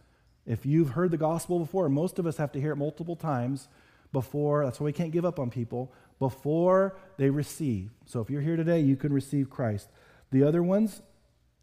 If 0.47 0.67
you've 0.67 0.91
heard 0.91 1.11
the 1.11 1.17
gospel 1.17 1.59
before, 1.59 1.89
most 1.89 2.19
of 2.19 2.27
us 2.27 2.37
have 2.37 2.53
to 2.53 2.61
hear 2.61 2.73
it 2.73 2.77
multiple 2.77 3.17
times 3.17 3.69
before, 4.13 4.65
that's 4.65 4.81
why 4.81 4.87
we 4.87 4.93
can't 4.93 5.13
give 5.13 5.25
up 5.25 5.39
on 5.39 5.51
people, 5.51 5.93
before 6.19 6.97
they 7.17 7.31
receive. 7.31 7.91
So 8.07 8.21
if 8.21 8.29
you're 8.29 8.41
here 8.41 8.57
today, 8.57 8.81
you 8.81 8.97
can 8.97 9.13
receive 9.13 9.49
Christ. 9.49 9.89
The 10.31 10.45
other 10.45 10.63
ones, 10.63 11.03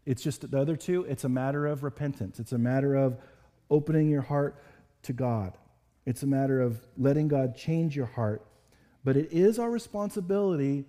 it's 0.04 0.22
just 0.22 0.50
the 0.50 0.58
other 0.58 0.76
two, 0.76 1.04
it's 1.04 1.24
a 1.24 1.28
matter 1.28 1.66
of 1.66 1.82
repentance. 1.82 2.38
It's 2.38 2.52
a 2.52 2.58
matter 2.58 2.94
of 2.94 3.18
opening 3.70 4.08
your 4.08 4.22
heart 4.22 4.62
to 5.02 5.12
God. 5.12 5.56
It's 6.06 6.22
a 6.22 6.26
matter 6.26 6.60
of 6.60 6.80
letting 6.96 7.28
God 7.28 7.56
change 7.56 7.96
your 7.96 8.06
heart. 8.06 8.44
But 9.04 9.16
it 9.16 9.32
is 9.32 9.58
our 9.58 9.70
responsibility 9.70 10.86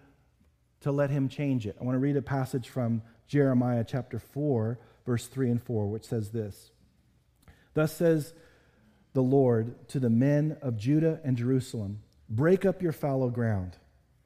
to 0.82 0.92
let 0.92 1.10
Him 1.10 1.28
change 1.30 1.68
it. 1.68 1.76
I 1.80 1.84
want 1.84 1.96
to 1.96 2.00
read 2.00 2.18
a 2.18 2.22
passage 2.22 2.70
from 2.70 3.02
Jeremiah 3.28 3.84
chapter 3.88 4.20
4, 4.20 4.80
verse 5.06 5.28
3 5.28 5.52
and 5.52 5.62
4, 5.62 5.88
which 5.88 6.06
says 6.06 6.32
this 6.32 6.72
Thus 7.74 7.96
says 7.96 8.34
the 9.14 9.22
Lord 9.24 9.88
to 9.90 10.00
the 10.00 10.10
men 10.10 10.58
of 10.62 10.78
Judah 10.78 11.20
and 11.24 11.38
Jerusalem 11.38 12.00
Break 12.30 12.64
up 12.64 12.82
your 12.82 12.92
fallow 12.92 13.30
ground, 13.30 13.78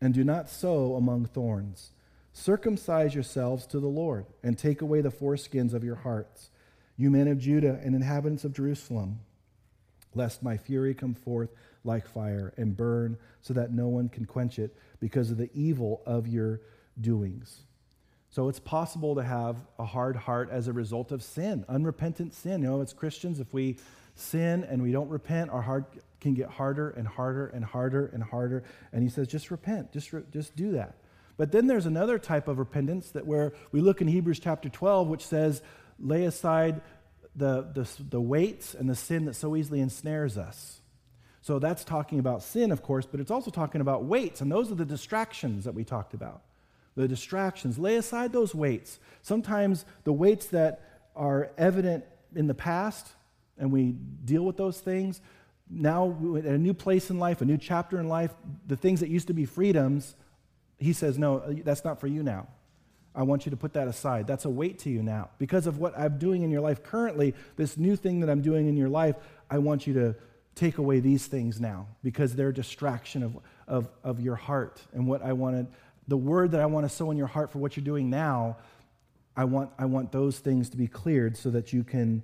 and 0.01 0.13
do 0.13 0.23
not 0.23 0.49
sow 0.49 0.95
among 0.95 1.25
thorns. 1.25 1.91
Circumcise 2.33 3.13
yourselves 3.13 3.67
to 3.67 3.79
the 3.79 3.87
Lord, 3.87 4.25
and 4.41 4.57
take 4.57 4.81
away 4.81 5.01
the 5.01 5.11
foreskins 5.11 5.73
of 5.73 5.83
your 5.83 5.95
hearts, 5.95 6.49
you 6.97 7.11
men 7.11 7.27
of 7.27 7.37
Judah 7.37 7.79
and 7.83 7.95
inhabitants 7.95 8.43
of 8.43 8.53
Jerusalem, 8.53 9.19
lest 10.15 10.43
my 10.43 10.57
fury 10.57 10.93
come 10.93 11.13
forth 11.13 11.53
like 11.83 12.07
fire 12.07 12.53
and 12.57 12.75
burn 12.75 13.17
so 13.41 13.53
that 13.53 13.71
no 13.71 13.87
one 13.87 14.09
can 14.09 14.25
quench 14.25 14.57
it 14.57 14.75
because 14.99 15.29
of 15.31 15.37
the 15.37 15.49
evil 15.53 16.01
of 16.05 16.27
your 16.27 16.61
doings. 16.99 17.61
So 18.29 18.49
it's 18.49 18.59
possible 18.59 19.13
to 19.15 19.23
have 19.23 19.57
a 19.77 19.85
hard 19.85 20.15
heart 20.15 20.49
as 20.51 20.67
a 20.67 20.73
result 20.73 21.11
of 21.11 21.21
sin, 21.21 21.65
unrepentant 21.69 22.33
sin. 22.33 22.63
You 22.63 22.69
know, 22.69 22.81
as 22.81 22.93
Christians, 22.93 23.39
if 23.39 23.53
we 23.53 23.77
sin 24.15 24.63
and 24.63 24.81
we 24.81 24.91
don't 24.91 25.09
repent, 25.09 25.51
our 25.51 25.61
heart 25.61 25.93
can 26.19 26.33
get 26.33 26.49
harder 26.49 26.89
and 26.91 27.07
harder 27.07 27.47
and 27.47 27.63
harder 27.63 28.07
and 28.07 28.23
harder. 28.23 28.63
And 28.91 29.03
he 29.03 29.09
says, 29.09 29.27
just 29.27 29.51
repent, 29.51 29.91
just, 29.91 30.13
re- 30.13 30.23
just 30.31 30.55
do 30.55 30.71
that. 30.71 30.95
But 31.37 31.51
then 31.51 31.67
there's 31.67 31.85
another 31.85 32.19
type 32.19 32.47
of 32.47 32.59
repentance 32.59 33.11
that 33.11 33.25
where 33.25 33.53
we 33.71 33.81
look 33.81 34.01
in 34.01 34.07
Hebrews 34.07 34.39
chapter 34.39 34.69
12, 34.69 35.07
which 35.07 35.25
says, 35.25 35.61
lay 35.99 36.25
aside 36.25 36.81
the, 37.35 37.63
the, 37.73 37.87
the 38.09 38.21
weights 38.21 38.73
and 38.73 38.89
the 38.89 38.95
sin 38.95 39.25
that 39.25 39.33
so 39.35 39.55
easily 39.55 39.79
ensnares 39.79 40.37
us. 40.37 40.81
So 41.41 41.59
that's 41.59 41.83
talking 41.83 42.19
about 42.19 42.41
sin, 42.41 42.71
of 42.71 42.81
course, 42.81 43.05
but 43.05 43.19
it's 43.19 43.31
also 43.31 43.51
talking 43.51 43.81
about 43.81 44.05
weights, 44.05 44.39
and 44.39 44.51
those 44.51 44.71
are 44.71 44.75
the 44.75 44.85
distractions 44.85 45.65
that 45.65 45.73
we 45.73 45.83
talked 45.83 46.13
about. 46.13 46.41
The 46.95 47.07
distractions. 47.07 47.77
Lay 47.79 47.95
aside 47.97 48.31
those 48.31 48.53
weights. 48.55 48.99
Sometimes 49.23 49.83
the 50.03 50.13
weights 50.13 50.47
that 50.47 50.81
are 51.15 51.51
evident 51.57 52.05
in 52.35 52.47
the 52.47 52.53
past, 52.53 53.07
and 53.57 53.71
we 53.71 53.91
deal 53.91 54.45
with 54.45 54.57
those 54.57 54.79
things. 54.79 55.19
Now, 55.69 56.15
at 56.37 56.45
a 56.45 56.57
new 56.57 56.73
place 56.73 57.09
in 57.09 57.19
life, 57.19 57.41
a 57.41 57.45
new 57.45 57.57
chapter 57.57 57.99
in 57.99 58.07
life, 58.07 58.33
the 58.67 58.77
things 58.77 58.99
that 58.99 59.09
used 59.09 59.27
to 59.27 59.33
be 59.33 59.45
freedoms, 59.45 60.15
he 60.79 60.93
says, 60.93 61.17
No, 61.17 61.37
uh, 61.37 61.53
that's 61.63 61.83
not 61.83 61.99
for 61.99 62.07
you 62.07 62.23
now. 62.23 62.47
I 63.15 63.23
want 63.23 63.45
you 63.45 63.51
to 63.51 63.57
put 63.57 63.73
that 63.73 63.87
aside. 63.87 64.25
That's 64.25 64.45
a 64.45 64.49
weight 64.49 64.79
to 64.79 64.89
you 64.89 65.03
now. 65.03 65.29
Because 65.37 65.67
of 65.67 65.77
what 65.77 65.97
I'm 65.97 66.17
doing 66.17 66.41
in 66.41 66.49
your 66.49 66.61
life 66.61 66.83
currently, 66.83 67.35
this 67.55 67.77
new 67.77 67.95
thing 67.95 68.21
that 68.21 68.29
I'm 68.29 68.41
doing 68.41 68.67
in 68.67 68.75
your 68.75 68.89
life, 68.89 69.15
I 69.51 69.59
want 69.59 69.85
you 69.85 69.93
to 69.93 70.15
take 70.55 70.77
away 70.77 70.99
these 70.99 71.27
things 71.27 71.59
now 71.59 71.87
because 72.03 72.35
they're 72.35 72.49
a 72.49 72.53
distraction 72.53 73.23
of, 73.23 73.37
of, 73.67 73.89
of 74.03 74.19
your 74.19 74.35
heart 74.35 74.81
and 74.93 75.07
what 75.07 75.21
I 75.23 75.33
wanted, 75.33 75.67
the 76.07 76.17
word 76.17 76.51
that 76.51 76.61
I 76.61 76.65
want 76.65 76.89
to 76.89 76.95
sow 76.95 77.11
in 77.11 77.17
your 77.17 77.27
heart 77.27 77.51
for 77.51 77.59
what 77.59 77.77
you're 77.77 77.83
doing 77.83 78.09
now. 78.09 78.57
I 79.35 79.45
want, 79.45 79.71
I 79.77 79.85
want 79.85 80.11
those 80.11 80.39
things 80.39 80.69
to 80.69 80.77
be 80.77 80.87
cleared 80.87 81.37
so 81.37 81.49
that 81.51 81.73
you 81.73 81.83
can 81.83 82.23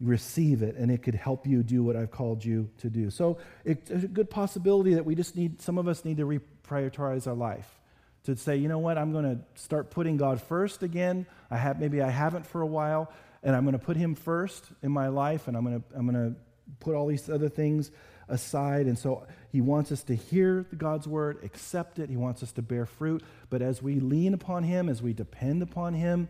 receive 0.00 0.62
it 0.62 0.76
and 0.76 0.90
it 0.90 1.02
could 1.02 1.14
help 1.14 1.46
you 1.46 1.62
do 1.62 1.82
what 1.82 1.96
I've 1.96 2.10
called 2.10 2.44
you 2.44 2.70
to 2.78 2.88
do. 2.88 3.10
So 3.10 3.38
it's 3.64 3.90
a 3.90 3.98
good 3.98 4.30
possibility 4.30 4.94
that 4.94 5.04
we 5.04 5.14
just 5.14 5.36
need, 5.36 5.60
some 5.60 5.76
of 5.76 5.88
us 5.88 6.04
need 6.04 6.16
to 6.18 6.26
reprioritize 6.26 7.26
our 7.26 7.34
life 7.34 7.79
to 8.24 8.36
say, 8.36 8.56
you 8.56 8.68
know 8.68 8.78
what, 8.78 8.98
I'm 8.98 9.12
going 9.12 9.24
to 9.24 9.60
start 9.60 9.90
putting 9.90 10.16
God 10.16 10.40
first 10.40 10.82
again. 10.82 11.26
I 11.50 11.56
have 11.56 11.80
maybe 11.80 12.02
I 12.02 12.10
haven't 12.10 12.46
for 12.46 12.60
a 12.60 12.66
while, 12.66 13.10
and 13.42 13.56
I'm 13.56 13.64
going 13.64 13.78
to 13.78 13.84
put 13.84 13.96
Him 13.96 14.14
first 14.14 14.64
in 14.82 14.92
my 14.92 15.08
life, 15.08 15.48
and 15.48 15.56
I'm 15.56 15.64
going 15.64 15.80
to 15.80 15.98
I'm 15.98 16.10
going 16.10 16.32
to 16.32 16.38
put 16.80 16.94
all 16.94 17.06
these 17.06 17.28
other 17.28 17.48
things 17.48 17.90
aside. 18.28 18.86
And 18.86 18.98
so 18.98 19.26
He 19.50 19.60
wants 19.60 19.90
us 19.90 20.02
to 20.04 20.14
hear 20.14 20.66
God's 20.76 21.08
word, 21.08 21.38
accept 21.42 21.98
it. 21.98 22.10
He 22.10 22.16
wants 22.16 22.42
us 22.42 22.52
to 22.52 22.62
bear 22.62 22.86
fruit. 22.86 23.22
But 23.48 23.62
as 23.62 23.82
we 23.82 24.00
lean 24.00 24.34
upon 24.34 24.64
Him, 24.64 24.88
as 24.88 25.02
we 25.02 25.12
depend 25.12 25.62
upon 25.62 25.94
Him, 25.94 26.28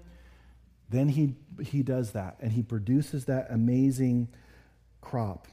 then 0.88 1.08
He 1.08 1.34
He 1.62 1.82
does 1.82 2.12
that, 2.12 2.36
and 2.40 2.52
He 2.52 2.62
produces 2.62 3.24
that 3.26 3.48
amazing 3.50 4.28
crop. 5.00 5.48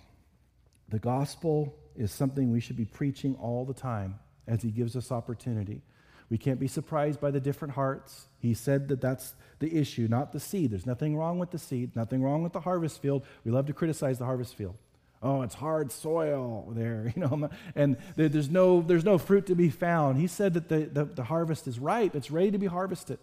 The 0.89 0.99
gospel 0.99 1.75
is 1.95 2.11
something 2.11 2.51
we 2.51 2.59
should 2.59 2.77
be 2.77 2.85
preaching 2.85 3.35
all 3.35 3.65
the 3.65 3.73
time 3.73 4.19
as 4.47 4.61
He 4.61 4.69
gives 4.69 4.95
us 4.95 5.11
opportunity. 5.11 5.81
We 6.29 6.37
can't 6.37 6.59
be 6.59 6.67
surprised 6.67 7.21
by 7.21 7.31
the 7.31 7.39
different 7.39 7.73
hearts. 7.75 8.27
He 8.39 8.53
said 8.53 8.89
that 8.89 9.01
that's 9.01 9.33
the 9.59 9.73
issue, 9.77 10.07
not 10.09 10.33
the 10.33 10.39
seed. 10.39 10.71
There's 10.71 10.85
nothing 10.85 11.15
wrong 11.15 11.39
with 11.39 11.51
the 11.51 11.59
seed, 11.59 11.95
nothing 11.95 12.21
wrong 12.21 12.43
with 12.43 12.53
the 12.53 12.59
harvest 12.59 13.01
field. 13.01 13.23
We 13.45 13.51
love 13.51 13.65
to 13.67 13.73
criticize 13.73 14.19
the 14.19 14.25
harvest 14.25 14.55
field. 14.55 14.75
Oh, 15.23 15.41
it's 15.41 15.55
hard 15.55 15.91
soil 15.91 16.71
there, 16.75 17.11
you 17.15 17.21
know, 17.21 17.49
and 17.75 17.97
there's 18.15 18.49
no, 18.49 18.81
there's 18.81 19.05
no 19.05 19.17
fruit 19.17 19.47
to 19.47 19.55
be 19.55 19.69
found. 19.69 20.19
He 20.19 20.27
said 20.27 20.53
that 20.53 20.69
the, 20.69 20.79
the, 20.85 21.05
the 21.05 21.23
harvest 21.23 21.67
is 21.67 21.79
ripe, 21.79 22.15
it's 22.15 22.29
ready 22.29 22.51
to 22.51 22.57
be 22.57 22.67
harvested. 22.67 23.19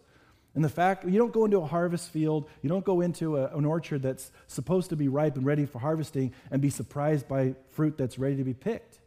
And 0.54 0.64
the 0.64 0.68
fact, 0.68 1.04
you 1.04 1.18
don't 1.18 1.32
go 1.32 1.44
into 1.44 1.58
a 1.58 1.66
harvest 1.66 2.10
field, 2.10 2.48
you 2.62 2.68
don't 2.68 2.84
go 2.84 3.00
into 3.00 3.36
a, 3.36 3.56
an 3.56 3.64
orchard 3.64 4.02
that's 4.02 4.30
supposed 4.46 4.90
to 4.90 4.96
be 4.96 5.08
ripe 5.08 5.36
and 5.36 5.44
ready 5.44 5.66
for 5.66 5.80
harvesting 5.80 6.32
and 6.50 6.62
be 6.62 6.70
surprised 6.70 7.28
by 7.28 7.54
fruit 7.70 7.98
that's 7.98 8.18
ready 8.18 8.36
to 8.36 8.44
be 8.44 8.54
picked. 8.54 9.00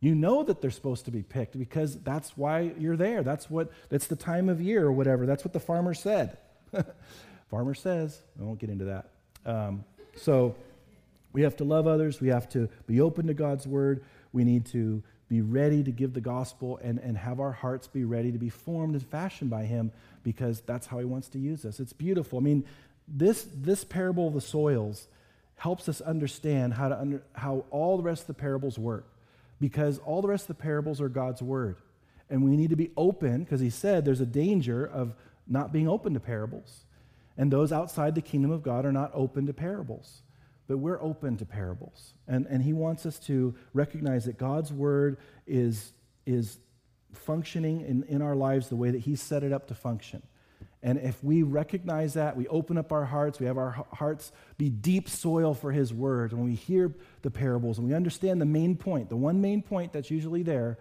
You 0.00 0.14
know 0.14 0.42
that 0.42 0.62
they're 0.62 0.70
supposed 0.70 1.04
to 1.04 1.10
be 1.10 1.22
picked 1.22 1.58
because 1.58 2.00
that's 2.00 2.36
why 2.36 2.72
you're 2.78 2.96
there. 2.96 3.22
That's 3.22 3.50
what 3.50 3.70
that's 3.90 4.06
the 4.06 4.16
time 4.16 4.48
of 4.48 4.60
year 4.60 4.86
or 4.86 4.92
whatever. 4.92 5.26
That's 5.26 5.44
what 5.44 5.52
the 5.52 5.60
farmer 5.60 5.92
said. 5.92 6.38
farmer 7.50 7.74
says. 7.74 8.18
I 8.40 8.44
won't 8.44 8.58
get 8.58 8.70
into 8.70 8.86
that. 8.86 9.10
Um, 9.44 9.84
so 10.16 10.54
we 11.32 11.42
have 11.42 11.56
to 11.56 11.64
love 11.64 11.86
others. 11.86 12.20
We 12.20 12.28
have 12.28 12.48
to 12.50 12.68
be 12.86 13.00
open 13.00 13.26
to 13.26 13.34
God's 13.34 13.66
word. 13.66 14.02
We 14.32 14.44
need 14.44 14.66
to 14.66 15.02
be 15.28 15.42
ready 15.42 15.84
to 15.84 15.92
give 15.92 16.14
the 16.14 16.20
gospel 16.20 16.80
and, 16.82 16.98
and 16.98 17.16
have 17.16 17.38
our 17.38 17.52
hearts 17.52 17.86
be 17.86 18.04
ready 18.04 18.32
to 18.32 18.38
be 18.38 18.48
formed 18.48 18.94
and 18.94 19.06
fashioned 19.06 19.50
by 19.50 19.64
Him 19.64 19.92
because 20.24 20.60
that's 20.62 20.86
how 20.86 20.98
He 20.98 21.04
wants 21.04 21.28
to 21.30 21.38
use 21.38 21.64
us. 21.64 21.78
It's 21.78 21.92
beautiful. 21.92 22.38
I 22.38 22.42
mean, 22.42 22.64
this, 23.06 23.46
this 23.54 23.84
parable 23.84 24.28
of 24.28 24.34
the 24.34 24.40
soils 24.40 25.06
helps 25.56 25.88
us 25.88 26.00
understand 26.00 26.74
how, 26.74 26.88
to 26.88 26.98
under, 26.98 27.22
how 27.34 27.64
all 27.70 27.96
the 27.96 28.02
rest 28.02 28.22
of 28.22 28.26
the 28.28 28.34
parables 28.34 28.78
work 28.78 29.04
because 29.60 29.98
all 29.98 30.22
the 30.22 30.28
rest 30.28 30.44
of 30.44 30.56
the 30.56 30.62
parables 30.62 31.00
are 31.00 31.08
God's 31.08 31.42
word. 31.42 31.76
And 32.28 32.42
we 32.44 32.56
need 32.56 32.70
to 32.70 32.76
be 32.76 32.90
open 32.96 33.44
because 33.44 33.60
he 33.60 33.70
said 33.70 34.04
there's 34.04 34.20
a 34.20 34.26
danger 34.26 34.86
of 34.86 35.14
not 35.46 35.72
being 35.72 35.88
open 35.88 36.14
to 36.14 36.20
parables. 36.20 36.84
And 37.36 37.52
those 37.52 37.72
outside 37.72 38.14
the 38.14 38.22
kingdom 38.22 38.50
of 38.50 38.62
God 38.62 38.84
are 38.86 38.92
not 38.92 39.10
open 39.14 39.46
to 39.46 39.52
parables. 39.52 40.22
But 40.68 40.78
we're 40.78 41.02
open 41.02 41.36
to 41.38 41.44
parables. 41.44 42.14
And, 42.28 42.46
and 42.46 42.62
he 42.62 42.72
wants 42.72 43.04
us 43.04 43.18
to 43.20 43.54
recognize 43.74 44.24
that 44.26 44.38
God's 44.38 44.72
word 44.72 45.18
is, 45.46 45.92
is 46.26 46.58
functioning 47.12 47.80
in, 47.80 48.04
in 48.04 48.22
our 48.22 48.36
lives 48.36 48.68
the 48.68 48.76
way 48.76 48.90
that 48.90 49.00
he 49.00 49.16
set 49.16 49.42
it 49.42 49.52
up 49.52 49.66
to 49.68 49.74
function. 49.74 50.22
And 50.82 50.98
if 50.98 51.22
we 51.22 51.42
recognize 51.42 52.14
that, 52.14 52.36
we 52.36 52.48
open 52.48 52.78
up 52.78 52.90
our 52.90 53.04
hearts, 53.04 53.38
we 53.38 53.46
have 53.46 53.58
our 53.58 53.84
hearts 53.92 54.32
be 54.56 54.70
deep 54.70 55.08
soil 55.08 55.52
for 55.52 55.72
His 55.72 55.92
Word, 55.92 56.32
when 56.32 56.44
we 56.44 56.54
hear 56.54 56.94
the 57.22 57.30
parables 57.30 57.78
and 57.78 57.86
we 57.86 57.94
understand 57.94 58.40
the 58.40 58.46
main 58.46 58.76
point, 58.76 59.10
the 59.10 59.16
one 59.16 59.40
main 59.40 59.60
point 59.62 59.92
that's 59.92 60.10
usually 60.10 60.42
there, 60.42 60.78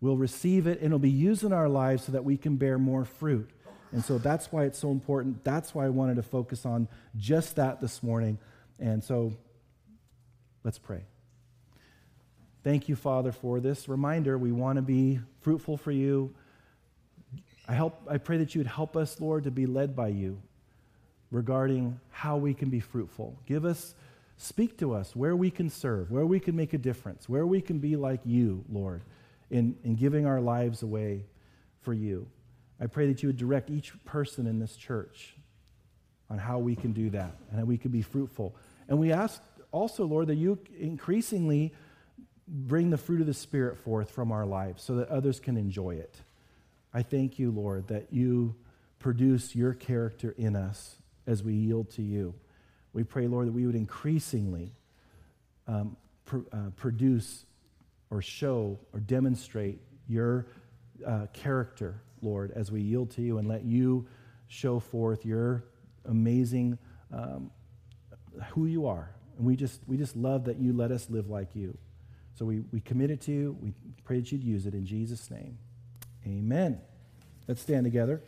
we'll 0.00 0.18
receive 0.18 0.66
it 0.66 0.78
and 0.78 0.86
it'll 0.86 0.98
be 0.98 1.10
used 1.10 1.44
in 1.44 1.52
our 1.52 1.68
lives 1.68 2.04
so 2.04 2.12
that 2.12 2.24
we 2.24 2.36
can 2.36 2.56
bear 2.56 2.78
more 2.78 3.04
fruit. 3.04 3.48
And 3.92 4.04
so 4.04 4.18
that's 4.18 4.52
why 4.52 4.64
it's 4.64 4.78
so 4.78 4.90
important. 4.90 5.42
That's 5.44 5.74
why 5.74 5.86
I 5.86 5.88
wanted 5.88 6.16
to 6.16 6.22
focus 6.22 6.66
on 6.66 6.88
just 7.16 7.56
that 7.56 7.80
this 7.80 8.02
morning. 8.02 8.38
And 8.78 9.02
so 9.02 9.32
Let's 10.68 10.78
pray. 10.78 11.04
Thank 12.64 12.88
you, 12.88 12.96
Father, 12.96 13.32
for 13.32 13.60
this 13.60 13.88
reminder. 13.88 14.36
We 14.36 14.52
want 14.52 14.76
to 14.76 14.82
be 14.82 15.20
fruitful 15.40 15.76
for 15.76 15.92
you. 15.92 16.34
I, 17.68 17.74
help, 17.74 18.00
I 18.08 18.16
pray 18.16 18.38
that 18.38 18.54
you 18.54 18.60
would 18.60 18.66
help 18.66 18.96
us, 18.96 19.20
Lord, 19.20 19.44
to 19.44 19.50
be 19.50 19.66
led 19.66 19.94
by 19.94 20.08
you 20.08 20.40
regarding 21.30 22.00
how 22.10 22.38
we 22.38 22.54
can 22.54 22.70
be 22.70 22.80
fruitful. 22.80 23.38
Give 23.46 23.66
us, 23.66 23.94
speak 24.38 24.78
to 24.78 24.94
us 24.94 25.14
where 25.14 25.36
we 25.36 25.50
can 25.50 25.68
serve, 25.68 26.10
where 26.10 26.24
we 26.24 26.40
can 26.40 26.56
make 26.56 26.72
a 26.72 26.78
difference, 26.78 27.28
where 27.28 27.46
we 27.46 27.60
can 27.60 27.78
be 27.78 27.96
like 27.96 28.20
you, 28.24 28.64
Lord, 28.70 29.02
in, 29.50 29.76
in 29.84 29.96
giving 29.96 30.26
our 30.26 30.40
lives 30.40 30.82
away 30.82 31.26
for 31.82 31.92
you. 31.92 32.26
I 32.80 32.86
pray 32.86 33.06
that 33.08 33.22
you 33.22 33.28
would 33.28 33.36
direct 33.36 33.70
each 33.70 33.92
person 34.04 34.46
in 34.46 34.58
this 34.58 34.74
church 34.74 35.34
on 36.30 36.38
how 36.38 36.58
we 36.58 36.74
can 36.74 36.92
do 36.92 37.10
that 37.10 37.36
and 37.50 37.58
how 37.58 37.66
we 37.66 37.76
can 37.76 37.90
be 37.90 38.02
fruitful. 38.02 38.56
And 38.88 38.98
we 38.98 39.12
ask 39.12 39.42
also, 39.72 40.06
Lord, 40.06 40.28
that 40.28 40.36
you 40.36 40.58
increasingly 40.78 41.74
bring 42.46 42.88
the 42.88 42.96
fruit 42.96 43.20
of 43.20 43.26
the 43.26 43.34
Spirit 43.34 43.76
forth 43.76 44.10
from 44.10 44.32
our 44.32 44.46
lives 44.46 44.82
so 44.82 44.96
that 44.96 45.08
others 45.08 45.38
can 45.38 45.58
enjoy 45.58 45.96
it. 45.96 46.16
I 46.92 47.02
thank 47.02 47.38
you, 47.38 47.50
Lord, 47.50 47.88
that 47.88 48.12
you 48.12 48.54
produce 48.98 49.54
your 49.54 49.74
character 49.74 50.34
in 50.36 50.56
us 50.56 50.96
as 51.26 51.42
we 51.42 51.54
yield 51.54 51.90
to 51.90 52.02
you. 52.02 52.34
We 52.92 53.04
pray, 53.04 53.26
Lord, 53.26 53.48
that 53.48 53.52
we 53.52 53.66
would 53.66 53.74
increasingly 53.74 54.72
um, 55.66 55.96
pr- 56.24 56.38
uh, 56.52 56.70
produce 56.76 57.44
or 58.10 58.22
show 58.22 58.78
or 58.92 59.00
demonstrate 59.00 59.80
your 60.08 60.46
uh, 61.06 61.26
character, 61.32 62.02
Lord, 62.22 62.52
as 62.52 62.72
we 62.72 62.80
yield 62.80 63.10
to 63.12 63.22
you 63.22 63.38
and 63.38 63.46
let 63.46 63.64
you 63.64 64.06
show 64.48 64.80
forth 64.80 65.24
your 65.24 65.64
amazing 66.06 66.78
um, 67.12 67.50
who 68.50 68.66
you 68.66 68.86
are. 68.86 69.10
And 69.36 69.46
we 69.46 69.54
just, 69.54 69.80
we 69.86 69.96
just 69.96 70.16
love 70.16 70.44
that 70.44 70.58
you 70.58 70.72
let 70.72 70.90
us 70.90 71.08
live 71.10 71.28
like 71.28 71.54
you. 71.54 71.76
So 72.34 72.44
we, 72.46 72.60
we 72.72 72.80
commit 72.80 73.10
it 73.10 73.20
to 73.22 73.32
you. 73.32 73.56
We 73.60 73.72
pray 74.04 74.20
that 74.20 74.32
you'd 74.32 74.42
use 74.42 74.66
it 74.66 74.74
in 74.74 74.86
Jesus' 74.86 75.30
name. 75.30 75.58
Amen. 76.26 76.80
Let's 77.46 77.62
stand 77.62 77.84
together. 77.84 78.16